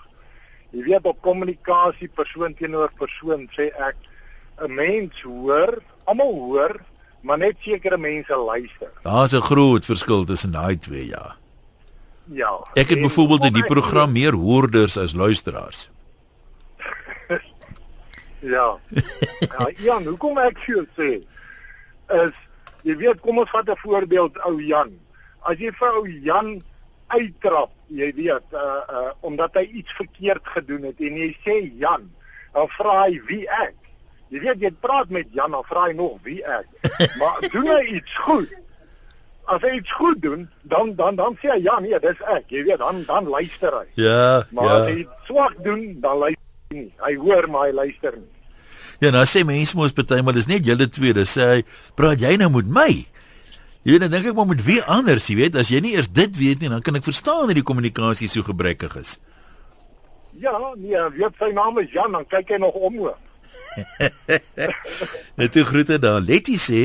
Jy 0.74 0.82
weet 0.84 1.06
op 1.06 1.20
kommunikasie 1.22 2.08
persoon 2.08 2.54
teenoor 2.58 2.90
persoon 2.98 3.48
sê 3.56 3.70
ek 3.72 3.96
'n 4.60 4.74
mens 4.74 5.22
hoor, 5.22 5.78
almal 6.04 6.34
hoor, 6.34 6.80
maar 7.22 7.38
net 7.38 7.56
sekere 7.60 7.98
mense 7.98 8.36
luister. 8.36 8.90
Daar's 9.02 9.32
'n 9.32 9.40
groot 9.40 9.84
verskil 9.84 10.24
tussen 10.24 10.52
daai 10.52 10.76
twee, 10.76 11.06
ja. 11.06 11.36
Ja. 12.30 12.60
Ek 12.74 12.88
het 12.88 13.00
byvoorbeeld 13.00 13.44
in 13.44 13.52
die 13.52 13.66
program 13.66 14.12
meer 14.12 14.32
hoorders 14.32 14.96
as 14.96 15.14
luisteraars. 15.14 15.88
Ja. 18.40 18.78
Ja, 19.40 19.70
Jan, 19.76 20.04
hoekom 20.06 20.38
ek 20.38 20.58
vir 20.62 20.74
jou 20.76 20.86
sê 20.94 21.08
is 22.14 22.34
jy 22.86 22.94
weet 22.96 23.20
kom 23.20 23.38
ons 23.42 23.50
vat 23.50 23.66
'n 23.68 23.76
voorbeeld 23.82 24.38
ou 24.46 24.60
Jan. 24.62 24.92
As 25.42 25.58
jy 25.58 25.72
vir 25.72 25.96
ou 25.98 26.06
Jan 26.06 26.62
uittrap, 27.14 27.72
jy 27.88 28.12
weet, 28.16 28.54
uh 28.56 28.84
uh 28.92 29.10
omdat 29.26 29.56
hy 29.60 29.64
iets 29.80 29.92
verkeerd 29.96 30.46
gedoen 30.54 30.88
het 30.90 31.00
en 31.00 31.18
jy 31.22 31.28
sê 31.44 31.58
Jan, 31.80 32.08
dan 32.54 32.70
vra 32.76 33.02
hy 33.06 33.18
wie 33.28 33.44
ek. 33.48 33.76
Jy 34.28 34.42
weet 34.44 34.64
jy 34.64 34.70
praat 34.84 35.12
met 35.14 35.28
Jan, 35.32 35.54
dan 35.56 35.64
vra 35.68 35.86
hy 35.88 35.94
nog 35.96 36.18
wie 36.26 36.40
ek. 36.44 36.66
Maar 37.20 37.44
doen 37.52 37.68
hy 37.72 37.82
iets 37.98 38.16
goed? 38.26 38.52
As 39.48 39.62
hy 39.64 39.78
iets 39.78 39.92
goed 39.96 40.20
doen, 40.22 40.48
dan 40.68 40.92
dan 40.98 41.16
dan 41.16 41.38
sê 41.40 41.54
hy 41.54 41.60
ja, 41.64 41.78
nee, 41.80 42.00
dis 42.04 42.24
ek. 42.28 42.50
Jy 42.52 42.66
weet, 42.68 42.82
dan 42.82 43.04
dan 43.08 43.28
luister 43.32 43.72
hy. 43.80 43.86
Ja, 44.00 44.44
Maar 44.52 44.74
as 44.74 44.90
hy 44.92 45.06
swak 45.28 45.56
doen, 45.64 45.86
dan 46.04 46.20
luister 46.24 46.44
hy 46.68 46.82
nie. 46.82 46.90
Hy 47.06 47.14
hoor 47.22 47.48
maar 47.48 47.70
hy 47.70 47.78
luister 47.84 48.18
nie. 48.18 48.28
Ja, 48.98 49.12
nou 49.14 49.22
sê 49.30 49.44
mense 49.46 49.76
mos 49.78 49.94
partymal 49.94 50.34
dis 50.34 50.48
net 50.50 50.66
julle 50.66 50.88
twee, 50.90 51.14
dis 51.14 51.30
sê 51.38 51.44
hy, 51.52 51.60
praat 51.96 52.20
jy 52.20 52.34
nou 52.40 52.50
met 52.58 52.72
my? 52.80 52.90
Jy 53.88 53.94
weet, 53.94 54.02
dan 54.04 54.10
dink 54.12 54.26
ek 54.28 54.34
maar 54.36 54.50
met 54.50 54.60
wie 54.66 54.82
anders, 54.84 55.30
jy 55.32 55.38
weet, 55.38 55.54
as 55.56 55.70
jy 55.72 55.78
nie 55.80 55.94
eers 55.94 56.10
dit 56.12 56.34
weet 56.36 56.60
nie, 56.60 56.68
dan 56.68 56.82
kan 56.84 56.98
ek 56.98 57.06
verstaan 57.06 57.46
dat 57.48 57.56
die 57.56 57.64
kommunikasie 57.64 58.26
so 58.28 58.44
gebrekkig 58.44 58.92
is. 59.00 59.14
Ja, 60.36 60.52
nee, 60.76 61.00
weet 61.14 61.38
sy 61.40 61.48
naam 61.56 61.80
is 61.80 61.88
Jan, 61.94 62.12
dan 62.12 62.26
kyk 62.28 62.52
hy 62.52 62.58
nog 62.60 62.76
om 62.76 62.98
hoor. 63.00 63.16
Net 65.40 65.56
toe 65.56 65.64
groete 65.64 65.96
daar. 66.04 66.20
Letty 66.20 66.58
sê, 66.60 66.82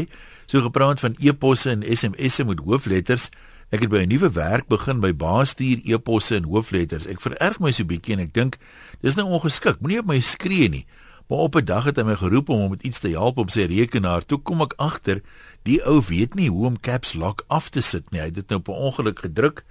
so 0.47 0.63
gepraat 0.63 1.03
van 1.03 1.19
e-posse 1.19 1.73
en 1.73 1.83
SMS'e 1.83 2.47
met 2.47 2.63
hoofletters. 2.63 3.27
Ek 3.75 3.83
het 3.83 3.91
by 3.91 4.05
'n 4.05 4.13
nuwe 4.15 4.31
werk 4.31 4.71
begin 4.71 5.03
by 5.03 5.11
baas 5.11 5.57
stuur 5.57 5.83
e-posse 5.83 6.39
in 6.39 6.47
hoofletters. 6.47 7.09
Ek 7.11 7.19
vererg 7.19 7.59
my 7.59 7.75
so 7.75 7.83
bietjie 7.83 8.15
en 8.15 8.23
ek 8.23 8.31
dink 8.31 8.55
dis 9.03 9.19
nou 9.19 9.27
ongeskik. 9.27 9.83
Moenie 9.83 9.99
op 9.99 10.07
my 10.07 10.21
skree 10.23 10.71
nie. 10.71 10.85
Maar 11.27 11.37
op 11.37 11.55
'n 11.55 11.65
dag 11.65 11.83
het 11.83 11.95
hy 11.95 12.03
my 12.03 12.15
geroep 12.15 12.49
om 12.49 12.59
hom 12.59 12.69
met 12.69 12.83
iets 12.83 12.99
te 12.99 13.09
help 13.09 13.37
op 13.37 13.49
sy 13.49 13.61
rekenaar. 13.61 14.25
Toe 14.25 14.37
kom 14.37 14.61
ek 14.61 14.73
agter, 14.75 15.21
die 15.61 15.85
ou 15.85 16.01
weet 16.07 16.33
nie 16.35 16.49
hoe 16.49 16.65
om 16.65 16.79
caps 16.79 17.13
lock 17.13 17.43
af 17.47 17.69
te 17.69 17.81
sit 17.81 18.11
nie. 18.11 18.19
Hy 18.19 18.25
het 18.25 18.35
dit 18.35 18.49
nou 18.49 18.59
per 18.59 18.73
ongeluk 18.73 19.19
gedruk 19.19 19.63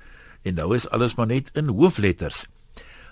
en 0.42 0.54
nou 0.54 0.74
is 0.74 0.88
alles 0.90 1.14
maar 1.14 1.26
net 1.26 1.50
in 1.52 1.68
hoofletters. 1.68 2.46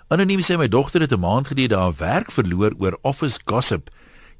Anoniem 0.07 0.41
sê 0.43 0.57
my 0.57 0.67
dogter 0.67 1.01
het 1.01 1.11
'n 1.11 1.19
maand 1.19 1.47
gelede 1.47 1.75
haar 1.75 1.95
werk 1.97 2.31
verloor 2.31 2.73
oor 2.77 2.97
office 3.01 3.39
gossip. 3.45 3.89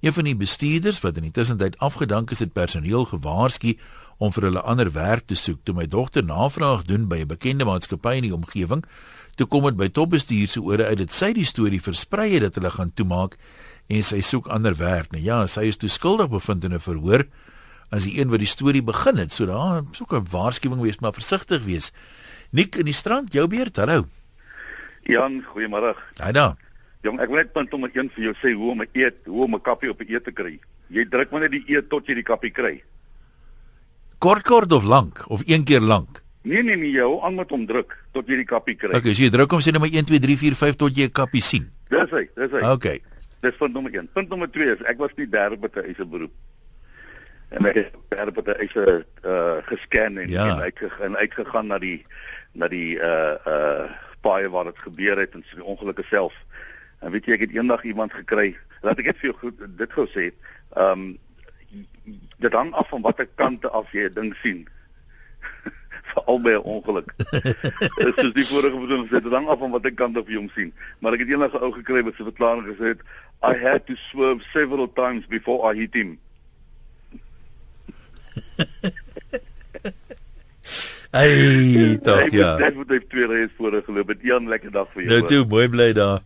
Een 0.01 0.13
van 0.13 0.23
die 0.23 0.35
bestuurders 0.35 0.99
wat 0.99 1.15
in 1.15 1.23
die 1.23 1.31
tussentyd 1.31 1.77
afgedank 1.77 2.31
is, 2.31 2.39
het 2.39 2.53
personeel 2.53 3.05
gewaarsku 3.05 3.77
om 4.17 4.33
vir 4.33 4.43
hulle 4.43 4.61
ander 4.61 4.91
werk 4.91 5.27
te 5.27 5.35
soek. 5.35 5.59
Toe 5.63 5.75
my 5.75 5.87
dogter 5.87 6.23
navraag 6.23 6.83
doen 6.83 7.07
by 7.07 7.17
'n 7.21 7.27
bekende 7.27 7.65
maatskappy 7.65 8.15
in 8.15 8.23
die 8.23 8.33
omgewing, 8.33 8.83
toe 9.35 9.47
kom 9.47 9.63
dit 9.63 9.77
by 9.77 9.89
topbestuur 9.89 10.47
se 10.47 10.61
ore 10.61 10.85
uit 10.85 10.97
dat 10.97 11.13
sy 11.13 11.33
die 11.33 11.45
storie 11.45 11.81
versprei 11.81 12.33
het 12.33 12.41
dat 12.41 12.55
hulle 12.55 12.71
gaan 12.71 12.91
toemaak 12.93 13.37
en 13.91 14.03
sy 14.05 14.21
soek 14.23 14.47
ander 14.53 14.75
werk. 14.79 15.11
Nou 15.11 15.21
ja, 15.23 15.43
sy 15.51 15.67
is 15.71 15.79
toe 15.79 15.89
skuldig 15.91 16.29
bevind 16.31 16.63
in 16.63 16.73
'n 16.73 16.79
verhoor 16.79 17.25
as 17.91 18.05
die 18.07 18.19
een 18.19 18.29
wat 18.29 18.39
die 18.39 18.47
storie 18.47 18.81
begin 18.81 19.17
het. 19.17 19.31
So 19.31 19.45
daar 19.45 19.83
soek 19.91 20.13
'n 20.13 20.27
waarskuwing 20.31 20.81
wees, 20.81 20.99
maar 20.99 21.13
versigtig 21.13 21.63
wees. 21.63 21.91
Nik 22.51 22.75
in 22.75 22.85
die 22.85 22.93
strand, 22.93 23.33
jou 23.33 23.47
beurt. 23.47 23.75
Hallo. 23.75 24.07
Jan, 25.03 25.43
goeiemôre. 25.43 25.95
Haai 26.17 26.31
daar. 26.31 26.55
Jong, 27.01 27.19
ek 27.19 27.29
wil 27.29 27.37
net 27.37 27.53
punt 27.53 27.73
om 27.73 27.83
een 27.83 28.09
vir 28.15 28.23
jou 28.23 28.33
sê 28.33 28.53
hoe 28.53 28.71
om 28.71 28.81
'n 28.81 28.87
eet, 28.93 29.15
hoe 29.25 29.43
om 29.43 29.55
'n 29.55 29.61
kappie 29.61 29.89
op 29.89 29.99
'n 30.01 30.13
eet 30.13 30.23
te 30.23 30.31
kry. 30.31 30.59
Jy 30.89 31.05
druk 31.09 31.31
maar 31.31 31.41
net 31.41 31.51
die 31.51 31.63
eet 31.67 31.89
tot 31.89 32.07
jy 32.07 32.13
die 32.13 32.23
kappie 32.23 32.51
kry. 32.51 32.83
Kort 34.19 34.43
kort 34.43 34.71
of 34.71 34.83
lank 34.83 35.25
of 35.27 35.41
een 35.45 35.63
keer 35.63 35.81
lank. 35.81 36.21
Nee 36.43 36.63
nee 36.63 36.75
nee, 36.75 36.91
jy 36.91 36.99
hou 36.99 37.21
aan 37.23 37.35
met 37.35 37.49
hom 37.49 37.65
druk 37.65 37.97
tot 38.11 38.27
jy 38.27 38.35
die 38.35 38.45
kappie 38.45 38.75
kry. 38.75 38.95
Okay, 38.95 39.13
so 39.13 39.23
jy 39.23 39.29
druk 39.29 39.51
hom 39.51 39.59
sê 39.59 39.71
net 39.71 39.79
maar 39.79 39.89
1 39.89 40.05
2 40.05 40.19
3 40.19 40.37
4 40.37 40.55
5 40.55 40.75
tot 40.75 40.95
jy 40.95 41.03
'n 41.03 41.11
kappie 41.11 41.41
sien. 41.41 41.71
Dis 41.89 42.09
hy, 42.11 42.29
dis 42.35 42.51
hy. 42.51 42.71
Okay. 42.71 43.01
Dis 43.41 43.57
punt 43.57 43.73
nommer 43.73 43.93
1. 43.93 44.09
Punt 44.13 44.29
nommer 44.29 44.49
2 44.51 44.75
is 44.75 44.81
ek 44.89 44.97
was 45.01 45.13
nie 45.17 45.27
derde 45.29 45.57
by 45.57 45.67
'n 45.73 45.85
eise 45.89 46.05
beroep. 46.05 46.33
En 47.49 47.65
ek 47.65 47.75
het 47.75 47.93
derde 48.09 48.31
by 48.31 48.41
'n 48.45 48.59
eise 48.61 49.05
uh 49.25 49.57
gescan 49.65 50.17
en 50.17 50.29
Ja. 50.29 50.45
en 50.49 50.61
uitgegaan 50.61 51.05
en 51.05 51.17
uitgegaan 51.17 51.67
na 51.67 51.79
die 51.79 52.05
na 52.53 52.67
die 52.67 52.97
uh 52.97 53.35
uh 53.47 53.89
paaie 54.21 54.49
waar 54.49 54.65
dit 54.65 54.77
gebeur 54.79 55.17
het 55.17 55.33
en 55.33 55.43
so 55.47 55.55
die 55.55 55.65
ongelukke 55.65 56.03
self. 56.03 56.33
En 56.99 57.11
weet 57.11 57.25
jy 57.25 57.33
ek 57.33 57.39
het 57.39 57.51
eendag 57.57 57.83
iemand 57.83 58.13
gekry, 58.13 58.55
laat 58.81 58.99
ek 58.99 59.05
net 59.05 59.17
vir 59.17 59.29
jou 59.31 59.37
goed 59.39 59.77
dit 59.77 59.91
gou 59.93 60.05
sê. 60.07 60.31
Ehm 60.77 60.91
um, 60.91 61.17
dit 62.37 62.53
hang 62.53 62.73
af 62.73 62.89
van 62.89 63.01
watter 63.01 63.27
kante 63.35 63.69
af 63.69 63.91
jy 63.91 64.05
'n 64.05 64.13
ding 64.13 64.35
sien. 64.43 64.67
Veral 66.11 66.41
by 66.41 66.53
'n 66.57 66.65
ongeluk. 66.75 67.13
Soos 68.19 68.33
die 68.33 68.45
vorige 68.45 68.77
persoon 68.77 69.07
gesê, 69.07 69.23
dit 69.23 69.33
hang 69.33 69.47
af 69.47 69.59
van 69.59 69.71
watter 69.71 69.93
kant 69.93 70.17
af 70.17 70.27
jy 70.27 70.39
hom 70.39 70.49
sien. 70.55 70.73
Maar 70.99 71.13
ek 71.13 71.25
het 71.25 71.33
eendag 71.33 71.53
'n 71.53 71.63
ou 71.63 71.73
gekry 71.75 72.03
wat 72.03 72.17
sy 72.17 72.27
verklaring 72.27 72.67
gesê 72.67 72.95
het, 72.95 73.01
I 73.43 73.57
had 73.57 73.87
to 73.87 73.95
swerve 73.95 74.41
several 74.53 74.87
times 74.87 75.25
before 75.25 75.65
I 75.65 75.79
hit 75.79 75.93
him. 75.93 76.19
Ai, 81.11 81.97
tog 81.99 82.31
ja. 82.31 82.55
Dit 82.55 82.75
moet 82.75 82.89
hy 82.89 82.99
twee 83.11 83.27
reis 83.27 83.49
voor 83.57 83.81
geloop 83.85 84.13
het. 84.13 84.21
Jan, 84.23 84.47
lekker 84.47 84.71
dag 84.71 84.87
vir 84.93 85.03
jou. 85.03 85.11
Nou 85.11 85.27
toe, 85.27 85.41
mooi 85.47 85.67
bly 85.69 85.91
daar. 85.97 86.21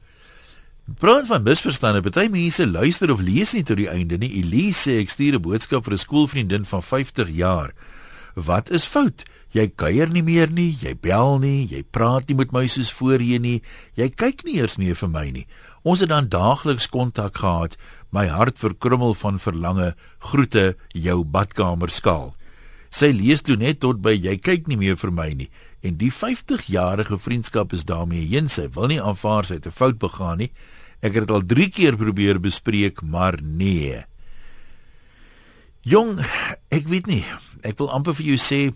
Praat 1.02 1.26
van 1.26 1.44
misverstande. 1.44 2.04
Party 2.06 2.28
mense 2.30 2.68
luister 2.68 3.12
of 3.12 3.24
lees 3.26 3.56
nie 3.58 3.64
tot 3.66 3.82
die 3.82 3.90
einde 3.90 4.20
nie. 4.22 4.30
Elise 4.44 4.84
sê 4.84 5.00
ek 5.02 5.10
stuur 5.10 5.40
'n 5.40 5.42
boodskap 5.42 5.84
vir 5.84 5.94
'n 5.94 6.06
skoolvriendin 6.06 6.66
van 6.66 6.84
50 6.84 7.30
jaar. 7.30 7.74
Wat 8.36 8.70
is 8.70 8.86
fout? 8.86 9.24
Jy 9.56 9.70
kuier 9.80 10.10
nie 10.12 10.24
meer 10.26 10.50
nie, 10.52 10.74
jy 10.84 10.92
bel 11.00 11.38
nie, 11.40 11.64
jy 11.72 11.86
praat 11.96 12.28
nie 12.28 12.36
met 12.36 12.52
my 12.52 12.66
soos 12.68 12.90
voorheen 12.92 13.46
nie. 13.46 13.60
Jy 13.96 14.10
kyk 14.12 14.44
nie 14.44 14.58
eers 14.60 14.76
meer 14.76 14.98
vir 15.00 15.12
my 15.14 15.30
nie. 15.32 15.46
Ons 15.88 16.02
het 16.04 16.12
dan 16.12 16.28
daagliks 16.28 16.90
kontak 16.92 17.40
gehad. 17.40 17.78
My 18.12 18.26
hart 18.28 18.60
verkrummel 18.60 19.16
van 19.16 19.40
verlange. 19.40 19.94
Groete, 20.20 20.74
jou 20.92 21.22
badkamer 21.24 21.94
skaal. 21.94 22.34
Sy 22.92 23.14
lees 23.16 23.46
toe 23.48 23.56
net 23.56 23.80
tot 23.80 24.04
by 24.04 24.12
jy 24.12 24.36
kyk 24.44 24.68
nie 24.68 24.80
meer 24.82 25.00
vir 25.00 25.16
my 25.16 25.30
nie. 25.32 25.48
En 25.86 25.96
die 26.02 26.12
50-jarige 26.12 27.16
vriendskap 27.16 27.72
is 27.72 27.88
daarmee 27.88 28.28
heen. 28.28 28.52
Sy 28.52 28.68
wil 28.76 28.92
nie 28.92 29.00
aanvaar 29.00 29.48
sy 29.48 29.62
het 29.62 29.68
'n 29.68 29.72
fout 29.72 30.00
begaan 30.00 30.44
nie. 30.44 30.52
Ek 31.02 31.14
het 31.14 31.28
dit 31.28 31.32
al 31.32 31.46
3 31.46 31.70
keer 31.70 31.96
probeer 31.96 32.40
bespreek, 32.40 33.02
maar 33.02 33.40
nee. 33.42 34.04
Jong, 35.82 36.20
ek 36.72 36.88
weet 36.88 37.08
nie. 37.08 37.24
Ek 37.62 37.78
wil 37.78 37.92
amper 37.92 38.16
vir 38.16 38.26
jou 38.26 38.38
sê 38.38 38.74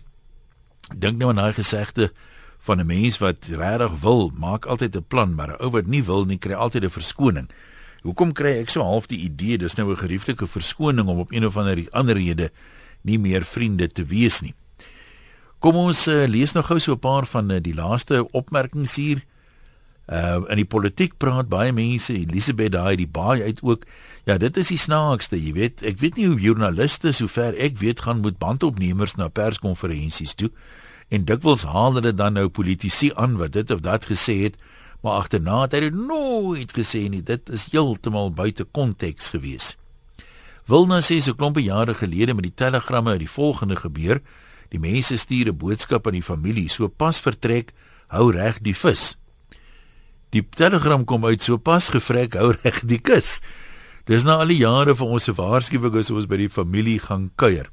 dink 0.96 1.18
nou 1.18 1.30
aan 1.30 1.36
daai 1.36 1.54
gesegde 1.54 2.12
van 2.60 2.80
'n 2.80 2.86
mens 2.86 3.18
wat 3.18 3.46
regtig 3.46 4.00
wil, 4.02 4.32
maak 4.36 4.66
altyd 4.66 4.96
'n 4.96 5.06
plan, 5.08 5.36
maar 5.36 5.50
'n 5.50 5.62
ou 5.64 5.70
wat 5.72 5.88
nie 5.88 6.04
wil 6.04 6.26
nie, 6.26 6.38
kry 6.38 6.54
altyd 6.54 6.84
'n 6.84 6.90
verskoning. 6.90 7.50
Hoekom 8.02 8.32
kry 8.32 8.60
ek 8.60 8.70
so 8.70 8.84
half 8.84 9.08
die 9.08 9.20
idee 9.20 9.58
dis 9.58 9.76
nou 9.76 9.92
'n 9.92 9.98
gerieflike 9.98 10.48
verskoning 10.48 11.08
om 11.08 11.20
op 11.20 11.32
een 11.32 11.46
of 11.46 11.58
ander 11.58 11.88
ander 11.92 12.16
rede 12.16 12.52
nie 13.02 13.20
meer 13.20 13.46
vriende 13.46 13.88
te 13.88 14.06
wees 14.06 14.42
nie. 14.42 14.54
Kom 15.60 15.76
ons 15.76 16.08
uh, 16.08 16.28
lees 16.28 16.54
nog 16.56 16.66
gou 16.66 16.80
so 16.80 16.94
'n 16.94 17.00
paar 17.00 17.26
van 17.26 17.52
uh, 17.52 17.60
die 17.62 17.74
laaste 17.74 18.32
opmerkings 18.32 18.96
hier. 18.96 19.24
Uh 20.08 20.42
in 20.50 20.56
die 20.56 20.66
politiek 20.66 21.18
praat 21.18 21.50
baie 21.50 21.72
mense, 21.72 22.14
Elisabeth 22.14 22.72
daai 22.72 22.96
die 22.96 23.08
baie 23.08 23.44
uit 23.44 23.60
ook. 23.62 23.86
Ja, 24.26 24.38
dit 24.38 24.58
is 24.58 24.68
die 24.68 24.78
snaakste, 24.78 25.38
jy 25.38 25.54
weet. 25.54 25.84
Ek 25.84 26.00
weet 26.00 26.16
nie 26.16 26.28
hoe 26.28 26.40
joernaliste 26.40 27.12
sover 27.12 27.54
ek 27.58 27.78
weet 27.78 28.00
gaan 28.00 28.22
moet 28.22 28.38
bandopnemers 28.38 29.16
na 29.16 29.28
perskonferensies 29.28 30.36
toe 30.36 30.50
en 31.10 31.26
dikwels 31.26 31.66
haal 31.66 31.98
hulle 31.98 32.14
dan 32.14 32.38
nou 32.38 32.48
politici 32.50 33.12
aan 33.16 33.38
wat 33.38 33.54
dit 33.58 33.72
of 33.72 33.82
dat 33.86 34.06
gesê 34.10 34.36
het, 34.46 34.58
maar 35.02 35.24
agterna 35.24 35.62
het 35.62 35.74
hy 35.74 35.90
nooit 35.96 36.74
gesê 36.76 37.08
nie. 37.10 37.22
Dit 37.24 37.50
is 37.50 37.70
heeltemal 37.72 38.34
buite 38.36 38.66
konteks 38.66 39.32
gewees. 39.34 39.76
Wilna 40.70 41.00
sê 41.02 41.18
so 41.24 41.34
klompe 41.34 41.64
jare 41.66 41.96
gelede 41.98 42.36
met 42.38 42.46
die 42.46 42.56
telegramme 42.56 43.16
het 43.16 43.24
die 43.24 43.32
volgende 43.32 43.80
gebeur. 43.80 44.22
Die 44.70 44.80
mense 44.80 45.18
stuur 45.18 45.50
'n 45.50 45.58
boodskap 45.58 46.08
aan 46.08 46.20
die 46.20 46.24
familie, 46.24 46.70
so 46.70 46.88
pas 46.88 47.20
vertrek, 47.20 47.74
hou 48.08 48.32
reg 48.32 48.60
die 48.62 48.76
vis. 48.76 49.16
Die 50.30 50.44
telegram 50.44 51.06
kom 51.06 51.26
uit 51.26 51.42
so 51.42 51.58
pas 51.58 51.90
gevrek 51.90 52.34
hou 52.34 52.54
reg 52.64 52.84
die 52.86 53.00
kus. 53.00 53.42
Dis 54.06 54.24
nou 54.24 54.40
al 54.42 54.48
die 54.48 54.62
jare 54.62 54.96
vir 54.96 55.08
ons 55.08 55.24
se 55.24 55.34
waarskuwing 55.34 55.96
as 55.98 56.12
ons 56.12 56.28
by 56.30 56.38
die 56.38 56.50
familie 56.50 57.00
gaan 57.00 57.32
kuier. 57.36 57.70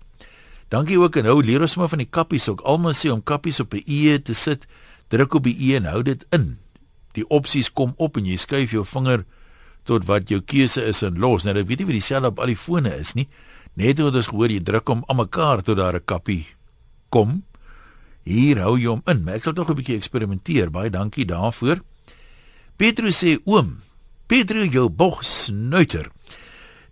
Dankie 0.69 0.99
ook 0.99 1.17
en 1.17 1.25
nou 1.29 1.39
leer 1.45 1.63
ons 1.63 1.77
maar 1.77 1.89
van 1.89 2.03
die 2.03 2.11
kappies 2.11 2.49
ook. 2.49 2.65
Almal 2.67 2.95
sê 2.99 3.11
om 3.13 3.23
kappies 3.23 3.61
op 3.61 3.75
'n 3.75 3.83
e 3.87 4.19
te 4.19 4.35
sit, 4.35 4.67
druk 5.09 5.35
op 5.35 5.45
die 5.45 5.57
e 5.73 5.77
en 5.77 5.85
hou 5.85 6.03
dit 6.03 6.27
in. 6.31 6.59
Die 7.13 7.29
opsies 7.29 7.73
kom 7.73 7.95
op 7.97 8.17
en 8.17 8.27
jy 8.27 8.37
skuif 8.37 8.71
jou 8.71 8.85
vinger 8.85 9.25
tot 9.85 10.05
wat 10.05 10.29
jou 10.29 10.41
keuse 10.41 10.83
is 10.85 11.03
en 11.03 11.19
los. 11.19 11.45
Nou 11.45 11.57
ek 11.57 11.69
weet 11.69 11.79
nie 11.79 11.87
wie 11.87 12.01
dieselfde 12.01 12.29
op 12.29 12.39
al 12.39 12.47
die 12.47 12.57
fone 12.57 12.97
is 12.99 13.15
nie. 13.15 13.29
Net 13.75 13.99
hoe 13.99 14.11
dit 14.11 14.27
gehoor 14.27 14.51
jy 14.51 14.61
druk 14.61 14.89
hom 14.89 15.05
aan 15.07 15.17
mekaar 15.17 15.63
tot 15.63 15.77
daar 15.77 15.95
'n 15.95 16.05
kappie 16.05 16.47
kom. 17.09 17.45
Hier 18.25 18.59
hou 18.59 18.77
jy 18.79 18.89
hom 18.89 19.03
in. 19.07 19.25
Maar 19.25 19.35
ek 19.35 19.45
sal 19.45 19.53
tog 19.53 19.71
'n 19.71 19.75
bietjie 19.75 19.97
eksperimenteer. 19.97 20.71
Baie 20.71 20.91
dankie 20.91 21.25
daarvoor. 21.25 21.81
Petro 22.77 23.07
sê 23.09 23.39
oom, 23.45 23.83
Petro 24.27 24.65
jou 24.65 24.89
bog 24.89 25.25
snuiter. 25.25 26.11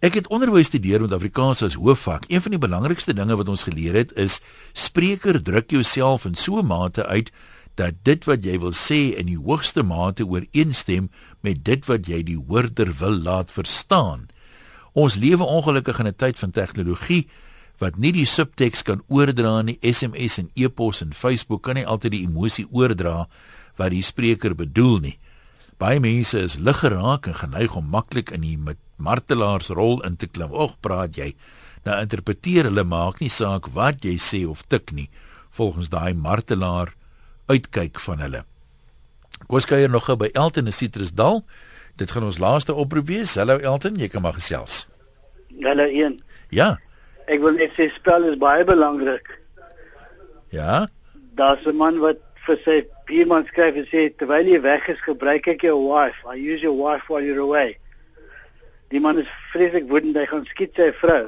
Ek 0.04 0.18
het 0.18 0.26
onderwys 0.28 0.68
studeer 0.68 1.00
met 1.00 1.14
Afrikaans 1.16 1.62
as 1.64 1.78
hoofvak. 1.80 2.26
Een 2.28 2.42
van 2.44 2.52
die 2.52 2.60
belangrikste 2.60 3.14
dinge 3.16 3.38
wat 3.40 3.48
ons 3.48 3.62
geleer 3.64 3.94
het 3.96 4.10
is 4.20 4.42
spreker 4.76 5.38
druk 5.40 5.70
jouself 5.72 6.26
in 6.28 6.34
so 6.34 6.60
'n 6.60 6.66
mate 6.66 7.06
uit 7.06 7.32
dat 7.74 7.94
dit 8.02 8.24
wat 8.24 8.44
jy 8.44 8.58
wil 8.58 8.72
sê 8.72 9.16
in 9.16 9.26
die 9.26 9.38
hoogste 9.38 9.82
mate 9.82 10.26
ooreenstem 10.26 11.08
met 11.40 11.64
dit 11.64 11.86
wat 11.86 12.06
jy 12.06 12.22
die 12.22 12.36
hoorder 12.36 12.92
wil 12.92 13.16
laat 13.16 13.52
verstaan. 13.52 14.28
Ons 14.92 15.14
lewe 15.14 15.44
ongelukkig 15.44 15.98
in 15.98 16.06
'n 16.06 16.16
tyd 16.16 16.38
van 16.38 16.50
tegnologie 16.50 17.28
wat 17.78 17.96
nie 17.96 18.12
die 18.12 18.26
subteks 18.26 18.82
kan 18.82 19.02
oordra 19.08 19.62
nie. 19.62 19.78
SMS 19.80 20.38
en 20.38 20.50
e-pos 20.54 21.00
en 21.00 21.14
Facebook 21.14 21.62
kan 21.62 21.74
nie 21.74 21.86
altyd 21.86 22.10
die 22.10 22.26
emosie 22.26 22.66
oordra 22.70 23.28
wat 23.76 23.90
die 23.90 24.02
spreker 24.02 24.54
bedoel 24.54 24.98
nie. 24.98 25.18
Baie 25.78 26.00
mense 26.00 26.38
is 26.38 26.56
lig 26.56 26.78
geraak 26.78 27.26
en 27.26 27.34
geneig 27.34 27.74
om 27.74 27.88
maklik 27.88 28.30
in 28.30 28.40
die 28.40 28.58
martelaarsrol 28.96 30.02
in 30.06 30.16
te 30.16 30.26
klim. 30.26 30.52
Og 30.52 30.76
praat 30.80 31.16
jy. 31.16 31.34
Nou 31.84 32.00
interpreteer 32.00 32.70
hulle 32.70 32.84
maak 32.84 33.20
nie 33.20 33.32
saak 33.32 33.68
wat 33.74 34.04
jy 34.04 34.16
sê 34.16 34.44
of 34.48 34.64
tik 34.68 34.92
nie 34.92 35.10
volgens 35.54 35.90
daai 35.92 36.14
martelaar 36.14 36.94
uitkyk 37.46 38.00
van 38.00 38.24
hulle. 38.24 38.42
Koskeier 39.46 39.90
nog 39.90 40.08
by 40.18 40.30
Elton 40.32 40.66
in 40.66 40.72
Citrusdal. 40.72 41.44
Dit 41.96 42.10
gaan 42.10 42.24
ons 42.26 42.40
laaste 42.42 42.74
oproep 42.74 43.06
wees. 43.06 43.36
Hallo 43.38 43.58
Elton, 43.58 43.98
jy 44.00 44.08
kan 44.08 44.24
maar 44.24 44.34
gesels. 44.38 44.86
Hallo 45.62 45.86
een. 45.86 46.18
Ja. 46.50 46.78
Ek 47.30 47.40
wil 47.44 47.58
net 47.60 47.76
sê 47.78 47.90
spel 47.94 48.26
is 48.32 48.38
baie 48.40 48.64
belangrik. 48.66 49.28
Ja. 50.50 50.86
Daar's 51.38 51.66
'n 51.66 51.76
man 51.76 51.98
wat 51.98 52.18
vir 52.46 52.58
sy 52.64 52.86
buurman 53.06 53.46
skryf 53.46 53.76
en 53.76 53.86
sê 53.86 54.08
terwyl 54.16 54.46
jy 54.46 54.60
weg 54.60 54.88
is, 54.88 55.00
gebruik 55.00 55.46
ek 55.48 55.62
jou 55.62 55.78
wife. 55.92 56.18
I 56.26 56.36
use 56.36 56.62
your 56.62 56.76
wife 56.76 57.08
while 57.08 57.22
you're 57.22 57.40
away. 57.40 57.78
Die 58.94 59.02
man 59.02 59.18
is 59.18 59.30
vreeslik 59.50 59.88
woedend, 59.90 60.14
hy 60.14 60.26
gaan 60.30 60.44
skiet 60.46 60.76
sy 60.78 60.92
vrou. 61.00 61.24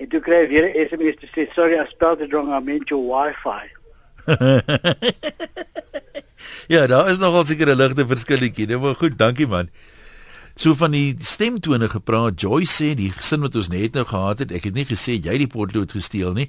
En 0.00 0.08
toe 0.12 0.20
kry 0.24 0.44
hy 0.44 0.46
weer 0.48 0.68
'n 0.68 0.86
SMS 0.88 1.18
te 1.20 1.28
sê 1.34 1.44
sorry, 1.52 1.76
I 1.76 1.84
spelled 1.90 2.22
it 2.24 2.32
wrong. 2.32 2.52
I 2.52 2.60
meant 2.60 2.88
your 2.88 3.04
wifi. 3.04 3.68
ja, 6.74 6.86
daar 6.86 7.10
is 7.10 7.18
nogal 7.18 7.44
seker 7.44 7.68
'n 7.68 7.76
ligte 7.76 8.06
verskilletjie. 8.06 8.66
Dit 8.66 8.80
was 8.80 8.96
goed, 8.96 9.18
dankie 9.18 9.46
man. 9.46 9.68
So 10.56 10.74
van 10.74 10.96
die 10.96 11.16
stemtone 11.20 11.88
gepraat. 11.88 12.40
Joy 12.40 12.64
sê 12.64 12.94
die 12.96 13.12
gesin 13.12 13.44
wat 13.44 13.56
ons 13.56 13.68
net 13.68 13.92
nou 13.92 14.04
gehad 14.04 14.38
het, 14.38 14.52
ek 14.52 14.64
het 14.64 14.74
nie 14.74 14.88
gesê 14.88 15.20
jy 15.20 15.36
die 15.38 15.52
potlood 15.52 15.92
gesteel 15.92 16.32
nie. 16.32 16.48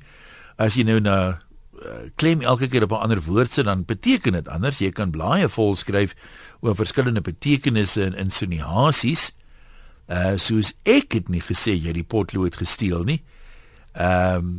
As 0.55 0.79
jy 0.79 0.87
nou 0.87 0.99
na 0.99 1.43
uh, 1.83 2.07
klem 2.15 2.41
elke 2.41 2.71
keer 2.71 2.87
op 2.87 2.95
'n 2.95 3.03
ander 3.03 3.19
woord 3.19 3.51
sit 3.51 3.65
dan 3.65 3.83
beteken 3.83 4.33
dit 4.33 4.47
anders. 4.47 4.79
Jy 4.79 4.91
kan 4.91 5.11
blaaie 5.11 5.49
vol 5.49 5.75
skryf 5.75 6.15
oor 6.63 6.75
verskillende 6.75 7.21
betekenisse 7.21 8.03
en 8.03 8.15
insinuasies. 8.15 9.35
Uh 10.07 10.37
soos 10.39 10.73
ek 10.87 11.17
het 11.17 11.29
nie 11.29 11.41
gesê 11.43 11.75
jy 11.75 11.91
die 11.93 12.07
potlood 12.07 12.55
gesteel 12.55 13.03
nie. 13.03 13.21
Ehm 13.93 14.37
um, 14.37 14.55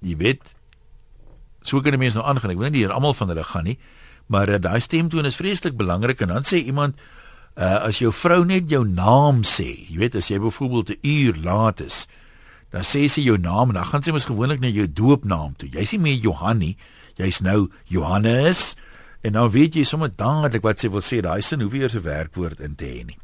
jy 0.00 0.14
weet 0.16 0.54
so 1.66 1.82
kan 1.82 1.92
die 1.92 2.00
mense 2.00 2.16
nou 2.16 2.26
aangaan. 2.26 2.54
Ek 2.54 2.60
weet 2.60 2.72
nie 2.72 2.84
hier 2.86 2.94
almal 2.94 3.16
van 3.18 3.28
hulle 3.28 3.44
gaan 3.44 3.66
nie, 3.68 3.78
maar 4.32 4.48
uh, 4.48 4.60
daai 4.62 4.80
stemtoon 4.80 5.28
is 5.28 5.36
vreeslik 5.36 5.76
belangrik 5.76 6.22
en 6.24 6.32
dan 6.32 6.46
sê 6.46 6.62
iemand 6.62 6.96
uh 7.58 7.82
as 7.88 7.98
jou 7.98 8.12
vrou 8.14 8.44
net 8.46 8.70
jou 8.70 8.84
naam 8.86 9.42
sê, 9.42 9.66
jy 9.90 9.98
weet 9.98 10.14
as 10.14 10.30
jy 10.30 10.38
byvoorbeeld 10.38 10.94
'n 10.94 10.98
uur 11.02 11.42
laat 11.42 11.80
is, 11.80 12.06
dan 12.70 12.86
sê 12.86 13.08
sy 13.08 13.26
jou 13.26 13.36
naam 13.36 13.74
en 13.74 13.82
dan 13.82 13.90
gaan 13.90 14.02
sy 14.02 14.12
mos 14.12 14.30
gewoonlik 14.30 14.60
na 14.60 14.68
jou 14.68 14.86
doopnaam 14.86 15.56
toe. 15.56 15.68
Jy's 15.68 15.92
nie 15.92 16.00
meer 16.00 16.18
Johanni, 16.22 16.76
jy's 17.16 17.40
nou 17.40 17.68
Johannes. 17.84 18.76
En 19.22 19.32
nou 19.32 19.50
weet 19.50 19.74
jy 19.74 19.84
sommer 19.84 20.08
dadelik 20.14 20.62
wat 20.62 20.78
sy 20.78 20.88
wil 20.88 21.02
sê, 21.02 21.20
daai 21.20 21.42
sin 21.42 21.60
hoef 21.60 21.72
nie 21.72 21.82
eers 21.82 21.96
'n 21.96 22.02
werkwoord 22.02 22.60
in 22.60 22.74
te 22.74 22.84
hê 22.84 23.04
nie. 23.04 23.18